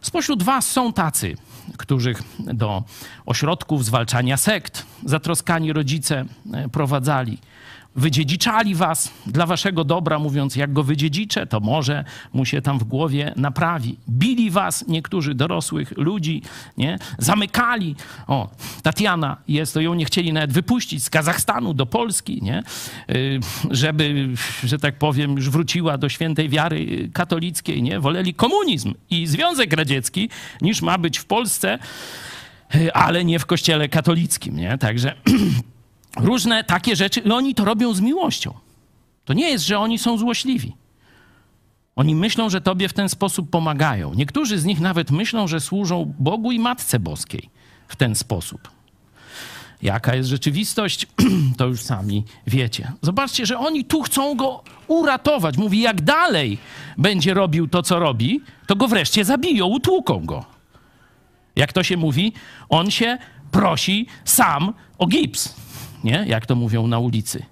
Spośród 0.02 0.44
was 0.44 0.72
są 0.72 0.94
tacy, 0.94 1.36
których 1.78 2.22
do 2.38 2.84
ośrodków 3.26 3.86
zwalczania 3.86 4.38
sekt 4.38 4.86
zatroskani 5.06 5.74
rodzice 5.74 6.26
e, 6.54 6.70
prowadzali 6.70 7.38
wydziedziczali 7.98 8.76
was 8.76 9.14
dla 9.26 9.46
waszego 9.46 9.84
dobra, 9.84 10.20
mówiąc, 10.20 10.56
jak 10.56 10.74
go 10.74 10.84
wydziedziczę, 10.84 11.48
to 11.48 11.60
może 11.60 12.04
mu 12.34 12.46
się 12.46 12.62
tam 12.62 12.80
w 12.80 12.84
głowie 12.84 13.34
naprawi. 13.36 13.98
Bili 14.10 14.52
was 14.52 14.88
niektórzy 14.88 15.36
dorosłych 15.36 15.98
ludzi, 15.98 16.42
nie? 16.78 17.00
Zamykali. 17.18 17.96
O, 18.28 18.50
Tatiana 18.84 19.38
jest, 19.48 19.74
to 19.74 19.82
ją 19.82 19.94
nie 19.94 20.06
chcieli 20.06 20.34
nawet 20.34 20.54
wypuścić 20.54 21.04
z 21.04 21.10
Kazachstanu 21.10 21.74
do 21.74 21.86
Polski, 21.86 22.42
nie? 22.42 22.64
Y, 23.12 23.40
żeby, 23.72 24.30
że 24.64 24.80
tak 24.80 24.96
powiem, 24.96 25.36
już 25.36 25.50
wróciła 25.50 25.98
do 25.98 26.10
świętej 26.10 26.50
wiary 26.50 27.10
katolickiej, 27.14 27.84
nie? 27.84 28.00
Woleli 28.00 28.34
komunizm 28.34 28.94
i 29.10 29.28
Związek 29.28 29.74
Radziecki, 29.74 30.30
niż 30.62 30.82
ma 30.82 30.98
być 30.98 31.18
w 31.18 31.26
Polsce, 31.26 31.80
y, 32.76 32.94
ale 32.94 33.26
nie 33.26 33.40
w 33.40 33.46
kościele 33.46 33.90
katolickim, 33.90 34.56
nie? 34.56 34.78
Także 34.78 35.16
różne 36.20 36.64
takie 36.64 36.96
rzeczy 36.96 37.20
i 37.20 37.32
oni 37.32 37.56
to 37.56 37.66
robią 37.66 37.94
z 37.94 38.02
miłością. 38.02 38.54
To 39.26 39.34
nie 39.34 39.50
jest, 39.50 39.66
że 39.66 39.80
oni 39.80 39.98
są 39.98 40.18
złośliwi. 40.18 40.76
Oni 41.96 42.16
myślą, 42.16 42.50
że 42.50 42.62
tobie 42.62 42.90
w 42.90 42.94
ten 42.94 43.10
sposób 43.10 43.50
pomagają. 43.50 44.14
Niektórzy 44.14 44.60
z 44.60 44.66
nich 44.66 44.80
nawet 44.80 45.12
myślą, 45.12 45.48
że 45.48 45.60
służą 45.60 46.14
Bogu 46.20 46.52
i 46.52 46.60
Matce 46.60 47.00
Boskiej 47.00 47.50
w 47.88 47.96
ten 47.96 48.16
sposób. 48.16 48.72
Jaka 49.82 50.16
jest 50.16 50.30
rzeczywistość, 50.30 51.08
to 51.58 51.68
już 51.68 51.82
sami 51.82 52.24
wiecie. 52.48 52.92
Zobaczcie, 53.02 53.46
że 53.46 53.60
oni 53.60 53.86
tu 53.86 54.02
chcą 54.02 54.36
go 54.36 54.64
uratować. 54.88 55.58
Mówi, 55.58 55.82
jak 55.82 56.02
dalej 56.02 56.58
będzie 56.98 57.34
robił 57.34 57.68
to, 57.68 57.84
co 57.84 58.00
robi, 58.00 58.42
to 58.68 58.76
go 58.76 58.88
wreszcie 58.88 59.26
zabiją, 59.26 59.66
utłuką 59.66 60.26
go. 60.26 60.46
Jak 61.56 61.74
to 61.74 61.84
się 61.84 61.98
mówi, 61.98 62.34
on 62.70 62.92
się 62.92 63.18
prosi 63.52 64.08
sam 64.26 64.74
o 64.98 65.08
gips 65.08 65.67
nie? 66.04 66.26
Jak 66.28 66.46
to 66.46 66.56
mówią 66.56 66.88
na 66.88 67.00
ulicy. 67.00 67.46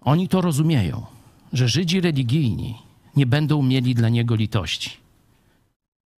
Oni 0.00 0.28
to 0.28 0.40
rozumieją, 0.40 1.06
że 1.52 1.68
Żydzi 1.68 2.00
religijni 2.00 2.78
nie 3.16 3.26
będą 3.26 3.62
mieli 3.62 3.94
dla 3.94 4.08
niego 4.08 4.34
litości. 4.34 4.90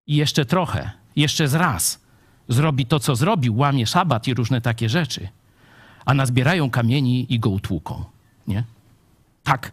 I 0.08 0.16
jeszcze 0.16 0.46
trochę, 0.46 0.92
jeszcze 1.16 1.48
z 1.48 1.54
raz 1.54 2.00
zrobi 2.48 2.86
to, 2.86 3.00
co 3.00 3.16
zrobił, 3.16 3.58
łamie 3.58 3.88
szabat 3.88 4.28
i 4.28 4.34
różne 4.34 4.62
takie 4.62 4.90
rzeczy, 4.90 5.28
a 6.06 6.14
nazbierają 6.14 6.70
kamieni 6.70 7.34
i 7.34 7.40
go 7.40 7.50
utłuką. 7.50 8.04
Nie? 8.48 8.64
Tak. 9.44 9.72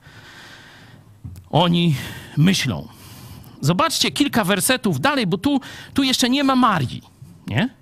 Oni 1.51 1.95
myślą. 2.37 2.89
Zobaczcie 3.61 4.11
kilka 4.11 4.45
wersetów 4.45 5.01
dalej, 5.01 5.27
bo 5.27 5.39
tu, 5.39 5.61
tu 5.95 6.03
jeszcze 6.03 6.31
nie 6.31 6.45
ma 6.45 6.57
Marii. 6.57 7.03
Nie? 7.47 7.80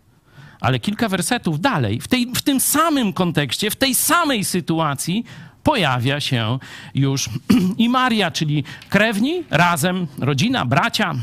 Ale 0.60 0.78
kilka 0.78 1.08
wersetów 1.08 1.60
dalej, 1.60 2.00
w, 2.00 2.08
tej, 2.08 2.32
w 2.34 2.42
tym 2.42 2.60
samym 2.60 3.12
kontekście, 3.12 3.70
w 3.70 3.76
tej 3.76 3.94
samej 3.94 4.44
sytuacji 4.44 5.24
pojawia 5.62 6.20
się 6.20 6.58
już 6.94 7.28
i 7.78 7.88
Maria, 7.88 8.30
czyli 8.30 8.64
krewni, 8.88 9.44
razem 9.50 10.06
rodzina, 10.18 10.66
bracia, 10.66 11.14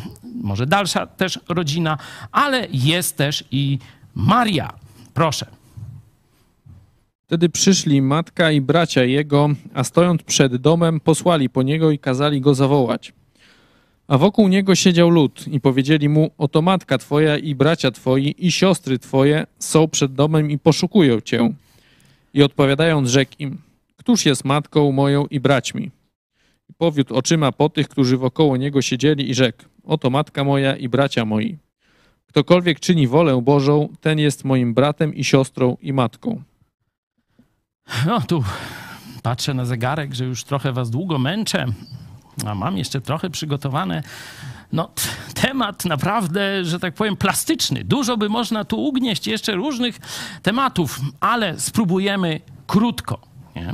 może 0.42 0.66
dalsza 0.66 1.08
też 1.08 1.40
rodzina, 1.50 1.98
ale 2.32 2.68
jest 2.72 3.18
też 3.18 3.44
i 3.52 3.80
Maria. 4.16 4.74
Proszę. 5.14 5.46
Wtedy 7.26 7.50
przyszli 7.50 8.02
matka 8.02 8.52
i 8.52 8.62
bracia 8.62 9.04
jego, 9.04 9.50
a 9.74 9.84
stojąc 9.84 10.24
przed 10.24 10.56
domem, 10.56 11.00
posłali 11.00 11.50
po 11.50 11.64
niego 11.64 11.92
i 11.92 12.00
kazali 12.00 12.42
go 12.42 12.56
zawołać. 12.56 13.14
A 14.08 14.18
wokół 14.18 14.48
niego 14.48 14.76
siedział 14.76 15.10
lud 15.10 15.48
i 15.48 15.60
powiedzieli 15.60 16.10
mu, 16.10 16.32
oto 16.38 16.62
matka 16.62 16.98
twoja 16.98 17.38
i 17.38 17.56
bracia 17.56 17.92
twoi 17.92 18.36
i 18.38 18.52
siostry 18.52 19.00
twoje 19.00 19.48
są 19.60 19.88
przed 19.88 20.14
domem 20.14 20.52
i 20.52 20.60
poszukują 20.60 21.22
cię. 21.22 21.54
I 22.34 22.44
odpowiadając 22.44 23.10
rzekł 23.10 23.32
im, 23.40 23.58
któż 23.98 24.26
jest 24.26 24.46
matką 24.46 24.92
moją 24.92 25.26
i 25.26 25.40
braćmi? 25.40 25.92
I 26.70 26.74
powiódł 26.74 27.16
oczyma 27.16 27.52
po 27.52 27.70
tych, 27.70 27.88
którzy 27.88 28.18
wokoło 28.18 28.58
niego 28.58 28.82
siedzieli 28.82 29.30
i 29.30 29.34
rzekł, 29.34 29.64
oto 29.84 30.10
matka 30.10 30.44
moja 30.44 30.76
i 30.76 30.90
bracia 30.90 31.26
moi. 31.26 31.58
Ktokolwiek 32.28 32.80
czyni 32.80 33.08
wolę 33.08 33.42
Bożą, 33.42 33.90
ten 34.02 34.20
jest 34.20 34.44
moim 34.44 34.74
bratem 34.74 35.16
i 35.16 35.24
siostrą 35.24 35.78
i 35.82 35.94
matką. 35.94 36.42
No 38.06 38.22
tu 38.22 38.44
patrzę 39.24 39.54
na 39.54 39.66
zegarek, 39.66 40.14
że 40.14 40.26
już 40.26 40.44
trochę 40.44 40.74
was 40.74 40.90
długo 40.90 41.20
męczę 41.20 41.66
a 42.48 42.56
mam 42.56 42.78
jeszcze 42.78 43.02
trochę 43.02 43.30
przygotowane 43.30 44.04
No, 44.72 44.90
temat 45.34 45.86
naprawdę, 45.86 46.66
że 46.66 46.80
tak 46.80 46.94
powiem, 46.94 47.18
plastyczny. 47.18 47.84
Dużo 47.84 48.18
by 48.18 48.30
można 48.30 48.66
tu 48.66 48.84
ugnieść 48.84 49.28
jeszcze 49.28 49.56
różnych 49.56 50.00
tematów, 50.42 51.00
ale 51.20 51.60
spróbujemy 51.60 52.40
krótko. 52.68 53.20
Nie? 53.56 53.74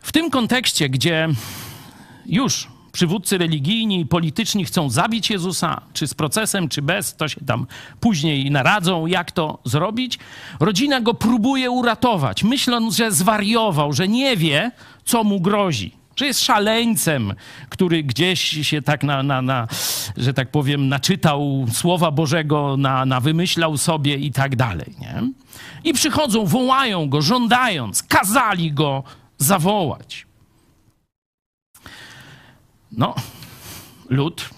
W 0.00 0.12
tym 0.12 0.30
kontekście, 0.30 0.88
gdzie 0.88 1.28
już 2.26 2.68
przywódcy 2.92 3.38
religijni 3.38 4.00
i 4.00 4.06
polityczni 4.06 4.64
chcą 4.64 4.90
zabić 4.90 5.30
Jezusa, 5.30 5.80
czy 5.92 6.06
z 6.06 6.14
procesem, 6.14 6.68
czy 6.68 6.82
bez, 6.82 7.16
to 7.16 7.28
się 7.28 7.40
tam 7.40 7.66
później 8.00 8.50
naradzą, 8.50 9.06
jak 9.06 9.32
to 9.32 9.58
zrobić. 9.64 10.18
Rodzina 10.60 11.00
go 11.00 11.14
próbuje 11.14 11.70
uratować, 11.70 12.44
myśląc, 12.44 12.96
że 12.96 13.12
zwariował, 13.12 13.92
że 13.92 14.08
nie 14.08 14.36
wie, 14.36 14.70
co 15.04 15.24
mu 15.24 15.40
grozi. 15.40 16.05
Że 16.16 16.26
jest 16.26 16.44
szaleńcem, 16.44 17.34
który 17.68 18.02
gdzieś 18.02 18.40
się 18.40 18.82
tak 18.82 19.02
na, 19.02 19.22
na, 19.22 19.42
na 19.42 19.68
że 20.16 20.34
tak 20.34 20.50
powiem, 20.50 20.88
naczytał 20.88 21.66
Słowa 21.72 22.10
Bożego, 22.10 22.76
na, 22.76 23.06
na 23.06 23.20
wymyślał 23.20 23.76
sobie 23.76 24.16
i 24.16 24.32
tak 24.32 24.56
dalej. 24.56 24.94
Nie? 25.00 25.22
I 25.84 25.92
przychodzą, 25.92 26.46
wołają 26.46 27.08
go, 27.08 27.22
żądając, 27.22 28.02
kazali 28.02 28.72
go 28.72 29.02
zawołać. 29.38 30.26
No, 32.92 33.14
lud, 34.08 34.50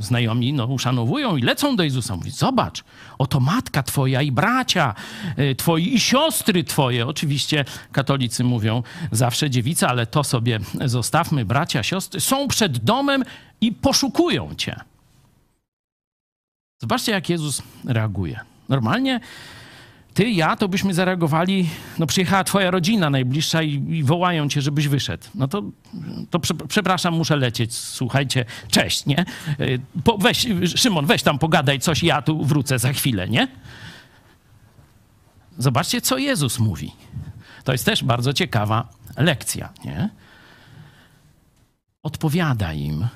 znajomi, 0.00 0.52
no, 0.52 0.66
uszanowują 0.66 1.36
i 1.36 1.42
lecą 1.42 1.76
do 1.76 1.82
Jezusa. 1.82 2.16
Mówi, 2.16 2.30
zobacz, 2.30 2.84
oto 3.18 3.40
matka 3.40 3.82
twoja 3.82 4.22
i 4.22 4.32
bracia 4.32 4.94
y, 5.38 5.54
twoi 5.54 5.94
i 5.94 6.00
siostry 6.00 6.64
twoje. 6.64 7.06
Oczywiście 7.06 7.64
katolicy 7.92 8.44
mówią 8.44 8.82
zawsze 9.12 9.50
dziewica, 9.50 9.88
ale 9.88 10.06
to 10.06 10.24
sobie 10.24 10.60
zostawmy. 10.84 11.44
Bracia, 11.44 11.82
siostry 11.82 12.20
są 12.20 12.48
przed 12.48 12.78
domem 12.78 13.24
i 13.60 13.72
poszukują 13.72 14.54
cię. 14.54 14.80
Zobaczcie, 16.80 17.12
jak 17.12 17.28
Jezus 17.28 17.62
reaguje. 17.84 18.40
Normalnie 18.68 19.20
ty, 20.14 20.30
ja, 20.30 20.56
to 20.56 20.68
byśmy 20.68 20.94
zareagowali, 20.94 21.68
no 21.98 22.06
przyjechała 22.06 22.44
twoja 22.44 22.70
rodzina 22.70 23.10
najbliższa 23.10 23.62
i, 23.62 23.72
i 23.72 24.04
wołają 24.04 24.48
cię, 24.48 24.62
żebyś 24.62 24.88
wyszedł. 24.88 25.24
No 25.34 25.48
to, 25.48 25.62
to 26.30 26.38
prze, 26.40 26.54
przepraszam, 26.54 27.14
muszę 27.14 27.36
lecieć, 27.36 27.74
słuchajcie, 27.74 28.44
cześć, 28.68 29.06
nie? 29.06 29.24
Y, 29.60 29.80
Po, 30.04 30.18
weź, 30.18 30.46
Szymon, 30.76 31.06
weź 31.06 31.22
tam 31.22 31.38
pogadaj 31.38 31.80
coś, 31.80 32.02
ja 32.02 32.22
tu 32.22 32.44
wrócę 32.44 32.78
za 32.78 32.92
chwilę, 32.92 33.28
nie? 33.28 33.48
Zobaczcie, 35.58 36.00
co 36.00 36.18
Jezus 36.18 36.58
mówi. 36.58 36.92
To 37.64 37.72
jest 37.72 37.84
też 37.84 38.04
bardzo 38.04 38.32
ciekawa 38.32 38.88
lekcja, 39.16 39.72
nie? 39.84 40.08
Odpowiada 42.02 42.72
im. 42.72 43.06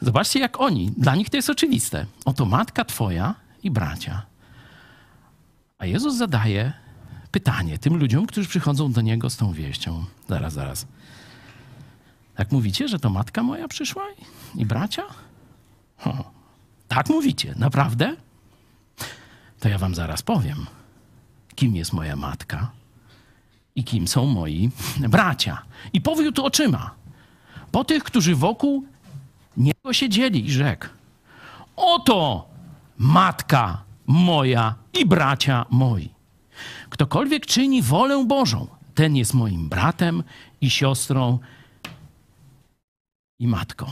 Zobaczcie, 0.00 0.40
jak 0.40 0.60
oni, 0.60 0.90
dla 0.96 1.16
nich 1.16 1.30
to 1.30 1.36
jest 1.36 1.50
oczywiste. 1.50 2.06
Oto 2.24 2.44
matka 2.44 2.84
twoja 2.84 3.34
i 3.62 3.70
bracia. 3.70 4.29
A 5.80 5.86
Jezus 5.86 6.16
zadaje 6.16 6.72
pytanie 7.30 7.78
tym 7.78 7.96
ludziom, 7.96 8.26
którzy 8.26 8.48
przychodzą 8.48 8.92
do 8.92 9.00
Niego 9.00 9.30
z 9.30 9.36
tą 9.36 9.52
wieścią. 9.52 10.04
Zaraz, 10.28 10.52
zaraz. 10.52 10.86
Tak 12.34 12.52
mówicie, 12.52 12.88
że 12.88 12.98
to 12.98 13.10
matka 13.10 13.42
moja 13.42 13.68
przyszła 13.68 14.02
i 14.54 14.66
bracia? 14.66 15.02
Ho, 15.98 16.30
tak 16.88 17.08
mówicie, 17.08 17.54
naprawdę? 17.56 18.16
To 19.60 19.68
ja 19.68 19.78
wam 19.78 19.94
zaraz 19.94 20.22
powiem, 20.22 20.66
kim 21.54 21.76
jest 21.76 21.92
moja 21.92 22.16
matka 22.16 22.70
i 23.74 23.84
kim 23.84 24.08
są 24.08 24.26
moi 24.26 24.70
bracia. 25.08 25.62
I 25.92 26.00
powiódł 26.00 26.44
oczyma 26.44 26.94
po 27.72 27.84
tych, 27.84 28.04
którzy 28.04 28.34
wokół 28.34 28.84
niego 29.56 29.92
siedzieli 29.92 30.46
i 30.46 30.52
rzekł: 30.52 30.86
Oto 31.76 32.48
matka 32.98 33.89
moja 34.10 34.74
i 34.92 35.06
bracia 35.06 35.66
moi. 35.70 36.10
Ktokolwiek 36.90 37.46
czyni 37.46 37.82
wolę 37.82 38.24
Bożą, 38.24 38.66
ten 38.94 39.16
jest 39.16 39.34
moim 39.34 39.68
bratem 39.68 40.22
i 40.60 40.70
siostrą 40.70 41.38
i 43.38 43.46
matką. 43.46 43.86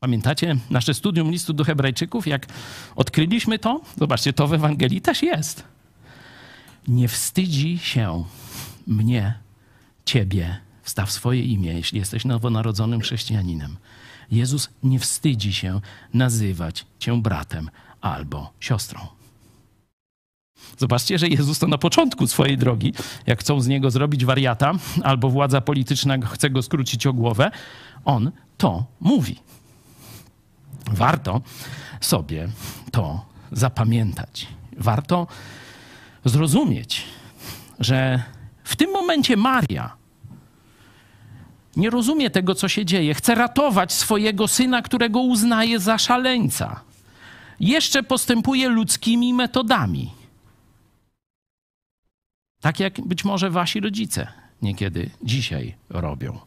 Pamiętacie 0.00 0.56
nasze 0.70 0.94
studium 0.94 1.30
listu 1.30 1.52
do 1.52 1.64
Hebrajczyków? 1.64 2.26
Jak 2.26 2.46
odkryliśmy 2.96 3.58
to? 3.58 3.80
Zobaczcie, 3.98 4.32
to 4.32 4.46
w 4.46 4.52
Ewangelii 4.52 5.00
też 5.00 5.22
jest. 5.22 5.64
Nie 6.88 7.08
wstydzi 7.08 7.78
się 7.78 8.24
mnie, 8.86 9.34
ciebie, 10.04 10.60
wstaw 10.82 11.12
swoje 11.12 11.42
imię, 11.42 11.72
jeśli 11.72 11.98
jesteś 11.98 12.24
nowonarodzonym 12.24 13.00
chrześcijaninem. 13.00 13.76
Jezus 14.30 14.68
nie 14.82 14.98
wstydzi 14.98 15.52
się 15.52 15.80
nazywać 16.14 16.86
cię 16.98 17.22
bratem 17.22 17.70
albo 18.14 18.52
siostrą. 18.60 19.00
Zobaczcie, 20.78 21.18
że 21.18 21.28
Jezus 21.28 21.58
to 21.58 21.66
na 21.66 21.78
początku 21.78 22.26
swojej 22.26 22.58
drogi, 22.58 22.92
jak 23.26 23.40
chcą 23.40 23.60
z 23.60 23.66
niego 23.66 23.90
zrobić 23.90 24.24
wariata, 24.24 24.72
albo 25.04 25.30
władza 25.30 25.60
polityczna 25.60 26.18
chce 26.26 26.50
go 26.50 26.62
skrócić 26.62 27.06
o 27.06 27.12
głowę, 27.12 27.50
on 28.04 28.30
to 28.58 28.84
mówi. 29.00 29.38
Warto 30.92 31.40
sobie 32.00 32.48
to 32.92 33.24
zapamiętać. 33.52 34.46
Warto 34.78 35.26
zrozumieć, 36.24 37.04
że 37.80 38.22
w 38.64 38.76
tym 38.76 38.90
momencie 38.90 39.36
Maria 39.36 39.96
nie 41.76 41.90
rozumie 41.90 42.30
tego, 42.30 42.54
co 42.54 42.68
się 42.68 42.84
dzieje. 42.84 43.14
Chce 43.14 43.34
ratować 43.34 43.92
swojego 43.92 44.48
syna, 44.48 44.82
którego 44.82 45.20
uznaje 45.20 45.80
za 45.80 45.98
szaleńca. 45.98 46.85
Jeszcze 47.60 48.02
postępuje 48.02 48.68
ludzkimi 48.68 49.34
metodami. 49.34 50.10
Tak 52.60 52.80
jak 52.80 53.00
być 53.00 53.24
może 53.24 53.50
wasi 53.50 53.80
rodzice 53.80 54.32
niekiedy 54.62 55.10
dzisiaj 55.22 55.74
robią. 55.88 56.38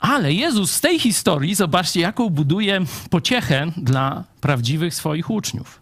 Ale 0.00 0.32
Jezus 0.32 0.70
z 0.72 0.80
tej 0.80 0.98
historii, 0.98 1.54
zobaczcie, 1.54 2.00
jaką 2.00 2.30
buduje 2.30 2.80
pociechę 3.10 3.72
dla 3.76 4.24
prawdziwych 4.40 4.94
swoich 4.94 5.30
uczniów. 5.30 5.80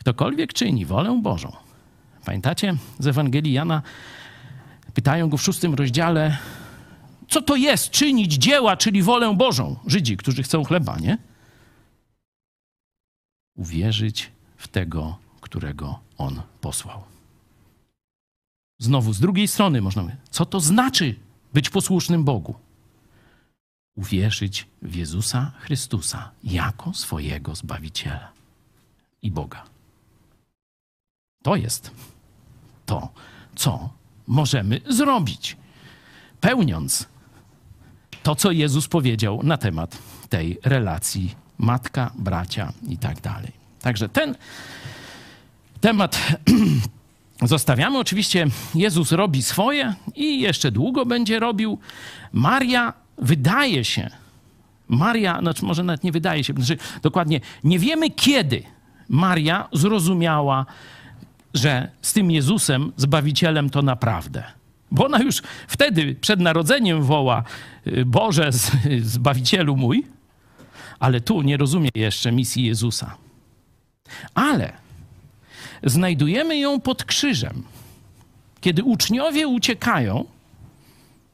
Ktokolwiek 0.00 0.52
czyni 0.52 0.86
wolę 0.86 1.20
Bożą. 1.22 1.56
Pamiętacie 2.24 2.76
z 2.98 3.06
Ewangelii 3.06 3.52
Jana? 3.52 3.82
Pytają 4.94 5.28
go 5.28 5.36
w 5.36 5.42
szóstym 5.42 5.74
rozdziale, 5.74 6.38
co 7.28 7.42
to 7.42 7.56
jest 7.56 7.90
czynić 7.90 8.32
dzieła, 8.32 8.76
czyli 8.76 9.02
wolę 9.02 9.34
Bożą. 9.36 9.76
Żydzi, 9.86 10.16
którzy 10.16 10.42
chcą 10.42 10.64
chleba, 10.64 10.98
nie? 10.98 11.18
Uwierzyć 13.56 14.32
w 14.56 14.68
tego, 14.68 15.18
którego 15.40 16.00
On 16.18 16.42
posłał. 16.60 17.02
Znowu 18.78 19.12
z 19.12 19.20
drugiej 19.20 19.48
strony 19.48 19.80
można 19.82 20.02
mówić, 20.02 20.16
co 20.30 20.46
to 20.46 20.60
znaczy 20.60 21.14
być 21.52 21.70
posłusznym 21.70 22.24
Bogu? 22.24 22.54
Uwierzyć 23.96 24.66
w 24.82 24.94
Jezusa 24.94 25.52
Chrystusa 25.58 26.30
jako 26.44 26.94
swojego 26.94 27.54
Zbawiciela 27.54 28.32
i 29.22 29.30
Boga. 29.30 29.64
To 31.42 31.56
jest 31.56 31.90
to, 32.86 33.12
co 33.56 33.90
możemy 34.26 34.80
zrobić, 34.88 35.56
pełniąc 36.40 37.08
to, 38.28 38.34
co 38.34 38.50
Jezus 38.50 38.88
powiedział 38.88 39.40
na 39.42 39.56
temat 39.56 39.98
tej 40.28 40.58
relacji 40.64 41.34
matka, 41.58 42.10
bracia 42.18 42.72
i 42.88 42.98
tak 42.98 43.20
dalej. 43.20 43.52
Także 43.80 44.08
ten 44.08 44.34
temat 45.80 46.18
zostawiamy. 47.42 47.98
Oczywiście 47.98 48.46
Jezus 48.74 49.12
robi 49.12 49.42
swoje 49.42 49.94
i 50.14 50.40
jeszcze 50.40 50.70
długo 50.70 51.06
będzie 51.06 51.40
robił. 51.40 51.78
Maria 52.32 52.92
wydaje 53.18 53.84
się, 53.84 54.10
Maria, 54.88 55.40
znaczy 55.40 55.64
może 55.64 55.82
nawet 55.82 56.04
nie 56.04 56.12
wydaje 56.12 56.44
się, 56.44 56.52
znaczy 56.52 56.78
dokładnie 57.02 57.40
nie 57.64 57.78
wiemy 57.78 58.10
kiedy 58.10 58.62
Maria 59.08 59.68
zrozumiała, 59.72 60.66
że 61.54 61.90
z 62.02 62.12
tym 62.12 62.30
Jezusem, 62.30 62.92
Zbawicielem 62.96 63.70
to 63.70 63.82
naprawdę. 63.82 64.57
Bo 64.90 65.06
ona 65.06 65.18
już 65.18 65.42
wtedy 65.68 66.14
przed 66.14 66.40
narodzeniem 66.40 67.02
woła 67.02 67.44
Boże, 68.06 68.50
Zbawicielu 69.02 69.76
mój, 69.76 70.06
ale 70.98 71.20
tu 71.20 71.42
nie 71.42 71.56
rozumie 71.56 71.90
jeszcze 71.94 72.32
misji 72.32 72.64
Jezusa. 72.64 73.16
Ale 74.34 74.72
znajdujemy 75.84 76.58
ją 76.58 76.80
pod 76.80 77.04
krzyżem. 77.04 77.62
Kiedy 78.60 78.84
uczniowie 78.84 79.48
uciekają, 79.48 80.24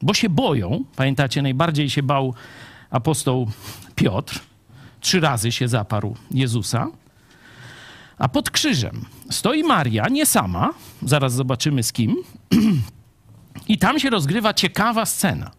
bo 0.01 0.13
się 0.13 0.29
boją, 0.29 0.83
pamiętacie, 0.95 1.41
najbardziej 1.41 1.89
się 1.89 2.03
bał 2.03 2.33
apostoł 2.89 3.51
Piotr, 3.95 4.39
trzy 4.99 5.19
razy 5.19 5.51
się 5.51 5.67
zaparł 5.67 6.15
Jezusa, 6.31 6.87
a 8.17 8.29
pod 8.29 8.49
krzyżem 8.49 9.05
stoi 9.29 9.63
Maria, 9.63 10.07
nie 10.07 10.25
sama, 10.25 10.73
zaraz 11.01 11.33
zobaczymy 11.33 11.83
z 11.83 11.91
kim, 11.91 12.15
I 13.67 13.77
tam 13.77 13.99
się 13.99 14.09
rozgrywa 14.09 14.53
ciekawa 14.53 15.05
scena. 15.05 15.51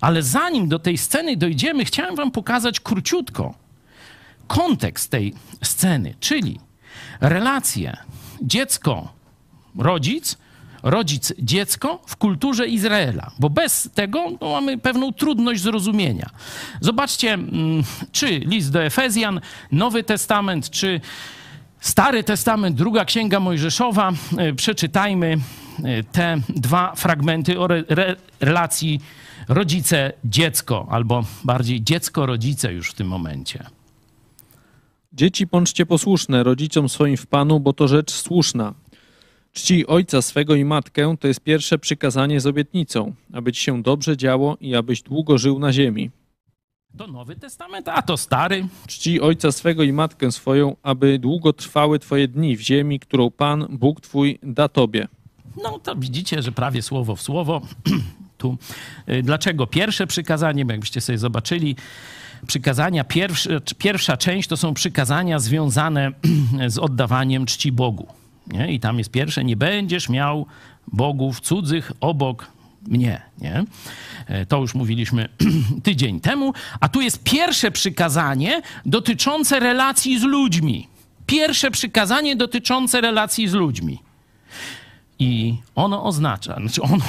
Ale 0.00 0.22
zanim 0.22 0.68
do 0.68 0.78
tej 0.78 0.98
sceny 0.98 1.36
dojdziemy, 1.36 1.84
chciałem 1.84 2.16
Wam 2.16 2.30
pokazać 2.30 2.80
króciutko 2.80 3.54
kontekst 4.46 5.10
tej 5.10 5.34
sceny, 5.62 6.14
czyli 6.20 6.60
relacje 7.20 7.96
dziecko-rodzic, 8.42 10.36
rodzic-dziecko 10.82 11.98
w 12.06 12.16
kulturze 12.16 12.68
Izraela, 12.68 13.30
bo 13.38 13.50
bez 13.50 13.88
tego 13.94 14.24
no, 14.40 14.50
mamy 14.50 14.78
pewną 14.78 15.12
trudność 15.12 15.60
zrozumienia. 15.62 16.30
Zobaczcie, 16.80 17.32
mm, 17.32 17.82
czy 18.12 18.26
list 18.38 18.72
do 18.72 18.82
Efezjan, 18.82 19.40
Nowy 19.72 20.04
Testament, 20.04 20.70
czy 20.70 21.00
Stary 21.80 22.24
Testament, 22.24 22.76
druga 22.76 23.04
księga 23.04 23.40
Mojżeszowa, 23.40 24.12
e, 24.38 24.52
przeczytajmy 24.52 25.36
e, 25.84 26.02
te 26.02 26.40
dwa 26.48 26.94
fragmenty 26.94 27.60
o 27.60 27.64
re, 27.64 27.84
re, 27.88 28.16
relacji 28.40 29.00
rodzice-dziecko, 29.48 30.86
albo 30.90 31.24
bardziej 31.44 31.82
dziecko-rodzice 31.82 32.72
już 32.72 32.90
w 32.90 32.94
tym 32.94 33.08
momencie. 33.08 33.64
Dzieci 35.12 35.46
bądźcie 35.46 35.86
posłuszne 35.86 36.42
rodzicom 36.42 36.88
swoim 36.88 37.16
w 37.16 37.26
Panu, 37.26 37.60
bo 37.60 37.72
to 37.72 37.88
rzecz 37.88 38.12
słuszna. 38.12 38.74
Czci 39.52 39.86
ojca 39.86 40.22
swego 40.22 40.54
i 40.54 40.64
matkę 40.64 41.16
to 41.20 41.28
jest 41.28 41.40
pierwsze 41.40 41.78
przykazanie 41.78 42.40
z 42.40 42.46
obietnicą, 42.46 43.14
aby 43.32 43.52
ci 43.52 43.64
się 43.64 43.82
dobrze 43.82 44.16
działo 44.16 44.56
i 44.60 44.74
abyś 44.74 45.02
długo 45.02 45.38
żył 45.38 45.58
na 45.58 45.72
ziemi. 45.72 46.10
To 46.98 47.06
Nowy 47.06 47.36
Testament, 47.36 47.88
a 47.88 48.02
to 48.02 48.16
Stary. 48.16 48.68
Czci 48.86 49.20
ojca 49.20 49.52
swego 49.52 49.82
i 49.82 49.92
matkę 49.92 50.32
swoją, 50.32 50.76
aby 50.82 51.18
długo 51.18 51.52
trwały 51.52 51.98
twoje 51.98 52.28
dni 52.28 52.56
w 52.56 52.60
ziemi, 52.60 53.00
którą 53.00 53.30
Pan, 53.30 53.66
Bóg 53.70 54.00
twój, 54.00 54.38
da 54.42 54.68
tobie. 54.68 55.08
No 55.62 55.78
to 55.78 55.96
widzicie, 55.96 56.42
że 56.42 56.52
prawie 56.52 56.82
słowo 56.82 57.16
w 57.16 57.22
słowo. 57.22 57.60
tu. 58.38 58.56
Y, 59.08 59.22
Dlaczego 59.22 59.66
pierwsze 59.66 60.06
przykazanie, 60.06 60.64
bo 60.64 60.72
jakbyście 60.72 61.00
sobie 61.00 61.18
zobaczyli, 61.18 61.76
przykazania, 62.46 63.04
pierwsze, 63.04 63.60
pierwsza 63.78 64.16
część 64.16 64.48
to 64.48 64.56
są 64.56 64.74
przykazania 64.74 65.38
związane 65.38 66.12
z 66.68 66.78
oddawaniem 66.78 67.46
czci 67.46 67.72
Bogu. 67.72 68.06
Nie? 68.46 68.72
I 68.72 68.80
tam 68.80 68.98
jest 68.98 69.10
pierwsze, 69.10 69.44
nie 69.44 69.56
będziesz 69.56 70.08
miał 70.08 70.46
bogów 70.92 71.40
cudzych 71.40 71.92
obok 72.00 72.46
mnie. 72.86 73.22
Nie? 73.38 73.64
E, 74.26 74.46
To 74.46 74.58
już 74.58 74.74
mówiliśmy 74.74 75.28
tydzień 75.82 76.20
temu. 76.20 76.52
A 76.80 76.88
tu 76.88 77.00
jest 77.00 77.22
pierwsze 77.22 77.70
przykazanie 77.70 78.62
dotyczące 78.86 79.60
relacji 79.60 80.18
z 80.20 80.22
ludźmi. 80.22 80.88
Pierwsze 81.26 81.70
przykazanie 81.70 82.36
dotyczące 82.36 83.00
relacji 83.00 83.48
z 83.48 83.52
ludźmi. 83.52 83.98
I 85.18 85.54
ono 85.74 86.04
oznacza, 86.04 86.54
znaczy 86.54 86.82
ono 86.82 87.04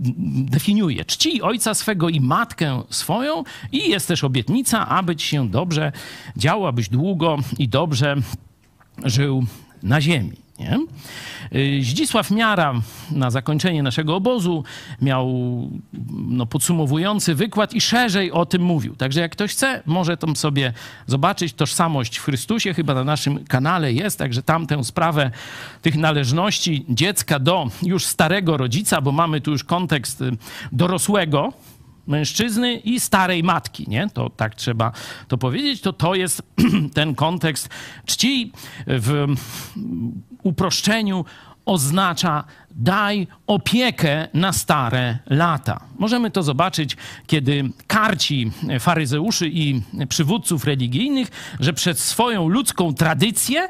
definiuje 0.54 1.04
czci 1.04 1.42
ojca 1.42 1.74
swego 1.74 2.08
i 2.08 2.20
matkę 2.20 2.82
swoją 2.90 3.44
i 3.72 3.90
jest 3.90 4.08
też 4.08 4.24
obietnica, 4.24 4.88
aby 4.88 5.16
ci 5.16 5.28
się 5.28 5.48
dobrze 5.48 5.92
działo, 6.36 6.68
abyś 6.68 6.88
długo 6.88 7.36
i 7.58 7.68
dobrze 7.68 8.16
żył 9.04 9.46
na 9.82 10.00
ziemi. 10.00 10.45
Nie? 10.58 10.78
Y, 11.54 11.84
Zdzisław 11.84 12.30
Miara 12.30 12.74
na 13.10 13.30
zakończenie 13.30 13.82
naszego 13.82 14.16
obozu 14.16 14.64
miał 15.02 15.30
no, 16.28 16.46
podsumowujący 16.46 17.34
wykład 17.34 17.74
i 17.74 17.80
szerzej 17.80 18.32
o 18.32 18.46
tym 18.46 18.62
mówił. 18.62 18.96
Także 18.96 19.20
jak 19.20 19.32
ktoś 19.32 19.52
chce, 19.52 19.82
może 19.86 20.16
tam 20.16 20.36
sobie 20.36 20.72
zobaczyć 21.06 21.52
tożsamość 21.52 22.16
w 22.18 22.24
Chrystusie, 22.24 22.74
chyba 22.74 22.94
na 22.94 23.04
naszym 23.04 23.44
kanale 23.44 23.92
jest, 23.92 24.18
także 24.18 24.42
tam 24.42 24.66
tę 24.66 24.84
sprawę 24.84 25.30
tych 25.82 25.96
należności 25.96 26.84
dziecka 26.88 27.38
do 27.38 27.70
już 27.82 28.04
starego 28.04 28.56
rodzica, 28.56 29.00
bo 29.00 29.12
mamy 29.12 29.40
tu 29.40 29.50
już 29.50 29.64
kontekst 29.64 30.20
y, 30.20 30.30
dorosłego, 30.72 31.52
mężczyzny 32.06 32.74
i 32.74 33.00
starej 33.00 33.42
matki, 33.42 33.84
nie? 33.88 34.08
To 34.14 34.30
tak 34.30 34.54
trzeba 34.54 34.92
to 35.28 35.38
powiedzieć. 35.38 35.80
To 35.80 35.92
to 35.92 36.14
jest 36.14 36.42
ten 36.94 37.14
kontekst 37.14 37.68
czci 38.06 38.52
w 38.86 39.34
uproszczeniu 40.42 41.24
oznacza 41.66 42.44
daj 42.70 43.26
opiekę 43.46 44.28
na 44.34 44.52
stare 44.52 45.18
lata. 45.26 45.80
Możemy 45.98 46.30
to 46.30 46.42
zobaczyć, 46.42 46.96
kiedy 47.26 47.70
karci 47.86 48.50
faryzeuszy 48.80 49.48
i 49.48 49.82
przywódców 50.08 50.64
religijnych, 50.64 51.56
że 51.60 51.72
przez 51.72 51.98
swoją 51.98 52.48
ludzką 52.48 52.94
tradycję 52.94 53.68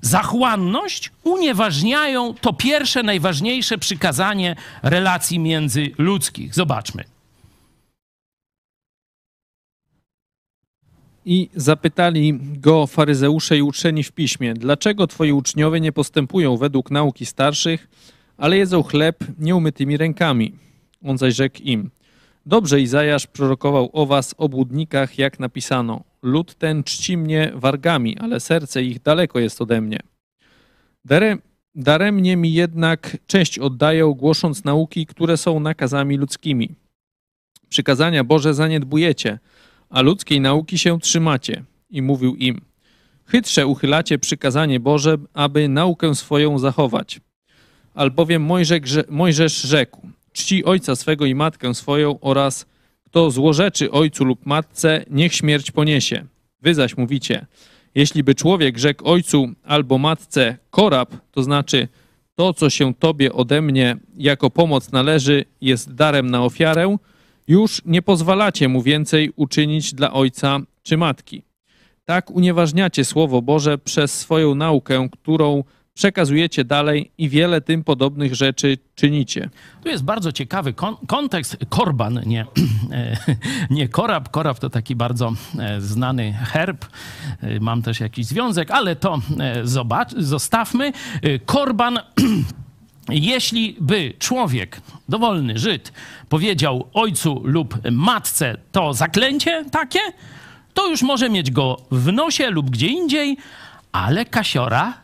zachłanność 0.00 1.10
unieważniają 1.24 2.34
to 2.34 2.52
pierwsze, 2.52 3.02
najważniejsze 3.02 3.78
przykazanie 3.78 4.56
relacji 4.82 5.38
międzyludzkich. 5.38 6.54
Zobaczmy. 6.54 7.19
I 11.24 11.48
zapytali 11.54 12.38
go 12.56 12.86
faryzeusze 12.86 13.58
i 13.58 13.62
uczeni 13.62 14.02
w 14.02 14.12
piśmie, 14.12 14.54
dlaczego 14.54 15.06
twoi 15.06 15.32
uczniowie 15.32 15.80
nie 15.80 15.92
postępują 15.92 16.56
według 16.56 16.90
nauki 16.90 17.26
starszych, 17.26 17.88
ale 18.36 18.56
jedzą 18.56 18.82
chleb 18.82 19.24
nieumytymi 19.38 19.96
rękami? 19.96 20.52
On 21.04 21.18
zaś 21.18 21.34
rzekł 21.34 21.58
im, 21.62 21.90
dobrze 22.46 22.80
Izajasz 22.80 23.26
prorokował 23.26 23.90
o 23.92 24.06
was, 24.06 24.34
obłudnikach, 24.38 25.18
jak 25.18 25.40
napisano, 25.40 26.04
lud 26.22 26.54
ten 26.54 26.84
czci 26.84 27.16
mnie 27.16 27.52
wargami, 27.54 28.18
ale 28.18 28.40
serce 28.40 28.82
ich 28.82 29.02
daleko 29.02 29.38
jest 29.38 29.62
ode 29.62 29.80
mnie. 29.80 30.00
Dare, 31.04 31.36
daremnie 31.74 32.36
mi 32.36 32.52
jednak 32.52 33.16
cześć 33.26 33.58
oddają, 33.58 34.14
głosząc 34.14 34.64
nauki, 34.64 35.06
które 35.06 35.36
są 35.36 35.60
nakazami 35.60 36.16
ludzkimi. 36.16 36.74
Przykazania 37.68 38.24
Boże 38.24 38.54
zaniedbujecie, 38.54 39.38
a 39.90 40.00
ludzkiej 40.00 40.40
nauki 40.40 40.78
się 40.78 41.00
trzymacie. 41.00 41.64
I 41.90 42.02
mówił 42.02 42.36
im, 42.36 42.60
chytrze 43.26 43.66
uchylacie 43.66 44.18
przykazanie 44.18 44.80
Boże, 44.80 45.16
aby 45.34 45.68
naukę 45.68 46.14
swoją 46.14 46.58
zachować. 46.58 47.20
Albowiem 47.94 48.46
Mojżesz 49.08 49.62
rzekł, 49.62 50.08
czci 50.32 50.64
ojca 50.64 50.96
swego 50.96 51.26
i 51.26 51.34
matkę 51.34 51.74
swoją 51.74 52.20
oraz 52.20 52.66
kto 53.04 53.30
złorzeczy 53.30 53.90
ojcu 53.90 54.24
lub 54.24 54.46
matce, 54.46 55.04
niech 55.10 55.34
śmierć 55.34 55.70
poniesie. 55.70 56.26
Wy 56.62 56.74
zaś 56.74 56.96
mówicie, 56.96 57.46
jeśli 57.94 58.22
by 58.22 58.34
człowiek 58.34 58.78
rzekł 58.78 59.08
ojcu 59.08 59.48
albo 59.64 59.98
matce 59.98 60.56
korab, 60.70 61.16
to 61.30 61.42
znaczy 61.42 61.88
to, 62.34 62.54
co 62.54 62.70
się 62.70 62.94
tobie 62.94 63.32
ode 63.32 63.62
mnie 63.62 63.96
jako 64.16 64.50
pomoc 64.50 64.92
należy, 64.92 65.44
jest 65.60 65.94
darem 65.94 66.30
na 66.30 66.44
ofiarę, 66.44 66.96
już 67.50 67.82
nie 67.84 68.02
pozwalacie 68.02 68.68
mu 68.68 68.82
więcej 68.82 69.32
uczynić 69.36 69.94
dla 69.94 70.12
ojca 70.12 70.58
czy 70.82 70.96
matki. 70.96 71.42
Tak 72.04 72.30
unieważniacie 72.30 73.04
Słowo 73.04 73.42
Boże 73.42 73.78
przez 73.78 74.18
swoją 74.18 74.54
naukę, 74.54 75.08
którą 75.12 75.64
przekazujecie 75.94 76.64
dalej 76.64 77.12
i 77.18 77.28
wiele 77.28 77.60
tym 77.60 77.84
podobnych 77.84 78.34
rzeczy 78.34 78.78
czynicie. 78.94 79.50
Tu 79.82 79.88
jest 79.88 80.04
bardzo 80.04 80.32
ciekawy 80.32 80.72
kon 80.72 80.96
kontekst. 81.06 81.56
Korban, 81.68 82.20
nie, 82.26 82.46
nie 83.70 83.88
korab. 83.88 84.28
Korab 84.28 84.58
to 84.58 84.70
taki 84.70 84.96
bardzo 84.96 85.32
e, 85.58 85.80
znany 85.80 86.32
herb. 86.32 86.86
E, 87.40 87.60
Mam 87.60 87.82
też 87.82 88.00
jakiś 88.00 88.26
związek, 88.26 88.70
ale 88.70 88.96
to 88.96 89.20
e, 89.40 89.62
zostawmy. 90.16 90.92
Korban 91.46 91.98
jeśli 93.12 93.76
by 93.80 94.14
człowiek, 94.18 94.80
dowolny 95.08 95.58
Żyd, 95.58 95.92
powiedział 96.28 96.88
ojcu 96.94 97.40
lub 97.44 97.78
matce 97.90 98.56
to 98.72 98.94
zaklęcie 98.94 99.64
takie, 99.70 100.00
to 100.74 100.90
już 100.90 101.02
może 101.02 101.30
mieć 101.30 101.50
go 101.50 101.76
w 101.90 102.12
nosie 102.12 102.50
lub 102.50 102.70
gdzie 102.70 102.86
indziej, 102.86 103.36
ale 103.92 104.24
kasiora 104.24 104.94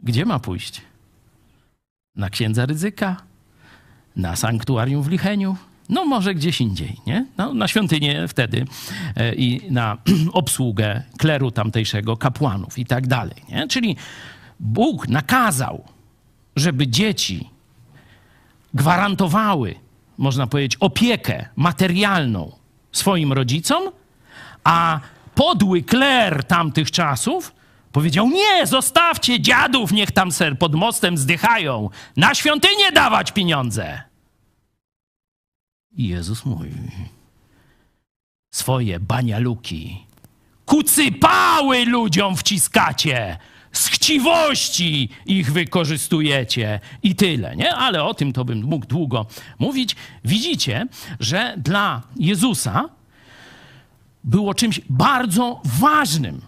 gdzie 0.00 0.24
ma 0.24 0.38
pójść? 0.38 0.80
Na 2.16 2.30
księdza 2.30 2.66
ryzyka? 2.66 3.16
Na 4.16 4.36
sanktuarium 4.36 5.02
w 5.02 5.08
Licheniu? 5.08 5.56
No 5.88 6.04
może 6.04 6.34
gdzieś 6.34 6.60
indziej, 6.60 6.96
nie? 7.06 7.26
No, 7.38 7.54
na 7.54 7.68
świątynię 7.68 8.28
wtedy 8.28 8.64
e, 9.16 9.34
i 9.34 9.72
na 9.72 9.98
obsługę 10.32 11.02
kleru 11.18 11.50
tamtejszego, 11.50 12.16
kapłanów 12.16 12.78
i 12.78 12.86
tak 12.86 13.06
dalej, 13.06 13.36
nie? 13.48 13.68
Czyli 13.68 13.96
Bóg 14.60 15.08
nakazał, 15.08 15.84
żeby 16.56 16.88
dzieci 16.88 17.50
gwarantowały, 18.74 19.74
można 20.18 20.46
powiedzieć, 20.46 20.76
opiekę 20.80 21.48
materialną 21.56 22.52
swoim 22.92 23.32
rodzicom, 23.32 23.84
a 24.64 25.00
podły 25.34 25.82
kler 25.82 26.44
tamtych 26.44 26.90
czasów 26.90 27.52
powiedział: 27.92 28.28
Nie, 28.28 28.66
zostawcie 28.66 29.40
dziadów, 29.40 29.92
niech 29.92 30.10
tam 30.10 30.32
ser 30.32 30.58
pod 30.58 30.74
mostem 30.74 31.18
zdychają. 31.18 31.90
Na 32.16 32.34
świątynię 32.34 32.92
dawać 32.92 33.32
pieniądze. 33.32 34.02
I 35.96 36.08
Jezus 36.08 36.44
mówi: 36.44 36.70
Swoje 38.54 39.00
banialuki, 39.00 40.06
kucypały 40.64 41.84
ludziom 41.84 42.36
wciskacie 42.36 43.38
z 43.76 43.86
chciwości 43.86 45.08
ich 45.26 45.52
wykorzystujecie 45.52 46.80
i 47.02 47.14
tyle, 47.14 47.56
nie? 47.56 47.74
Ale 47.74 48.04
o 48.04 48.14
tym 48.14 48.32
to 48.32 48.44
bym 48.44 48.64
mógł 48.64 48.86
długo 48.86 49.26
mówić. 49.58 49.96
Widzicie, 50.24 50.86
że 51.20 51.54
dla 51.56 52.02
Jezusa 52.16 52.88
było 54.24 54.54
czymś 54.54 54.80
bardzo 54.90 55.60
ważnym, 55.64 56.40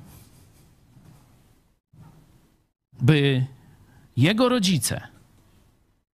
by 3.01 3.47
jego 4.17 4.49
rodzice 4.49 5.01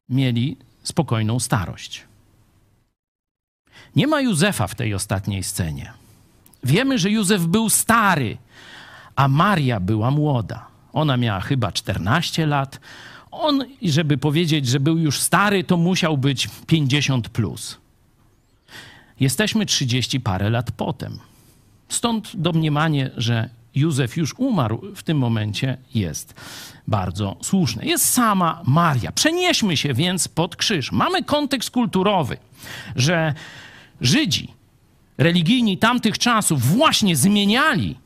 mieli 0.08 0.56
spokojną 0.82 1.40
starość. 1.40 2.04
Nie 3.96 4.06
ma 4.06 4.20
Józefa 4.20 4.66
w 4.66 4.74
tej 4.74 4.94
ostatniej 4.94 5.42
scenie. 5.42 5.92
Wiemy, 6.64 6.98
że 6.98 7.10
Józef 7.10 7.46
był 7.46 7.70
stary, 7.70 8.38
a 9.16 9.28
Maria 9.28 9.80
była 9.80 10.10
młoda. 10.10 10.71
Ona 10.92 11.16
miała 11.16 11.40
chyba 11.40 11.72
14 11.72 12.46
lat. 12.46 12.80
On, 13.30 13.64
żeby 13.82 14.18
powiedzieć, 14.18 14.66
że 14.66 14.80
był 14.80 14.98
już 14.98 15.20
stary, 15.20 15.64
to 15.64 15.76
musiał 15.76 16.18
być 16.18 16.48
50 16.66 17.28
plus. 17.28 17.78
Jesteśmy 19.20 19.66
30 19.66 20.20
parę 20.20 20.50
lat 20.50 20.70
potem. 20.70 21.18
Stąd 21.88 22.30
domniemanie, 22.34 23.10
że 23.16 23.48
Józef 23.74 24.16
już 24.16 24.34
umarł 24.38 24.82
w 24.96 25.02
tym 25.02 25.18
momencie 25.18 25.76
jest 25.94 26.34
bardzo 26.88 27.36
słuszne. 27.42 27.84
Jest 27.84 28.08
sama 28.08 28.62
Maria. 28.66 29.12
Przenieśmy 29.12 29.76
się 29.76 29.94
więc 29.94 30.28
pod 30.28 30.56
krzyż. 30.56 30.92
Mamy 30.92 31.24
kontekst 31.24 31.70
kulturowy, 31.70 32.36
że 32.96 33.34
Żydzi 34.02 34.48
religijni 35.18 35.78
tamtych 35.78 36.18
czasów 36.18 36.62
właśnie 36.62 37.16
zmieniali 37.16 37.96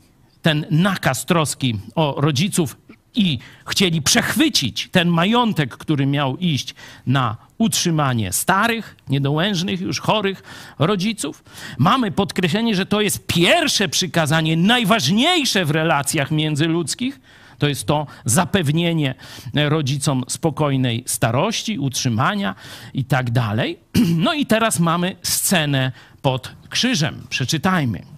ten 0.47 0.65
nakaz 0.71 1.25
troski 1.25 1.79
o 1.95 2.15
rodziców 2.17 2.77
i 3.15 3.39
chcieli 3.67 4.01
przechwycić 4.01 4.89
ten 4.91 5.07
majątek, 5.07 5.77
który 5.77 6.05
miał 6.05 6.37
iść 6.37 6.75
na 7.07 7.37
utrzymanie 7.57 8.33
starych, 8.33 8.95
niedołężnych, 9.09 9.81
już 9.81 9.99
chorych 9.99 10.43
rodziców. 10.79 11.43
Mamy 11.77 12.11
podkreślenie, 12.11 12.75
że 12.75 12.85
to 12.85 13.01
jest 13.01 13.27
pierwsze 13.27 13.89
przykazanie, 13.89 14.57
najważniejsze 14.57 15.65
w 15.65 15.71
relacjach 15.71 16.31
międzyludzkich. 16.31 17.19
To 17.57 17.67
jest 17.67 17.85
to 17.85 18.07
zapewnienie 18.25 19.15
rodzicom 19.53 20.23
spokojnej 20.27 21.03
starości, 21.05 21.79
utrzymania 21.79 22.55
i 22.93 23.05
tak 23.05 23.31
dalej. 23.31 23.79
No 24.25 24.33
i 24.33 24.45
teraz 24.45 24.79
mamy 24.79 25.15
scenę 25.21 25.91
pod 26.21 26.51
krzyżem. 26.69 27.27
Przeczytajmy. 27.29 28.16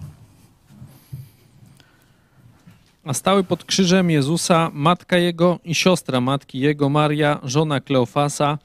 A 3.09 3.13
stały 3.13 3.43
pod 3.43 3.63
krzyżem 3.63 4.11
Jezusa 4.11 4.71
matka 4.73 5.17
jego 5.17 5.59
i 5.63 5.75
siostra 5.75 6.21
matki 6.21 6.59
jego, 6.59 6.89
Maria, 6.89 7.39
żona 7.43 7.81
Kleofasa 7.81 8.57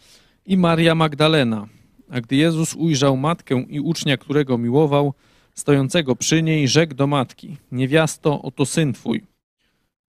i 0.47 0.57
Maria 0.57 0.95
Magdalena. 0.95 1.69
A 2.11 2.21
gdy 2.21 2.37
Jezus 2.37 2.75
ujrzał 2.75 3.17
matkę 3.17 3.65
i 3.69 3.81
ucznia, 3.81 4.17
którego 4.17 4.59
miłował, 4.59 5.15
stojącego 5.55 6.17
przy 6.17 6.43
niej, 6.43 6.69
rzekł 6.69 6.95
do 6.95 7.07
matki: 7.07 7.57
Niewiasto, 7.73 8.43
oto 8.43 8.67
syn 8.67 8.93
twój. 8.93 9.25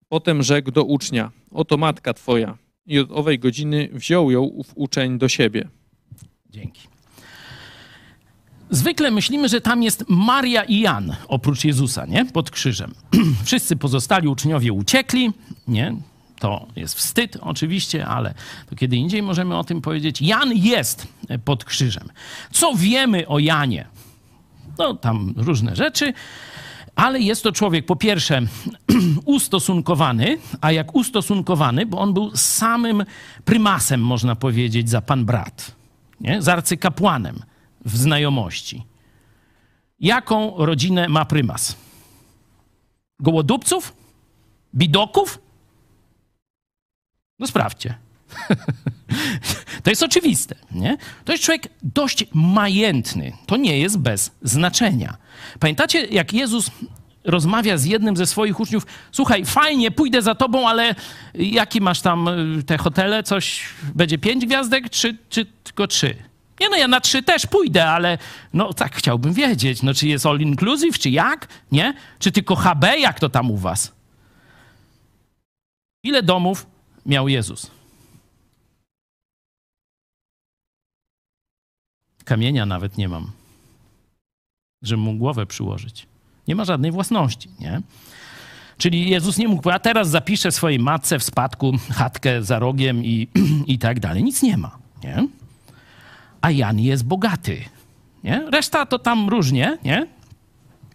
Potem 0.09 0.43
rzekł 0.43 0.70
do 0.70 0.85
ucznia: 0.85 1.32
Oto 1.51 1.77
matka 1.77 2.15
twoja. 2.15 2.59
I 2.86 2.98
od 2.98 3.12
owej 3.12 3.39
godziny 3.39 3.89
wziął 3.93 4.31
ją 4.31 4.43
ów 4.43 4.73
uczeń 4.74 5.19
do 5.19 5.28
siebie. 5.28 5.69
Dzięki. 6.51 6.93
Zwykle 8.70 9.10
myślimy, 9.10 9.48
że 9.48 9.60
tam 9.60 9.82
jest 9.82 10.04
Maria 10.08 10.62
i 10.62 10.80
Jan, 10.80 11.16
oprócz 11.28 11.64
Jezusa, 11.64 12.06
nie? 12.06 12.24
Pod 12.24 12.50
krzyżem. 12.50 12.94
Wszyscy 13.44 13.76
pozostali 13.76 14.28
uczniowie 14.28 14.72
uciekli, 14.72 15.32
nie? 15.68 15.96
To 16.38 16.66
jest 16.76 16.94
wstyd 16.94 17.36
oczywiście, 17.40 18.06
ale 18.06 18.34
to 18.70 18.76
kiedy 18.76 18.96
indziej 18.96 19.22
możemy 19.22 19.56
o 19.56 19.64
tym 19.64 19.80
powiedzieć. 19.80 20.22
Jan 20.22 20.52
jest 20.54 21.08
pod 21.44 21.64
krzyżem. 21.64 22.08
Co 22.52 22.74
wiemy 22.74 23.28
o 23.28 23.38
Janie? 23.38 23.86
No, 24.78 24.94
tam 24.94 25.34
różne 25.36 25.76
rzeczy, 25.76 26.12
ale 26.94 27.20
jest 27.20 27.42
to 27.42 27.52
człowiek 27.52 27.86
po 27.86 27.96
pierwsze 27.96 28.40
ustosunkowany, 29.24 30.38
a 30.60 30.72
jak 30.72 30.94
ustosunkowany, 30.94 31.86
bo 31.86 31.98
on 31.98 32.14
był 32.14 32.30
samym 32.34 33.04
prymasem, 33.44 34.00
można 34.00 34.36
powiedzieć, 34.36 34.90
za 34.90 35.00
pan 35.00 35.24
brat, 35.24 35.72
nie? 36.20 36.42
z 36.42 36.48
arcykapłanem 36.48 37.42
w 37.85 37.97
znajomości. 37.97 38.85
Jaką 40.01 40.55
rodzinę 40.56 41.09
ma 41.09 41.24
prymas? 41.24 41.77
Gołodupców? 43.20 43.97
Bidoków? 44.74 45.39
No 47.39 47.47
sprawdźcie. 47.47 47.94
to 49.82 49.90
jest 49.90 50.02
oczywiste, 50.02 50.55
nie? 50.73 50.97
To 51.24 51.32
jest 51.32 51.44
człowiek 51.44 51.69
dość 51.82 52.24
majętny. 52.32 53.32
To 53.47 53.56
nie 53.56 53.78
jest 53.78 53.98
bez 53.98 54.31
znaczenia. 54.43 55.16
Pamiętacie, 55.61 56.06
jak 56.06 56.32
Jezus 56.32 56.70
rozmawia 57.24 57.78
z 57.78 57.85
jednym 57.85 58.16
ze 58.16 58.27
swoich 58.27 58.61
uczniów, 58.61 58.86
słuchaj, 59.12 59.44
fajnie, 59.44 59.90
pójdę 59.90 60.23
za 60.23 60.35
tobą, 60.35 60.69
ale 60.69 60.94
jaki 61.35 61.81
masz 61.81 62.01
tam 62.01 62.28
y, 62.28 62.62
te 62.62 62.78
hotele? 62.78 63.23
Coś, 63.23 63.69
będzie 63.94 64.19
pięć 64.19 64.47
gwiazdek, 64.47 64.90
czy, 64.90 65.16
czy 65.28 65.47
tylko 65.47 65.86
trzy? 65.86 66.16
Nie 66.64 66.70
no, 66.70 66.76
ja 66.76 66.88
na 66.88 67.00
trzy 67.00 67.22
też 67.22 67.46
pójdę, 67.46 67.90
ale 67.90 68.18
no 68.52 68.72
tak 68.72 68.96
chciałbym 68.96 69.32
wiedzieć, 69.32 69.82
no 69.82 69.94
czy 69.94 70.08
jest 70.08 70.26
all 70.26 70.40
inclusive, 70.40 70.98
czy 70.98 71.10
jak, 71.10 71.48
nie? 71.72 71.94
Czy 72.18 72.32
tylko 72.32 72.56
HB, 72.56 72.84
jak 72.98 73.20
to 73.20 73.28
tam 73.28 73.50
u 73.50 73.56
was? 73.56 73.92
Ile 76.02 76.22
domów 76.22 76.66
miał 77.06 77.28
Jezus? 77.28 77.70
Kamienia 82.24 82.66
nawet 82.66 82.98
nie 82.98 83.08
mam, 83.08 83.30
żeby 84.82 85.02
mu 85.02 85.14
głowę 85.14 85.46
przyłożyć. 85.46 86.06
Nie 86.48 86.54
ma 86.54 86.64
żadnej 86.64 86.92
własności, 86.92 87.48
nie? 87.60 87.82
Czyli 88.78 89.10
Jezus 89.10 89.38
nie 89.38 89.48
mógł, 89.48 89.70
a 89.70 89.78
teraz 89.78 90.08
zapiszę 90.08 90.52
swojej 90.52 90.78
matce 90.78 91.18
w 91.18 91.24
spadku 91.24 91.72
chatkę 91.92 92.42
za 92.42 92.58
rogiem 92.58 93.04
i, 93.04 93.28
i 93.66 93.78
tak 93.78 94.00
dalej. 94.00 94.24
Nic 94.24 94.42
nie 94.42 94.56
ma, 94.56 94.78
nie? 95.02 95.28
A 96.44 96.50
Jan 96.50 96.80
jest 96.80 97.04
bogaty, 97.04 97.64
nie? 98.24 98.50
Reszta 98.52 98.86
to 98.86 98.98
tam 98.98 99.28
różnie, 99.28 99.78
nie? 99.84 100.06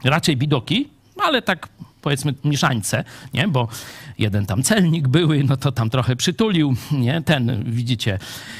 Raczej 0.03 0.37
bidoki, 0.37 0.89
ale 1.17 1.41
tak 1.41 1.69
powiedzmy 2.01 2.33
mieszańce, 2.43 3.03
nie? 3.33 3.47
Bo 3.47 3.67
jeden 4.19 4.45
tam 4.45 4.63
celnik 4.63 5.07
były, 5.07 5.43
no 5.43 5.57
to 5.57 5.71
tam 5.71 5.89
trochę 5.89 6.15
przytulił, 6.15 6.75
nie? 6.91 7.21
Ten, 7.21 7.63
widzicie, 7.65 8.19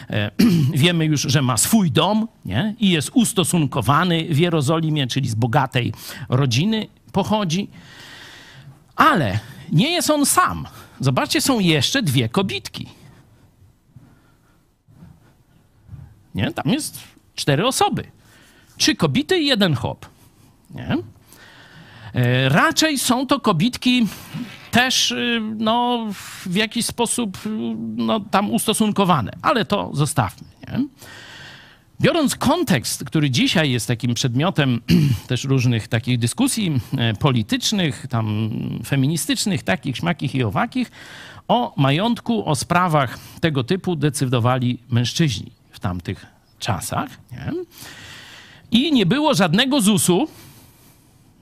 e, 0.09 0.31
wiemy 0.83 1.05
już, 1.05 1.21
że 1.21 1.41
ma 1.41 1.57
swój 1.57 1.91
dom, 1.91 2.27
nie? 2.45 2.75
I 2.79 2.89
jest 2.89 3.11
ustosunkowany 3.13 4.27
w 4.29 4.37
Jerozolimie, 4.37 5.07
czyli 5.07 5.29
z 5.29 5.35
bogatej 5.35 5.93
rodziny 6.29 6.87
pochodzi. 7.11 7.69
Ale 8.95 9.39
nie 9.71 9.91
jest 9.91 10.09
on 10.09 10.25
sam. 10.25 10.67
Zobaczcie, 10.99 11.41
są 11.41 11.59
jeszcze 11.59 12.03
dwie 12.03 12.29
kobitki. 12.29 12.98
Nie? 16.35 16.51
Tam 16.51 16.73
jest 16.73 16.99
cztery 17.35 17.67
osoby. 17.67 18.03
Trzy 18.77 18.95
kobity 18.95 19.39
i 19.39 19.45
jeden 19.45 19.75
chłop. 19.75 20.05
Nie? 20.69 20.97
E, 22.13 22.49
Raczej 22.49 22.99
są 22.99 23.27
to 23.27 23.39
kobitki 23.39 24.07
też 24.71 25.11
y, 25.11 25.41
no, 25.57 26.07
w 26.45 26.55
jakiś 26.55 26.85
sposób 26.85 27.37
y, 27.45 27.49
no, 27.95 28.19
tam 28.19 28.51
ustosunkowane, 28.51 29.31
ale 29.41 29.65
to 29.65 29.89
zostawmy. 29.93 30.47
Nie? 30.67 30.87
Biorąc 32.01 32.35
kontekst, 32.35 33.03
który 33.03 33.29
dzisiaj 33.29 33.71
jest 33.71 33.87
takim 33.87 34.13
przedmiotem 34.13 34.81
też 35.27 35.43
różnych 35.43 35.87
takich 35.87 36.19
dyskusji 36.19 36.79
e, 36.97 37.13
politycznych, 37.13 38.07
tam 38.09 38.49
feministycznych, 38.85 39.63
takich, 39.63 39.97
śmakich 39.97 40.35
i 40.35 40.43
owakich, 40.43 40.91
o 41.47 41.73
majątku, 41.77 42.49
o 42.49 42.55
sprawach 42.55 43.19
tego 43.41 43.63
typu 43.63 43.95
decydowali 43.95 44.79
mężczyźni 44.89 45.58
w 45.79 45.81
tamtych 45.81 46.25
czasach. 46.59 47.09
Nie? 47.31 47.51
I 48.71 48.91
nie 48.91 49.05
było 49.05 49.33
żadnego 49.33 49.81
ZUS-u, 49.81 50.27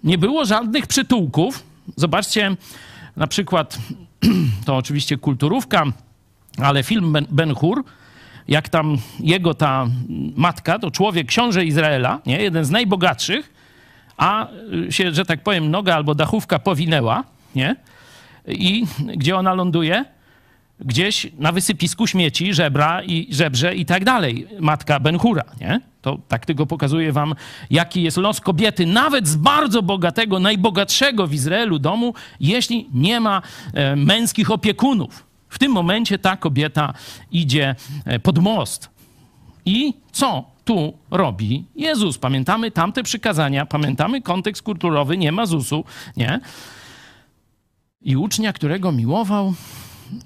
nie 0.03 0.17
było 0.17 0.45
żadnych 0.45 0.87
przytułków. 0.87 1.63
Zobaczcie, 1.95 2.55
na 3.15 3.27
przykład, 3.27 3.77
to 4.65 4.77
oczywiście 4.77 5.17
kulturówka, 5.17 5.83
ale 6.57 6.83
film 6.83 7.13
Ben, 7.13 7.25
ben 7.29 7.55
Hur, 7.55 7.83
jak 8.47 8.69
tam 8.69 8.97
jego 9.19 9.53
ta 9.53 9.87
matka, 10.35 10.79
to 10.79 10.91
człowiek, 10.91 11.27
książę 11.27 11.65
Izraela, 11.65 12.19
nie? 12.25 12.41
jeden 12.41 12.65
z 12.65 12.69
najbogatszych, 12.69 13.53
a 14.17 14.47
się, 14.89 15.11
że 15.11 15.25
tak 15.25 15.43
powiem, 15.43 15.71
noga 15.71 15.95
albo 15.95 16.15
dachówka 16.15 16.59
powinęła, 16.59 17.23
nie? 17.55 17.75
I 18.47 18.85
gdzie 19.15 19.35
ona 19.35 19.53
ląduje? 19.53 20.05
Gdzieś 20.79 21.27
na 21.39 21.51
wysypisku 21.51 22.07
śmieci, 22.07 22.53
żebra 22.53 23.03
i 23.03 23.27
żebrze 23.33 23.75
i 23.75 23.85
tak 23.85 24.05
dalej. 24.05 24.47
Matka 24.59 24.99
Benhura, 24.99 25.43
nie? 25.61 25.81
To 26.01 26.19
tak 26.27 26.45
tylko 26.45 26.65
pokazuje 26.65 27.11
wam, 27.11 27.35
jaki 27.69 28.03
jest 28.03 28.17
los 28.17 28.41
kobiety, 28.41 28.85
nawet 28.85 29.27
z 29.27 29.35
bardzo 29.35 29.81
bogatego, 29.81 30.39
najbogatszego 30.39 31.27
w 31.27 31.33
Izraelu 31.33 31.79
domu, 31.79 32.13
jeśli 32.39 32.89
nie 32.93 33.19
ma 33.19 33.41
e, 33.73 33.95
męskich 33.95 34.51
opiekunów. 34.51 35.27
W 35.49 35.59
tym 35.59 35.71
momencie 35.71 36.19
ta 36.19 36.37
kobieta 36.37 36.93
idzie 37.31 37.75
e, 38.05 38.19
pod 38.19 38.39
most. 38.39 38.89
I 39.65 39.93
co 40.11 40.45
tu 40.65 40.93
robi 41.11 41.65
Jezus? 41.75 42.17
Pamiętamy 42.17 42.71
tamte 42.71 43.03
przykazania, 43.03 43.65
pamiętamy 43.65 44.21
kontekst 44.21 44.63
kulturowy, 44.63 45.17
nie 45.17 45.31
ma 45.31 45.45
ZUS-u, 45.45 45.83
nie? 46.17 46.39
I 48.01 48.15
ucznia, 48.15 48.53
którego 48.53 48.91
miłował, 48.91 49.53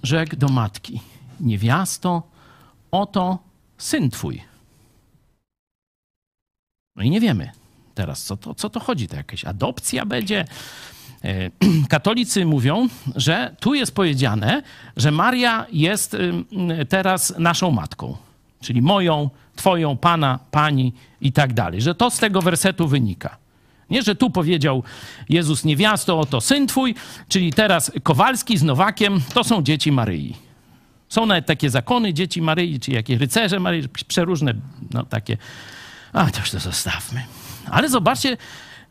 rzekł 0.04 0.36
do 0.36 0.48
matki: 0.48 1.02
Niewiasto, 1.40 2.24
oto 2.92 3.40
syn 3.78 4.10
twój. 4.10 4.42
No 6.96 7.04
i 7.04 7.10
nie 7.10 7.20
wiemy 7.20 7.52
teraz, 7.96 8.24
co 8.24 8.38
to, 8.38 8.56
co 8.56 8.70
to 8.70 8.80
chodzi. 8.80 9.08
To 9.08 9.16
jakaś 9.16 9.46
adopcja 9.46 10.06
będzie? 10.06 10.46
E, 11.24 11.52
Katolicy 11.90 12.46
mówią, 12.46 12.88
że 13.16 13.56
tu 13.60 13.74
jest 13.74 13.96
powiedziane, 13.96 14.64
że 14.98 15.12
Maria 15.12 15.66
jest 15.72 16.18
teraz 16.90 17.34
naszą 17.40 17.72
matką, 17.72 18.18
czyli 18.62 18.82
moją, 18.82 19.30
twoją, 19.56 19.98
pana, 19.98 20.40
pani 20.52 20.94
i 21.22 21.32
tak 21.32 21.54
dalej. 21.54 21.82
Że 21.82 21.96
to 21.96 22.10
z 22.10 22.18
tego 22.18 22.42
wersetu 22.42 22.88
wynika. 22.88 23.41
Nie, 23.92 24.04
że 24.04 24.16
tu 24.16 24.30
powiedział 24.30 24.84
Jezus 25.30 25.64
niewiasto, 25.64 26.20
oto 26.20 26.42
syn 26.42 26.68
twój, 26.68 26.96
czyli 27.30 27.54
teraz 27.54 27.92
Kowalski 28.04 28.58
z 28.58 28.64
Nowakiem, 28.64 29.22
to 29.34 29.44
są 29.44 29.64
dzieci 29.64 29.92
Maryi. 29.92 30.36
Są 31.10 31.26
nawet 31.26 31.46
takie 31.46 31.70
zakony 31.70 32.14
dzieci 32.14 32.42
Maryi, 32.42 32.80
czy 32.80 32.92
jakieś 32.92 33.20
rycerze 33.20 33.60
Maryi, 33.60 33.90
przeróżne, 34.08 34.54
no 34.94 35.06
takie. 35.06 35.38
A, 36.14 36.26
to 36.26 36.40
już 36.40 36.52
to 36.52 36.60
zostawmy. 36.60 37.24
Ale 37.72 37.90
zobaczcie, 37.90 38.38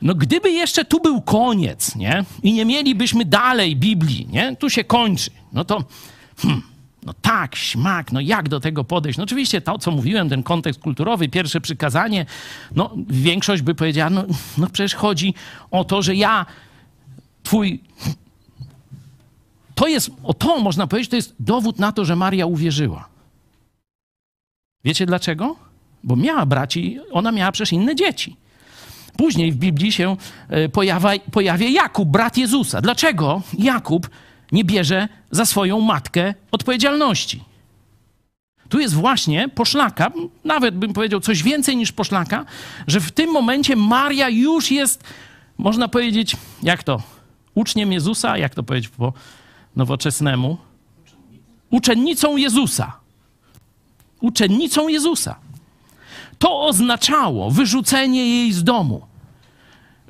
no 0.02 0.14
gdyby 0.14 0.50
jeszcze 0.50 0.84
tu 0.84 1.00
był 1.00 1.22
koniec, 1.22 1.96
nie? 1.96 2.24
I 2.42 2.52
nie 2.52 2.64
mielibyśmy 2.64 3.24
dalej 3.24 3.76
Biblii, 3.76 4.28
nie? 4.30 4.56
Tu 4.56 4.70
się 4.70 4.84
kończy. 4.84 5.30
No 5.52 5.64
to, 5.64 5.84
hmm, 6.38 6.62
no 7.02 7.14
tak, 7.22 7.56
śmak, 7.56 8.12
no 8.12 8.20
jak 8.20 8.48
do 8.48 8.60
tego 8.60 8.84
podejść? 8.84 9.18
No 9.18 9.24
oczywiście 9.24 9.60
to, 9.60 9.78
co 9.78 9.90
mówiłem, 9.90 10.28
ten 10.28 10.42
kontekst 10.42 10.80
kulturowy, 10.80 11.28
pierwsze 11.28 11.60
przykazanie, 11.60 12.26
no 12.74 12.94
większość 13.08 13.62
by 13.62 13.74
powiedziała, 13.74 14.10
no, 14.10 14.24
no 14.58 14.66
przecież 14.72 14.94
chodzi 14.94 15.34
o 15.70 15.84
to, 15.84 16.02
że 16.02 16.14
ja, 16.14 16.46
twój... 17.42 17.80
To 19.74 19.88
jest, 19.88 20.10
o 20.22 20.34
to 20.34 20.60
można 20.60 20.86
powiedzieć, 20.86 21.10
to 21.10 21.16
jest 21.16 21.34
dowód 21.40 21.78
na 21.78 21.92
to, 21.92 22.04
że 22.04 22.16
Maria 22.16 22.46
uwierzyła. 22.46 23.08
Wiecie 24.84 25.06
dlaczego? 25.06 25.56
Bo 26.04 26.16
miała 26.16 26.46
braci, 26.46 26.98
ona 27.12 27.32
miała 27.32 27.52
przecież 27.52 27.72
inne 27.72 27.96
dzieci. 27.96 28.36
Później 29.16 29.52
w 29.52 29.56
Biblii 29.56 29.92
się 29.92 30.16
e, 30.48 30.68
pojawia, 30.68 31.10
pojawia 31.32 31.68
Jakub, 31.68 32.08
brat 32.08 32.36
Jezusa. 32.36 32.80
Dlaczego 32.80 33.42
Jakub 33.58 34.10
nie 34.52 34.64
bierze 34.64 35.08
za 35.30 35.44
swoją 35.44 35.80
matkę 35.80 36.34
odpowiedzialności? 36.52 37.44
Tu 38.68 38.80
jest 38.80 38.94
właśnie 38.94 39.48
poszlaka, 39.48 40.10
nawet 40.44 40.76
bym 40.76 40.92
powiedział 40.92 41.20
coś 41.20 41.42
więcej 41.42 41.76
niż 41.76 41.92
poszlaka, 41.92 42.44
że 42.86 43.00
w 43.00 43.12
tym 43.12 43.30
momencie 43.30 43.76
Maria 43.76 44.28
już 44.28 44.70
jest, 44.70 45.04
można 45.58 45.88
powiedzieć, 45.88 46.36
jak 46.62 46.82
to, 46.82 47.02
uczniem 47.54 47.92
Jezusa, 47.92 48.38
jak 48.38 48.54
to 48.54 48.62
powiedzieć 48.62 48.88
po 48.88 49.12
nowoczesnemu? 49.76 50.58
Uczennicą 51.70 52.36
Jezusa. 52.36 52.92
Uczennicą 54.20 54.88
Jezusa. 54.88 55.36
To 56.38 56.66
oznaczało 56.66 57.50
wyrzucenie 57.50 58.28
jej 58.28 58.52
z 58.52 58.64
domu. 58.64 59.09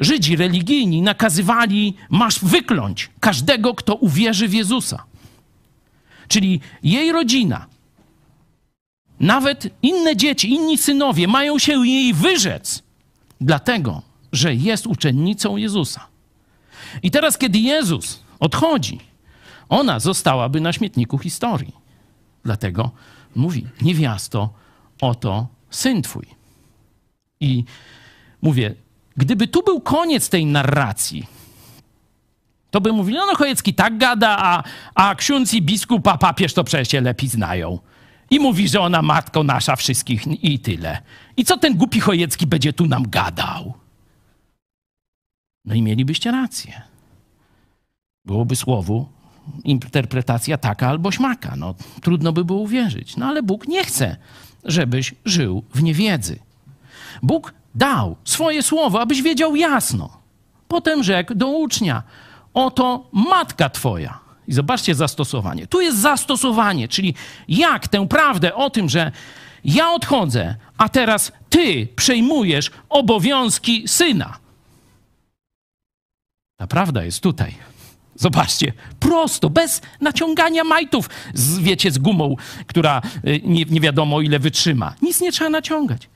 Żydzi 0.00 0.36
religijni 0.36 1.02
nakazywali, 1.02 1.94
masz 2.10 2.38
wykląć 2.44 3.10
każdego, 3.20 3.74
kto 3.74 3.94
uwierzy 3.94 4.48
w 4.48 4.54
Jezusa. 4.54 5.04
Czyli 6.28 6.60
jej 6.82 7.12
rodzina, 7.12 7.66
nawet 9.20 9.68
inne 9.82 10.16
dzieci, 10.16 10.50
inni 10.50 10.78
synowie 10.78 11.28
mają 11.28 11.58
się 11.58 11.86
jej 11.86 12.14
wyrzec, 12.14 12.82
dlatego, 13.40 14.02
że 14.32 14.54
jest 14.54 14.86
uczennicą 14.86 15.56
Jezusa. 15.56 16.06
I 17.02 17.10
teraz, 17.10 17.38
kiedy 17.38 17.58
Jezus 17.58 18.20
odchodzi, 18.40 18.98
ona 19.68 20.00
zostałaby 20.00 20.60
na 20.60 20.72
śmietniku 20.72 21.18
historii. 21.18 21.74
Dlatego 22.44 22.90
mówi: 23.34 23.66
Niewiasto, 23.82 24.50
oto 25.00 25.46
syn 25.70 26.02
twój. 26.02 26.26
I 27.40 27.64
mówię, 28.42 28.74
gdyby 29.20 29.48
tu 29.48 29.62
był 29.62 29.80
koniec 29.80 30.28
tej 30.28 30.46
narracji, 30.46 31.26
to 32.70 32.80
by 32.80 32.92
mówili, 32.92 33.18
no, 33.18 33.26
no 33.26 33.34
Chojecki 33.34 33.74
tak 33.74 33.98
gada, 33.98 34.36
a, 34.38 34.62
a 34.94 35.14
ksiądz 35.14 35.54
i 35.54 35.62
biskup, 35.62 36.08
a 36.08 36.18
papież 36.18 36.54
to 36.54 36.64
przecież 36.64 36.88
się 36.88 37.00
lepiej 37.00 37.28
znają. 37.28 37.78
I 38.30 38.40
mówi, 38.40 38.68
że 38.68 38.80
ona 38.80 39.02
matko 39.02 39.42
nasza 39.42 39.76
wszystkich 39.76 40.26
i 40.44 40.58
tyle. 40.58 41.02
I 41.36 41.44
co 41.44 41.56
ten 41.56 41.76
głupi 41.76 42.00
Chojecki 42.00 42.46
będzie 42.46 42.72
tu 42.72 42.86
nam 42.86 43.10
gadał? 43.10 43.74
No 45.64 45.74
i 45.74 45.82
mielibyście 45.82 46.30
rację. 46.30 46.82
Byłoby 48.24 48.56
słowu 48.56 49.08
interpretacja 49.64 50.58
taka 50.58 50.88
albo 50.88 51.12
śmaka. 51.12 51.56
No, 51.56 51.74
trudno 52.02 52.32
by 52.32 52.44
było 52.44 52.58
uwierzyć. 52.58 53.16
No 53.16 53.26
ale 53.26 53.42
Bóg 53.42 53.68
nie 53.68 53.84
chce, 53.84 54.16
żebyś 54.64 55.14
żył 55.24 55.64
w 55.74 55.82
niewiedzy. 55.82 56.38
Bóg 57.22 57.54
dał 57.74 58.16
swoje 58.24 58.62
słowo, 58.62 59.00
abyś 59.00 59.22
wiedział 59.22 59.56
jasno. 59.56 60.10
Potem 60.68 61.02
rzekł 61.02 61.34
do 61.34 61.48
ucznia: 61.48 62.02
Oto 62.54 63.08
matka 63.12 63.70
twoja. 63.70 64.18
I 64.48 64.52
zobaczcie 64.52 64.94
zastosowanie. 64.94 65.66
Tu 65.66 65.80
jest 65.80 65.98
zastosowanie, 65.98 66.88
czyli 66.88 67.14
jak 67.48 67.88
tę 67.88 68.08
prawdę 68.08 68.54
o 68.54 68.70
tym, 68.70 68.88
że 68.88 69.12
ja 69.64 69.90
odchodzę, 69.90 70.56
a 70.78 70.88
teraz 70.88 71.32
ty 71.50 71.88
przejmujesz 71.96 72.70
obowiązki 72.88 73.88
syna. 73.88 74.38
Ta 76.56 76.66
prawda 76.66 77.04
jest 77.04 77.20
tutaj. 77.20 77.54
Zobaczcie, 78.14 78.72
prosto, 79.00 79.50
bez 79.50 79.82
naciągania 80.00 80.64
majtów, 80.64 81.10
z, 81.34 81.58
wiecie, 81.58 81.90
z 81.90 81.98
gumą, 81.98 82.36
która 82.66 83.02
y, 83.26 83.40
nie, 83.44 83.64
nie 83.64 83.80
wiadomo 83.80 84.20
ile 84.20 84.38
wytrzyma. 84.38 84.94
Nic 85.02 85.20
nie 85.20 85.32
trzeba 85.32 85.50
naciągać. 85.50 86.08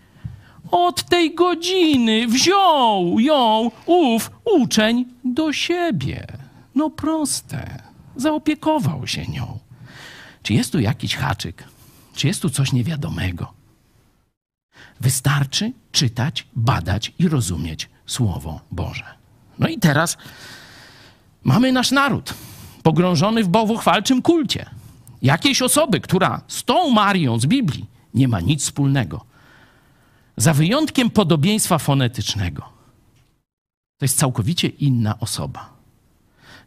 Od 0.75 1.03
tej 1.03 1.35
godziny 1.35 2.27
wziął 2.27 3.21
ją 3.21 3.71
ów 3.87 4.31
uczeń 4.45 5.05
do 5.25 5.53
siebie. 5.53 6.27
No 6.75 6.91
proste. 6.91 7.83
Zaopiekował 8.17 9.07
się 9.07 9.27
nią. 9.27 9.59
Czy 10.43 10.55
jest 10.55 10.73
tu 10.73 10.81
jakiś 10.81 11.17
haczyk? 11.17 11.65
Czy 12.15 12.27
jest 12.27 12.43
tu 12.43 12.51
coś 12.51 12.73
niewiadomego? 12.73 13.53
Wystarczy 15.01 15.73
czytać, 15.93 16.47
badać 16.57 17.13
i 17.19 17.29
rozumieć 17.29 17.89
Słowo 18.07 18.61
Boże. 18.71 19.05
No 19.59 19.69
i 19.69 19.79
teraz 19.79 20.17
mamy 21.45 21.73
nasz 21.73 21.91
naród 21.91 22.35
pogrążony 22.83 23.45
w 23.45 23.49
bałwochwalczym 23.49 24.23
kulcie. 24.23 24.71
Jakiejś 25.23 25.63
osoby, 25.63 26.01
która 26.01 26.41
z 26.49 26.65
tą 26.65 26.91
Marią 26.91 27.39
z 27.39 27.47
Biblii 27.47 27.87
nie 28.15 28.29
ma 28.29 28.41
nic 28.41 28.63
wspólnego. 28.63 29.34
Za 30.37 30.55
wyjątkiem 30.55 31.11
podobieństwa 31.11 31.79
fonetycznego. 31.79 32.63
To 33.99 34.05
jest 34.05 34.19
całkowicie 34.19 34.69
inna 34.69 35.19
osoba. 35.21 35.75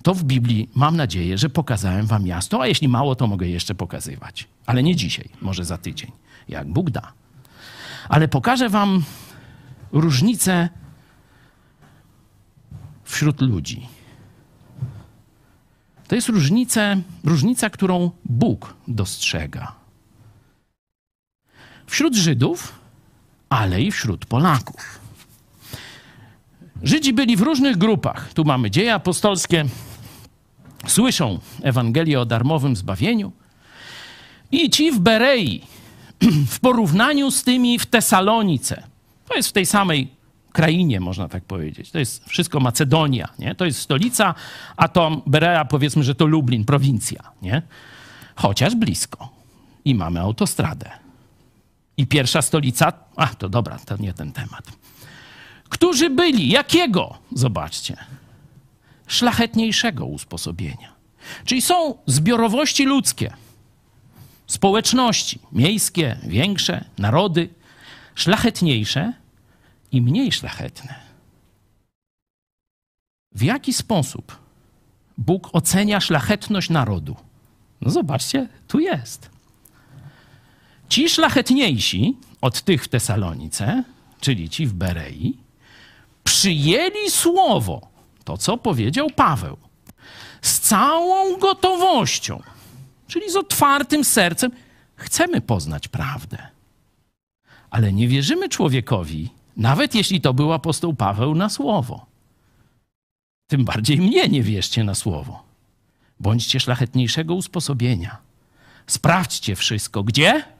To 0.03 0.14
w 0.14 0.23
Biblii 0.23 0.69
mam 0.76 0.98
nadzieję, 0.98 1.38
że 1.38 1.49
pokazałem 1.49 2.06
wam 2.06 2.27
jasno, 2.27 2.61
a 2.61 2.68
jeśli 2.68 2.88
mało, 2.88 3.15
to 3.15 3.27
mogę 3.27 3.48
jeszcze 3.48 3.76
pokazywać. 3.76 4.48
Ale 4.65 4.84
nie 4.84 4.95
dzisiaj, 4.95 5.30
może 5.41 5.65
za 5.65 5.77
tydzień, 5.77 6.11
jak 6.49 6.68
Bóg 6.68 6.89
da. 6.89 7.14
Ale 8.10 8.27
pokażę 8.27 8.69
wam 8.69 9.03
różnicę 9.91 10.69
wśród 13.03 13.41
ludzi. 13.41 13.88
To 16.07 16.15
jest 16.15 16.30
różnica, 16.30 16.95
różnica, 17.23 17.69
którą 17.69 18.11
Bóg 18.26 18.73
dostrzega. 18.88 19.76
Wśród 21.88 22.15
Żydów, 22.15 22.80
ale 23.49 23.82
i 23.82 23.91
wśród 23.91 24.26
Polaków. 24.26 24.99
Żydzi 26.84 27.14
byli 27.14 27.38
w 27.38 27.41
różnych 27.41 27.78
grupach. 27.78 28.34
Tu 28.34 28.45
mamy 28.45 28.72
dzieje 28.72 28.94
apostolskie, 28.94 29.65
słyszą 30.88 31.40
Ewangelię 31.61 32.19
o 32.19 32.26
darmowym 32.26 32.76
zbawieniu. 32.76 33.32
I 34.52 34.69
ci 34.69 34.91
w 34.91 34.99
Berei, 34.99 35.61
w 36.56 36.60
porównaniu 36.60 37.32
z 37.32 37.44
tymi 37.44 37.80
w 37.80 37.86
Tesalonice, 37.86 38.84
to 39.30 39.36
jest 39.36 39.49
w 39.49 39.53
tej 39.53 39.65
samej 39.65 40.07
krainie, 40.52 40.99
można 40.99 41.28
tak 41.28 41.44
powiedzieć. 41.44 41.91
To 41.91 41.99
jest 41.99 42.26
wszystko 42.26 42.60
Macedonia, 42.60 43.28
nie? 43.40 43.56
To 43.56 43.65
jest 43.65 43.80
stolica, 43.80 44.36
a 44.78 44.88
to 44.88 45.22
Berea, 45.26 45.65
powiedzmy, 45.65 46.03
że 46.03 46.15
to 46.15 46.26
Lublin, 46.26 46.65
prowincja, 46.65 47.24
nie? 47.41 47.61
chociaż 48.36 48.76
blisko. 48.76 49.30
I 49.86 49.95
mamy 49.95 50.19
autostradę. 50.19 51.06
I 51.98 52.07
pierwsza 52.07 52.41
stolica, 52.41 52.94
a 53.15 53.28
to 53.28 53.49
dobra, 53.49 53.80
to 53.80 53.98
nie 53.98 54.14
ten 54.14 54.32
temat. 54.32 54.72
Którzy 55.69 56.10
byli, 56.10 56.49
jakiego? 56.49 57.18
Zobaczcie. 57.32 57.98
Szlachetniejszego 59.07 60.06
usposobienia. 60.06 60.94
Czyli 61.45 61.61
są 61.61 61.98
zbiorowości 62.06 62.86
ludzkie, 62.86 63.34
społeczności 64.48 65.40
miejskie, 65.52 66.18
większe, 66.24 66.86
narody, 66.98 67.49
szlachetniejsze 68.15 69.14
i 69.91 70.02
mniej 70.02 70.32
szlachetne. 70.32 70.95
W 73.32 73.41
jaki 73.41 73.74
sposób 73.74 74.38
Bóg 75.18 75.49
ocenia 75.53 75.99
szlachetność 75.99 76.69
narodu? 76.69 77.15
No 77.82 77.91
zobaczcie, 77.91 78.48
tu 78.68 78.80
jest. 78.80 79.36
Ci 80.89 81.09
szlachetniejsi 81.09 82.18
od 82.41 82.61
tych 82.61 82.84
w 82.84 82.88
Tesalonice, 82.88 83.84
czyli 84.22 84.49
ci 84.49 84.68
w 84.68 84.73
Berei, 84.73 85.38
przyjęli 86.23 87.09
słowo, 87.09 87.88
to 88.23 88.38
co 88.38 88.57
powiedział 88.57 89.09
Paweł, 89.15 89.57
z 90.41 90.59
całą 90.59 91.38
gotowością, 91.38 92.41
czyli 93.07 93.31
z 93.31 93.35
otwartym 93.35 94.03
sercem. 94.03 94.51
Chcemy 94.95 95.41
poznać 95.41 95.88
prawdę, 95.88 96.38
ale 97.69 97.93
nie 97.93 98.07
wierzymy 98.07 98.49
człowiekowi, 98.49 99.30
nawet 99.57 99.95
jeśli 99.95 100.22
to 100.22 100.34
był 100.34 100.53
apostoł 100.53 100.93
Paweł, 100.93 101.35
na 101.35 101.49
słowo. 101.49 102.05
Tym 103.47 103.65
bardziej 103.65 103.97
mnie 103.97 104.27
nie 104.27 104.43
wierzcie 104.43 104.84
na 104.84 104.95
słowo. 104.95 105.43
Bądźcie 106.19 106.59
szlachetniejszego 106.59 107.35
usposobienia. 107.35 108.18
Sprawdźcie 108.88 109.55
wszystko. 109.55 110.03
Gdzie? 110.03 110.56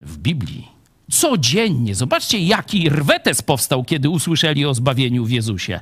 W 0.00 0.18
Biblii. 0.18 0.68
Codziennie. 1.10 1.94
Zobaczcie, 1.94 2.38
jaki 2.38 2.90
rwetes 2.90 3.42
powstał, 3.42 3.84
kiedy 3.84 4.08
usłyszeli 4.10 4.66
o 4.66 4.74
zbawieniu 4.74 5.24
w 5.24 5.30
Jezusie. 5.30 5.80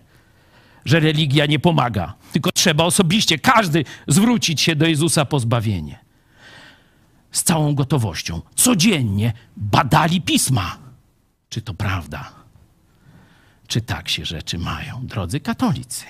Że 0.84 1.00
religia 1.00 1.46
nie 1.46 1.58
pomaga, 1.58 2.14
tylko 2.32 2.52
trzeba 2.52 2.84
osobiście 2.84 3.38
każdy 3.38 3.84
zwrócić 4.08 4.60
się 4.60 4.76
do 4.76 4.86
Jezusa 4.86 5.24
po 5.24 5.40
zbawienie. 5.40 5.98
Z 7.32 7.42
całą 7.42 7.74
gotowością. 7.74 8.40
Codziennie 8.54 9.32
badali 9.56 10.20
pisma. 10.20 10.78
Czy 11.48 11.62
to 11.62 11.74
prawda? 11.74 12.32
Czy 13.66 13.80
tak 13.80 14.08
się 14.08 14.24
rzeczy 14.24 14.58
mają, 14.58 15.06
drodzy 15.06 15.40
katolicy? 15.40 16.04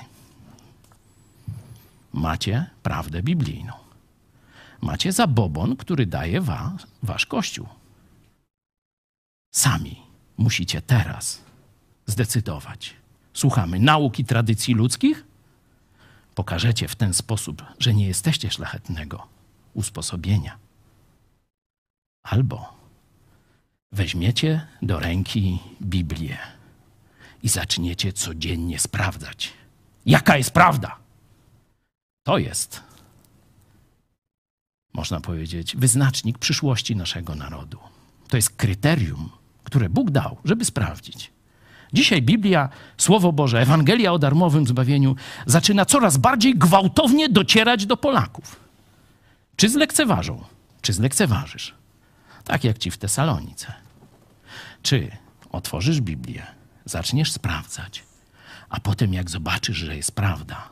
Macie 2.12 2.66
prawdę 2.82 3.22
biblijną. 3.22 3.72
Macie 4.80 5.12
zabobon, 5.12 5.76
który 5.76 6.06
daje 6.06 6.40
was, 6.40 6.86
wasz 7.02 7.26
Kościół. 7.26 7.66
Sami 9.56 10.02
musicie 10.36 10.82
teraz 10.82 11.40
zdecydować. 12.06 12.94
Słuchamy 13.34 13.78
nauk 13.78 14.18
i 14.18 14.24
tradycji 14.24 14.74
ludzkich? 14.74 15.24
Pokażecie 16.34 16.88
w 16.88 16.96
ten 16.96 17.14
sposób, 17.14 17.62
że 17.78 17.94
nie 17.94 18.06
jesteście 18.06 18.50
szlachetnego 18.50 19.26
usposobienia. 19.74 20.58
Albo 22.22 22.74
weźmiecie 23.92 24.66
do 24.82 25.00
ręki 25.00 25.58
Biblię 25.82 26.38
i 27.42 27.48
zaczniecie 27.48 28.12
codziennie 28.12 28.78
sprawdzać, 28.78 29.52
jaka 30.06 30.36
jest 30.36 30.50
prawda. 30.50 30.98
To 32.26 32.38
jest, 32.38 32.82
można 34.92 35.20
powiedzieć, 35.20 35.76
wyznacznik 35.76 36.38
przyszłości 36.38 36.96
naszego 36.96 37.34
narodu. 37.34 37.78
To 38.28 38.36
jest 38.36 38.50
kryterium, 38.50 39.30
które 39.66 39.88
Bóg 39.88 40.10
dał, 40.10 40.36
żeby 40.44 40.64
sprawdzić. 40.64 41.32
Dzisiaj 41.92 42.22
Biblia, 42.22 42.68
Słowo 42.96 43.32
Boże, 43.32 43.60
Ewangelia 43.60 44.12
o 44.12 44.18
darmowym 44.18 44.66
zbawieniu 44.66 45.16
zaczyna 45.46 45.84
coraz 45.84 46.16
bardziej 46.16 46.54
gwałtownie 46.54 47.28
docierać 47.28 47.86
do 47.86 47.96
Polaków. 47.96 48.60
Czy 49.56 49.68
zlekceważą, 49.68 50.44
czy 50.82 50.92
zlekceważysz? 50.92 51.74
Tak 52.44 52.64
jak 52.64 52.78
ci 52.78 52.90
w 52.90 52.98
Tesalonice. 52.98 53.72
Czy 54.82 55.10
otworzysz 55.52 56.00
Biblię, 56.00 56.46
zaczniesz 56.84 57.32
sprawdzać, 57.32 58.04
a 58.68 58.80
potem 58.80 59.14
jak 59.14 59.30
zobaczysz, 59.30 59.76
że 59.76 59.96
jest 59.96 60.12
prawda, 60.12 60.68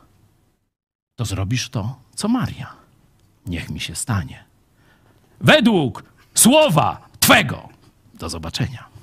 to 1.15 1.25
zrobisz 1.25 1.69
to, 1.69 1.99
co 2.15 2.27
Maria. 2.27 2.73
Niech 3.45 3.69
mi 3.69 3.79
się 3.79 3.95
stanie. 3.95 4.43
Według 5.41 6.03
słowa 6.33 7.07
Twego. 7.19 7.74
Do 8.19 8.29
zobaczenia. 8.29 8.95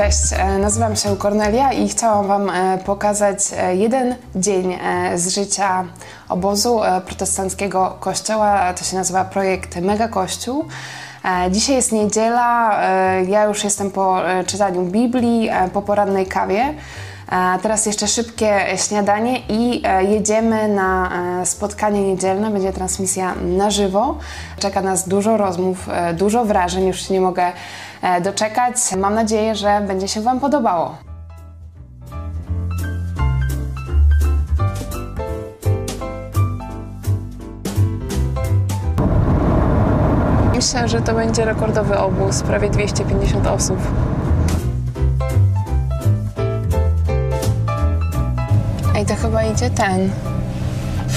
Cześć, 0.00 0.32
e, 0.32 0.58
nazywam 0.58 0.96
się 0.96 1.16
Kornelia 1.16 1.72
i 1.72 1.88
chciałam 1.88 2.26
Wam 2.26 2.50
e, 2.50 2.78
pokazać 2.78 3.38
e, 3.56 3.76
jeden 3.76 4.14
dzień 4.36 4.78
z 5.14 5.34
życia 5.34 5.84
obozu 6.28 6.80
protestanckiego 7.06 7.96
kościoła. 8.00 8.74
To 8.74 8.84
się 8.84 8.96
nazywa 8.96 9.24
projekt 9.24 9.76
Mega 9.76 10.08
Kościół. 10.08 10.64
Dzisiaj 11.50 11.76
jest 11.76 11.92
niedziela, 11.92 12.80
ja 13.28 13.44
już 13.44 13.64
jestem 13.64 13.90
po 13.90 14.20
czytaniu 14.46 14.82
Biblii, 14.82 15.50
po 15.72 15.82
porannej 15.82 16.26
kawie. 16.26 16.74
Teraz 17.62 17.86
jeszcze 17.86 18.08
szybkie 18.08 18.60
śniadanie 18.76 19.38
i 19.48 19.82
jedziemy 20.08 20.68
na 20.68 21.10
spotkanie 21.44 22.02
niedzielne. 22.02 22.50
Będzie 22.50 22.72
transmisja 22.72 23.34
na 23.34 23.70
żywo. 23.70 24.18
Czeka 24.58 24.80
nas 24.80 25.08
dużo 25.08 25.36
rozmów, 25.36 25.88
dużo 26.14 26.44
wrażeń. 26.44 26.86
Już 26.86 27.08
się 27.08 27.14
nie 27.14 27.20
mogę 27.20 27.52
doczekać. 28.22 28.76
Mam 28.96 29.14
nadzieję, 29.14 29.54
że 29.54 29.80
będzie 29.80 30.08
się 30.08 30.20
Wam 30.20 30.40
podobało. 30.40 30.94
Myślę, 40.54 40.88
że 40.88 41.00
to 41.00 41.14
będzie 41.14 41.44
rekordowy 41.44 41.98
obóz, 41.98 42.42
prawie 42.42 42.70
250 42.70 43.46
osób. 43.46 43.78
To 49.10 49.16
chyba 49.16 49.42
idzie 49.42 49.70
ten. 49.70 50.10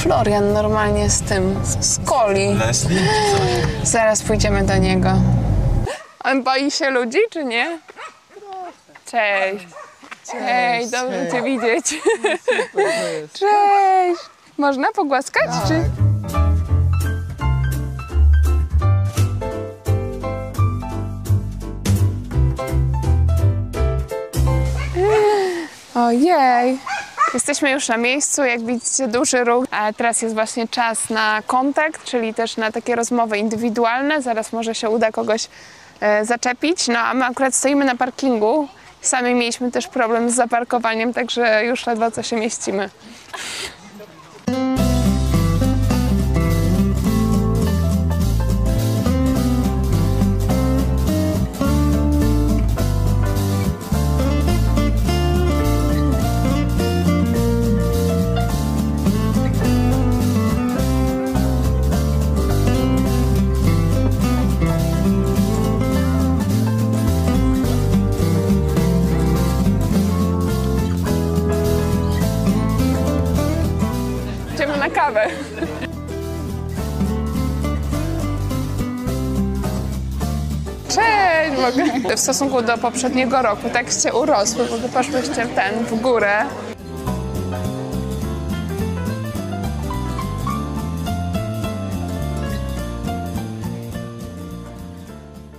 Florian 0.01 0.53
normalnie 0.53 1.09
z 1.09 1.21
tym, 1.21 1.59
z 1.63 1.99
coli. 2.05 2.57
Zaraz 3.83 4.21
pójdziemy 4.21 4.63
do 4.63 4.77
niego. 4.77 5.09
On 6.23 6.43
boi 6.43 6.71
się 6.71 6.89
ludzi, 6.89 7.17
czy 7.31 7.45
nie? 7.45 7.79
Cześć. 9.05 9.67
Cześć, 10.31 10.91
dobrze 10.91 11.31
Cię 11.31 11.41
widzieć. 11.41 12.01
Cześć. 13.33 14.21
Można 14.57 14.91
pogłaskać, 14.91 15.49
czy? 15.67 15.83
Ojej. 25.95 26.79
Jesteśmy 27.33 27.71
już 27.71 27.87
na 27.87 27.97
miejscu, 27.97 28.43
jak 28.43 28.65
widzicie 28.65 29.07
duży 29.07 29.43
ruch. 29.43 29.65
A 29.71 29.93
teraz 29.93 30.21
jest 30.21 30.35
właśnie 30.35 30.67
czas 30.67 31.09
na 31.09 31.41
kontakt, 31.47 32.03
czyli 32.03 32.33
też 32.33 32.57
na 32.57 32.71
takie 32.71 32.95
rozmowy 32.95 33.37
indywidualne. 33.37 34.21
Zaraz 34.21 34.53
może 34.53 34.75
się 34.75 34.89
uda 34.89 35.11
kogoś 35.11 35.47
e, 35.99 36.25
zaczepić. 36.25 36.87
No 36.87 36.99
a 36.99 37.13
my 37.13 37.25
akurat 37.25 37.55
stoimy 37.55 37.85
na 37.85 37.95
parkingu. 37.95 38.67
Sami 39.01 39.33
mieliśmy 39.33 39.71
też 39.71 39.87
problem 39.87 40.29
z 40.29 40.35
zaparkowaniem, 40.35 41.13
także 41.13 41.65
już 41.65 41.87
ledwo 41.87 42.11
co 42.11 42.23
się 42.23 42.35
mieścimy. 42.35 42.89
W 82.15 82.19
stosunku 82.19 82.61
do 82.61 82.77
poprzedniego 82.77 83.41
roku 83.41 83.69
tak 83.73 83.91
się 83.91 84.13
urosły, 84.13 84.65
bo 84.65 84.89
poszłyście 84.89 85.47
ten, 85.55 85.85
w 85.85 86.01
górę. 86.01 86.45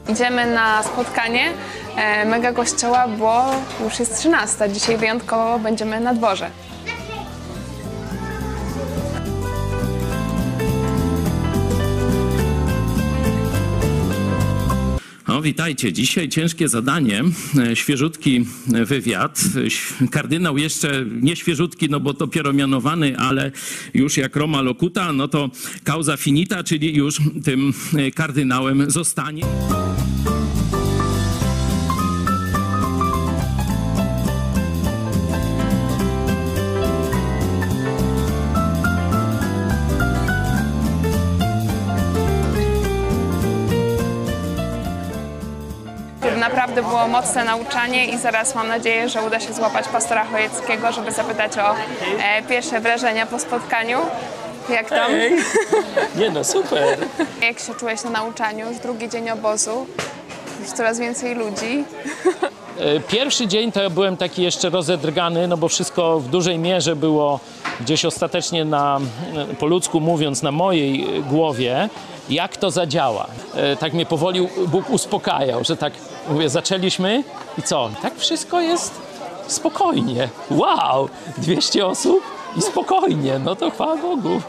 Idziemy 0.09 0.47
na 0.47 0.82
spotkanie 0.82 1.52
e, 1.97 2.24
mega 2.24 2.52
kościoła, 2.52 3.09
bo 3.09 3.44
już 3.85 4.01
jest 4.01 4.18
13. 4.18 4.70
Dzisiaj 4.70 4.97
wyjątkowo 4.97 5.59
będziemy 5.59 6.01
na 6.01 6.14
dworze. 6.14 6.51
O, 15.35 15.43
witajcie. 15.43 15.93
Dzisiaj 15.93 16.28
ciężkie 16.28 16.69
zadanie, 16.69 17.23
e, 17.59 17.77
świeżutki 17.77 18.44
wywiad. 18.66 19.40
Ś- 19.56 19.94
Kardynał 20.11 20.59
jeszcze 20.59 21.05
nie 21.20 21.36
świeżutki, 21.36 21.89
no 21.90 22.01
bo 22.01 22.12
dopiero 22.12 22.52
mianowany, 22.52 23.19
ale 23.19 23.52
już 23.94 24.16
jak 24.16 24.36
Roma 24.36 24.62
locuta, 24.62 25.12
no 25.12 25.28
to 25.28 25.51
causa 25.85 26.16
finita, 26.16 26.65
czyli 26.65 26.94
już 26.97 27.20
tym 27.44 27.73
e, 27.97 28.11
kardynałem 28.11 28.90
zostanie. 28.90 29.43
Było 47.05 47.22
mocne 47.22 47.44
nauczanie 47.44 48.06
i 48.06 48.18
zaraz 48.18 48.55
mam 48.55 48.68
nadzieję, 48.68 49.09
że 49.09 49.22
uda 49.22 49.40
się 49.40 49.52
złapać 49.52 49.89
pastora 49.89 50.24
Chojeckiego, 50.24 50.93
żeby 50.93 51.12
zapytać 51.12 51.59
o 51.59 51.74
e, 52.22 52.43
pierwsze 52.48 52.81
wrażenia 52.81 53.26
po 53.26 53.39
spotkaniu. 53.39 53.98
Jak 54.68 54.89
tam? 54.89 55.12
Nie 56.18 56.31
no, 56.31 56.44
super. 56.44 56.98
Jak 57.43 57.59
się 57.59 57.74
czułeś 57.74 58.05
na 58.05 58.10
nauczaniu? 58.10 58.68
Już 58.68 58.78
drugi 58.78 59.09
dzień 59.09 59.31
obozu, 59.31 59.86
już 60.60 60.68
coraz 60.68 60.98
więcej 60.98 61.35
ludzi. 61.35 61.85
E, 62.78 63.01
Pierwszy 63.01 63.47
dzień 63.47 63.72
to 63.72 63.82
ja 63.82 63.90
byłem 63.90 64.16
taki 64.16 64.43
jeszcze 64.43 64.70
rozedrgany, 64.70 65.48
no 65.48 65.56
bo 65.56 65.68
wszystko 65.68 66.20
w 66.20 66.28
dużej 66.28 66.59
mierze 66.59 66.97
było 66.97 67.40
gdzieś 67.81 68.05
ostatecznie 68.05 68.64
na, 68.64 69.01
po 69.59 69.66
ludzku 69.66 70.01
mówiąc, 70.01 70.43
na 70.43 70.52
mojej 70.52 71.22
głowie, 71.22 71.89
jak 72.28 72.56
to 72.56 72.70
zadziała. 72.70 73.26
E, 73.55 73.76
Tak 73.76 73.92
mnie 73.92 74.06
powoli 74.06 74.48
Bóg 74.68 74.90
uspokajał, 74.90 75.64
że 75.64 75.76
tak 75.76 75.92
mówię, 76.28 76.48
zaczęliśmy 76.48 77.24
i 77.59 77.62
co? 77.62 77.90
Tak 78.02 78.16
wszystko 78.16 78.60
jest 78.60 78.92
spokojnie. 79.46 80.28
Wow! 80.51 81.09
200 81.38 81.86
osób 81.86 82.22
i 82.56 82.62
spokojnie. 82.62 83.38
No 83.44 83.56
to 83.56 83.70
chwała 83.70 83.96
Bogu. 83.96 84.40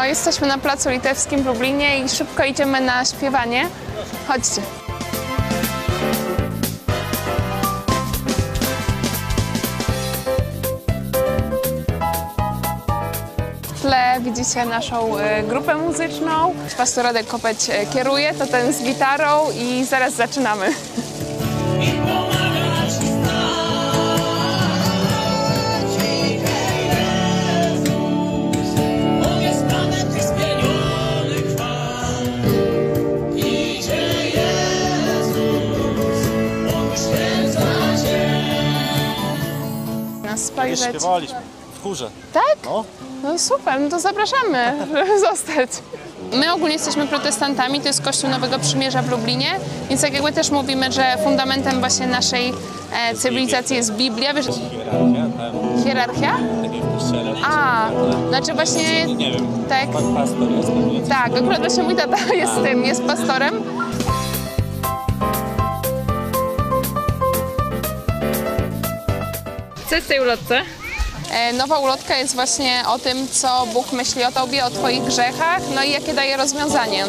O, 0.00 0.04
jesteśmy 0.04 0.46
na 0.46 0.58
Placu 0.58 0.90
Litewskim 0.90 1.42
w 1.42 1.46
Lublinie 1.46 1.98
i 2.04 2.08
szybko 2.08 2.44
idziemy 2.44 2.80
na 2.80 3.04
śpiewanie. 3.04 3.68
Chodźcie. 4.28 4.62
Widzicie 14.36 14.66
naszą 14.66 15.18
e, 15.18 15.42
grupę 15.42 15.74
muzyczną. 15.74 16.54
Pastor 16.76 17.04
Radek 17.04 17.26
Kopeć 17.26 17.70
e, 17.70 17.86
kieruje, 17.86 18.34
to 18.34 18.46
ten 18.46 18.72
z 18.72 18.82
gitarą 18.82 19.46
i 19.58 19.84
zaraz 19.84 20.14
zaczynamy. 20.14 20.66
Spojrzeć. 40.36 40.88
Śpiewaliśmy 40.88 41.38
w 41.74 41.82
chórze. 41.82 42.10
Tak? 42.32 42.56
No. 42.64 42.84
No 43.22 43.38
super, 43.38 43.80
no 43.80 43.88
to 43.88 44.00
zapraszamy, 44.00 44.72
żeby 44.80 45.20
zostać. 45.30 45.70
My 46.32 46.52
ogólnie 46.52 46.74
jesteśmy 46.74 47.06
protestantami, 47.06 47.80
to 47.80 47.86
jest 47.88 48.02
Kościół 48.02 48.30
Nowego 48.30 48.58
Przymierza 48.58 49.02
w 49.02 49.10
Lublinie, 49.10 49.60
więc 49.88 50.02
tak 50.02 50.12
jakby 50.14 50.32
też 50.32 50.50
mówimy, 50.50 50.92
że 50.92 51.16
fundamentem 51.24 51.80
właśnie 51.80 52.06
naszej 52.06 52.52
e, 52.92 53.14
cywilizacji 53.14 53.76
jest 53.76 53.92
Biblia. 53.92 54.34
Wiesz, 54.34 54.46
hierarchia? 55.84 56.36
A, 57.44 57.88
znaczy 58.28 58.54
właśnie... 58.54 59.04
Nie 59.06 59.32
Tak, 59.68 59.90
pan 59.90 60.14
pastor 60.14 60.50
jest 60.50 61.08
tak, 61.08 61.32
akurat 61.36 61.58
właśnie 61.58 61.82
mój 61.82 61.96
tata 61.96 62.16
jest 62.34 62.54
tym, 62.64 62.84
jest 62.84 63.02
pastorem. 63.04 63.62
Co 69.88 69.94
jest 69.94 70.06
w 70.06 70.08
tej 70.08 70.20
ulotce? 70.20 70.62
E, 71.30 71.52
Nowa 71.52 71.78
ulotka 71.78 72.16
jest 72.16 72.34
właśnie 72.34 72.82
o 72.88 72.98
tym, 72.98 73.28
co 73.28 73.66
Bóg 73.72 73.92
myśli 73.92 74.24
o 74.24 74.32
tobie, 74.32 74.64
o 74.64 74.70
twoich 74.70 75.02
grzechach, 75.04 75.62
no 75.74 75.82
i 75.84 75.90
jakie 75.90 76.14
daje 76.14 76.36
rozwiązanie. 76.36 77.04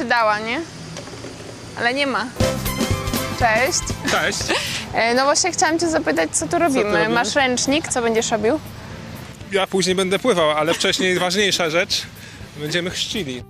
Przydała, 0.00 0.38
nie? 0.38 0.60
Ale 1.78 1.94
nie 1.94 2.06
ma. 2.06 2.26
Cześć. 3.38 3.80
Cześć. 4.10 4.38
E, 4.94 5.14
No 5.14 5.24
właśnie 5.24 5.52
chciałam 5.52 5.78
cię 5.78 5.88
zapytać, 5.88 6.30
co 6.36 6.46
tu 6.48 6.58
robimy? 6.58 6.82
robimy? 6.84 7.08
Masz 7.08 7.34
ręcznik, 7.34 7.88
co 7.88 8.02
będziesz 8.02 8.30
robił? 8.30 8.60
Ja 9.52 9.66
później 9.66 9.94
będę 9.94 10.18
pływał, 10.18 10.50
ale 10.50 10.74
wcześniej 10.74 11.18
ważniejsza 11.26 11.70
rzecz. 11.70 12.02
Będziemy 12.56 12.90
chrzcili. 12.90 13.42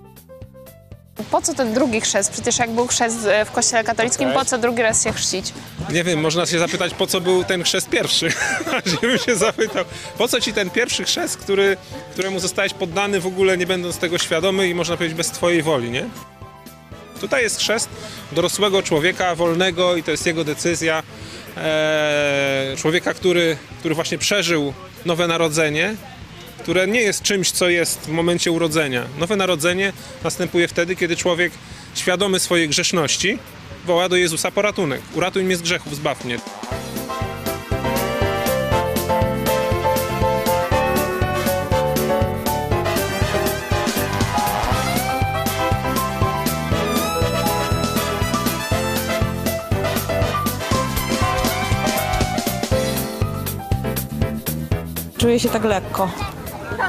Po 1.31 1.41
co 1.41 1.53
ten 1.53 1.73
drugi 1.73 2.01
chrzest? 2.01 2.31
Przecież 2.31 2.59
jak 2.59 2.69
był 2.71 2.87
chrzest 2.87 3.25
e, 3.27 3.45
w 3.45 3.51
kościele 3.51 3.83
katolickim, 3.83 4.31
po 4.31 4.45
co 4.45 4.57
drugi 4.57 4.81
raz 4.81 5.03
się 5.03 5.13
chrzcić? 5.13 5.53
Nie 5.89 6.03
wiem, 6.03 6.19
można 6.21 6.45
się 6.45 6.59
zapytać, 6.59 6.93
po 6.93 7.07
co 7.07 7.21
był 7.21 7.43
ten 7.43 7.63
chrzest 7.63 7.89
pierwszy. 7.89 8.29
Żebym 9.01 9.17
się 9.17 9.35
zapytał, 9.35 9.85
po 10.17 10.27
co 10.27 10.41
ci 10.41 10.53
ten 10.53 10.69
pierwszy 10.69 11.03
chrzest, 11.03 11.37
który, 11.37 11.77
któremu 12.13 12.39
zostałeś 12.39 12.73
poddany 12.73 13.19
w 13.19 13.25
ogóle 13.27 13.57
nie 13.57 13.65
będąc 13.67 13.97
tego 13.97 14.17
świadomy 14.17 14.67
i 14.69 14.75
można 14.75 14.97
powiedzieć 14.97 15.17
bez 15.17 15.27
twojej 15.31 15.61
woli, 15.63 15.91
nie? 15.91 16.05
Tutaj 17.21 17.43
jest 17.43 17.59
chrzest 17.59 17.89
dorosłego 18.31 18.83
człowieka, 18.83 19.35
wolnego 19.35 19.95
i 19.95 20.03
to 20.03 20.11
jest 20.11 20.25
jego 20.25 20.43
decyzja. 20.43 21.03
Eee, 21.57 22.77
człowieka, 22.77 23.13
który, 23.13 23.57
który 23.79 23.95
właśnie 23.95 24.17
przeżył 24.17 24.73
nowe 25.05 25.27
narodzenie, 25.27 25.95
które 26.59 26.87
nie 26.87 27.01
jest 27.01 27.21
czymś, 27.21 27.51
co 27.51 27.69
jest 27.69 27.99
w 27.99 28.09
momencie 28.09 28.51
urodzenia. 28.51 29.03
Nowe 29.19 29.35
narodzenie 29.35 29.93
następuje 30.23 30.67
wtedy, 30.67 30.95
kiedy 30.95 31.15
człowiek 31.15 31.53
świadomy 31.95 32.39
swojej 32.39 32.69
grzeszności 32.69 33.39
woła 33.85 34.09
do 34.09 34.15
Jezusa 34.15 34.51
po 34.51 34.61
ratunek. 34.61 35.01
Uratuj 35.13 35.43
mnie 35.43 35.57
z 35.57 35.61
grzechów, 35.61 35.95
zbaw 35.95 36.25
mnie. 36.25 36.39
Czuję 55.27 55.39
się 55.39 55.49
tak 55.49 55.63
lekko. 55.63 56.09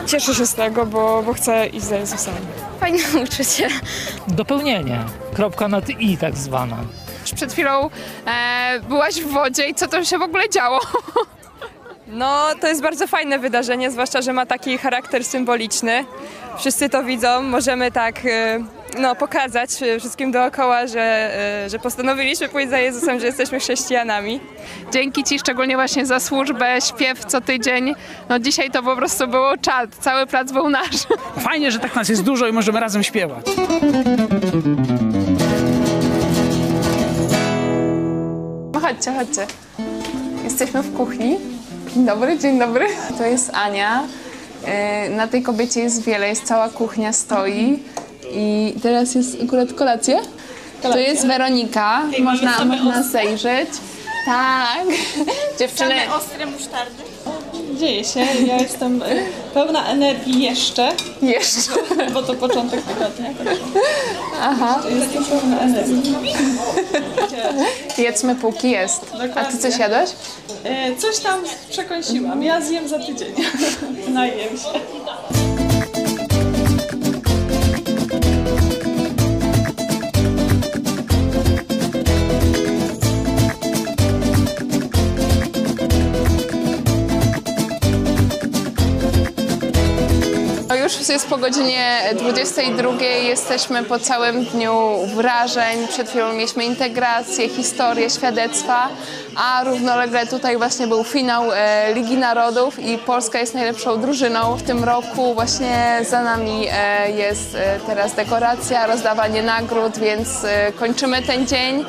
Cieszę 0.06 0.35
się 0.35 0.47
z 0.47 0.55
tego, 0.55 0.86
bo, 0.86 1.23
bo 1.23 1.32
chcę 1.32 1.66
iść 1.66 1.85
za 1.85 1.97
Jezusem. 1.97 2.35
Fajnie 2.81 2.98
uczucie. 3.24 3.69
Dopełnienie. 4.28 5.05
Kropka 5.35 5.69
nad 5.69 5.90
i 5.90 6.16
tak 6.16 6.36
zwana. 6.36 6.77
Już 7.23 7.32
przed 7.32 7.52
chwilą 7.52 7.90
e, 8.27 8.81
byłaś 8.89 9.20
w 9.20 9.32
wodzie 9.32 9.69
i 9.69 9.74
co 9.74 9.89
tam 9.89 10.05
się 10.05 10.19
w 10.19 10.23
ogóle 10.23 10.48
działo? 10.51 10.81
No, 12.06 12.47
to 12.60 12.69
jest 12.69 12.82
bardzo 12.82 13.06
fajne 13.06 13.39
wydarzenie, 13.39 13.90
zwłaszcza, 13.90 14.23
że 14.23 14.32
ma 14.32 14.47
taki 14.47 14.78
charakter 14.78 15.24
symboliczny. 15.24 16.05
Wszyscy 16.59 16.89
to 16.89 17.05
widzą, 17.05 17.43
możemy 17.43 17.93
tak 17.93 18.27
e, 18.27 18.65
no, 18.98 19.15
pokazać 19.15 19.70
wszystkim 19.98 20.32
dookoła, 20.32 20.86
że, 20.86 21.01
e, 21.65 21.70
że 21.70 21.78
postanowiliśmy 21.78 22.48
pójść 22.48 22.70
za 22.70 22.78
Jezusem, 22.78 23.20
że 23.20 23.27
jesteśmy 23.27 23.59
chrześcijanami. 23.60 24.40
Dzięki 24.93 25.24
Ci 25.24 25.39
szczególnie 25.39 25.77
właśnie 25.77 26.06
za 26.06 26.20
służbę, 26.20 26.81
śpiew 26.81 27.24
co 27.24 27.40
tydzień. 27.40 27.94
No 28.28 28.39
dzisiaj 28.39 28.70
to 28.70 28.82
po 28.82 28.97
prostu 28.97 29.28
było 29.28 29.56
czad, 29.56 29.90
cały 30.01 30.27
plac 30.27 30.52
był 30.52 30.70
nasz. 30.70 30.97
Fajnie, 31.48 31.73
że 31.73 31.78
tak 31.78 31.94
nas 31.94 32.09
jest 32.09 32.23
dużo 32.23 32.47
i 32.48 32.52
możemy 32.52 32.81
razem 32.81 33.02
śpiewać. 33.02 33.47
No 38.73 38.81
chodźcie, 38.81 39.12
chodźcie. 39.12 39.47
Jesteśmy 40.44 40.82
w 40.82 40.97
kuchni. 40.97 41.36
Dzień 41.94 42.06
dobry, 42.06 42.39
dzień 42.39 42.59
dobry. 42.59 42.86
To 43.19 43.24
jest 43.24 43.51
Ania. 43.55 44.02
Yy, 45.09 45.16
Na 45.16 45.27
tej 45.28 45.43
kobiecie 45.43 45.81
jest 45.81 46.05
wiele, 46.05 46.28
jest 46.28 46.44
cała 46.44 46.69
kuchnia 46.69 47.12
stoi. 47.12 47.82
I 48.32 48.74
teraz 48.82 49.14
jest 49.14 49.36
akurat 49.44 49.72
kolacja. 49.72 50.18
To 50.82 50.98
jest 50.98 51.26
Weronika. 51.26 52.02
Można, 52.20 52.64
można 52.64 53.02
zejrzeć. 53.02 53.68
Tak. 54.26 54.86
Dziewczyny. 55.59 55.94
Same 56.05 56.14
ostre 56.16 56.46
musztardy. 56.46 57.02
Dzieje 57.80 58.05
się, 58.05 58.20
ja 58.46 58.56
jestem 58.56 59.02
y, 59.02 59.22
pełna 59.55 59.86
energii 59.86 60.42
jeszcze. 60.42 60.92
Jeszcze. 61.22 61.70
Bo 62.14 62.22
to 62.22 62.34
początek 62.34 62.82
tygodnia. 62.82 63.34
także 63.34 63.62
Aha. 64.40 64.82
Jestem 65.00 65.24
pełna 65.24 65.60
energii. 65.60 66.14
Jedzmy 67.98 68.34
póki 68.34 68.70
jest. 68.70 69.00
A 69.34 69.44
ty 69.44 69.59
coś 69.59 69.78
jadłeś? 69.78 70.10
E, 70.64 70.96
Coś 70.96 71.18
tam 71.18 71.40
przekąsiłam. 71.70 72.42
Ja 72.42 72.60
zjem 72.60 72.88
za 72.88 72.98
tydzień. 72.98 73.34
Najem 74.14 74.48
się. 74.59 75.38
Już 90.97 91.09
jest 91.09 91.28
po 91.28 91.36
godzinie 91.36 92.01
22. 92.15 92.93
Jesteśmy 93.05 93.85
po 93.85 93.98
całym 93.98 94.44
dniu 94.44 95.06
wrażeń. 95.15 95.89
Przed 95.89 96.09
chwilą 96.09 96.32
mieliśmy 96.32 96.65
integrację, 96.65 97.48
historię, 97.48 98.10
świadectwa, 98.10 98.89
a 99.39 99.65
równolegle 99.65 100.27
tutaj 100.27 100.56
właśnie 100.56 100.86
był 100.86 101.05
finał 101.05 101.52
e, 101.52 101.94
Ligi 101.94 102.16
Narodów 102.16 102.78
i 102.78 102.98
Polska 102.98 103.39
jest 103.39 103.55
najlepszą 103.55 104.01
drużyną. 104.01 104.56
W 104.56 104.62
tym 104.62 104.85
roku 104.85 105.35
właśnie 105.35 106.01
za 106.10 106.23
nami 106.23 106.66
e, 106.73 107.10
jest 107.10 107.55
e, 107.55 107.81
teraz 107.86 108.15
dekoracja, 108.15 108.86
rozdawanie 108.86 109.43
nagród, 109.43 109.98
więc 109.98 110.28
kończymy 110.77 111.23
ten 111.23 111.47
dzień 111.47 111.85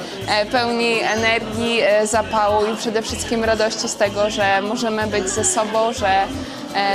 pełni 0.52 1.00
energii, 1.00 1.82
zapału 2.04 2.66
i 2.74 2.76
przede 2.78 3.02
wszystkim 3.02 3.44
radości 3.44 3.90
z 3.90 3.96
tego, 3.96 4.30
że 4.30 4.62
możemy 4.62 5.08
być 5.08 5.30
ze 5.30 5.44
sobą, 5.44 5.94
że 5.94 6.28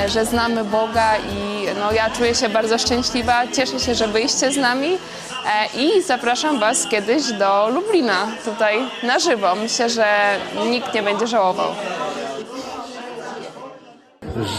że 0.08 0.24
znamy 0.24 0.64
Boga 0.64 1.16
i 1.16 1.66
no, 1.80 1.92
ja 1.92 2.10
czuję 2.10 2.34
się 2.34 2.48
bardzo 2.48 2.78
szczęśliwa. 2.78 3.42
Cieszę 3.52 3.80
się, 3.80 3.94
że 3.94 4.08
byliście 4.08 4.52
z 4.52 4.56
nami 4.56 4.98
i 5.78 6.02
zapraszam 6.02 6.60
Was 6.60 6.86
kiedyś 6.86 7.32
do 7.32 7.68
Lublina, 7.68 8.26
tutaj 8.44 8.78
na 9.02 9.18
żywo. 9.18 9.54
Myślę, 9.54 9.90
że 9.90 10.06
nikt 10.70 10.94
nie 10.94 11.02
będzie 11.02 11.26
żałował. 11.26 11.68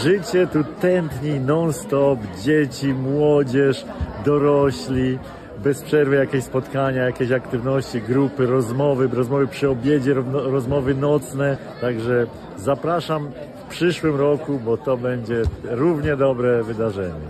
Życie 0.02 0.46
tu 0.46 0.64
tętni 0.80 1.40
non-stop, 1.40 2.18
dzieci, 2.42 2.86
młodzież, 2.86 3.84
dorośli, 4.24 5.18
bez 5.58 5.82
przerwy 5.82 6.16
jakieś 6.16 6.44
spotkania, 6.44 7.02
jakieś 7.02 7.32
aktywności, 7.32 8.02
grupy, 8.02 8.46
rozmowy, 8.46 9.08
rozmowy 9.12 9.46
przy 9.46 9.68
obiedzie, 9.70 10.14
rozmowy 10.32 10.94
nocne. 10.94 11.56
Także 11.80 12.26
zapraszam 12.56 13.30
w 13.66 13.70
przyszłym 13.70 14.16
roku, 14.16 14.60
bo 14.64 14.76
to 14.76 14.96
będzie 14.96 15.42
równie 15.64 16.16
dobre 16.16 16.62
wydarzenie. 16.62 17.26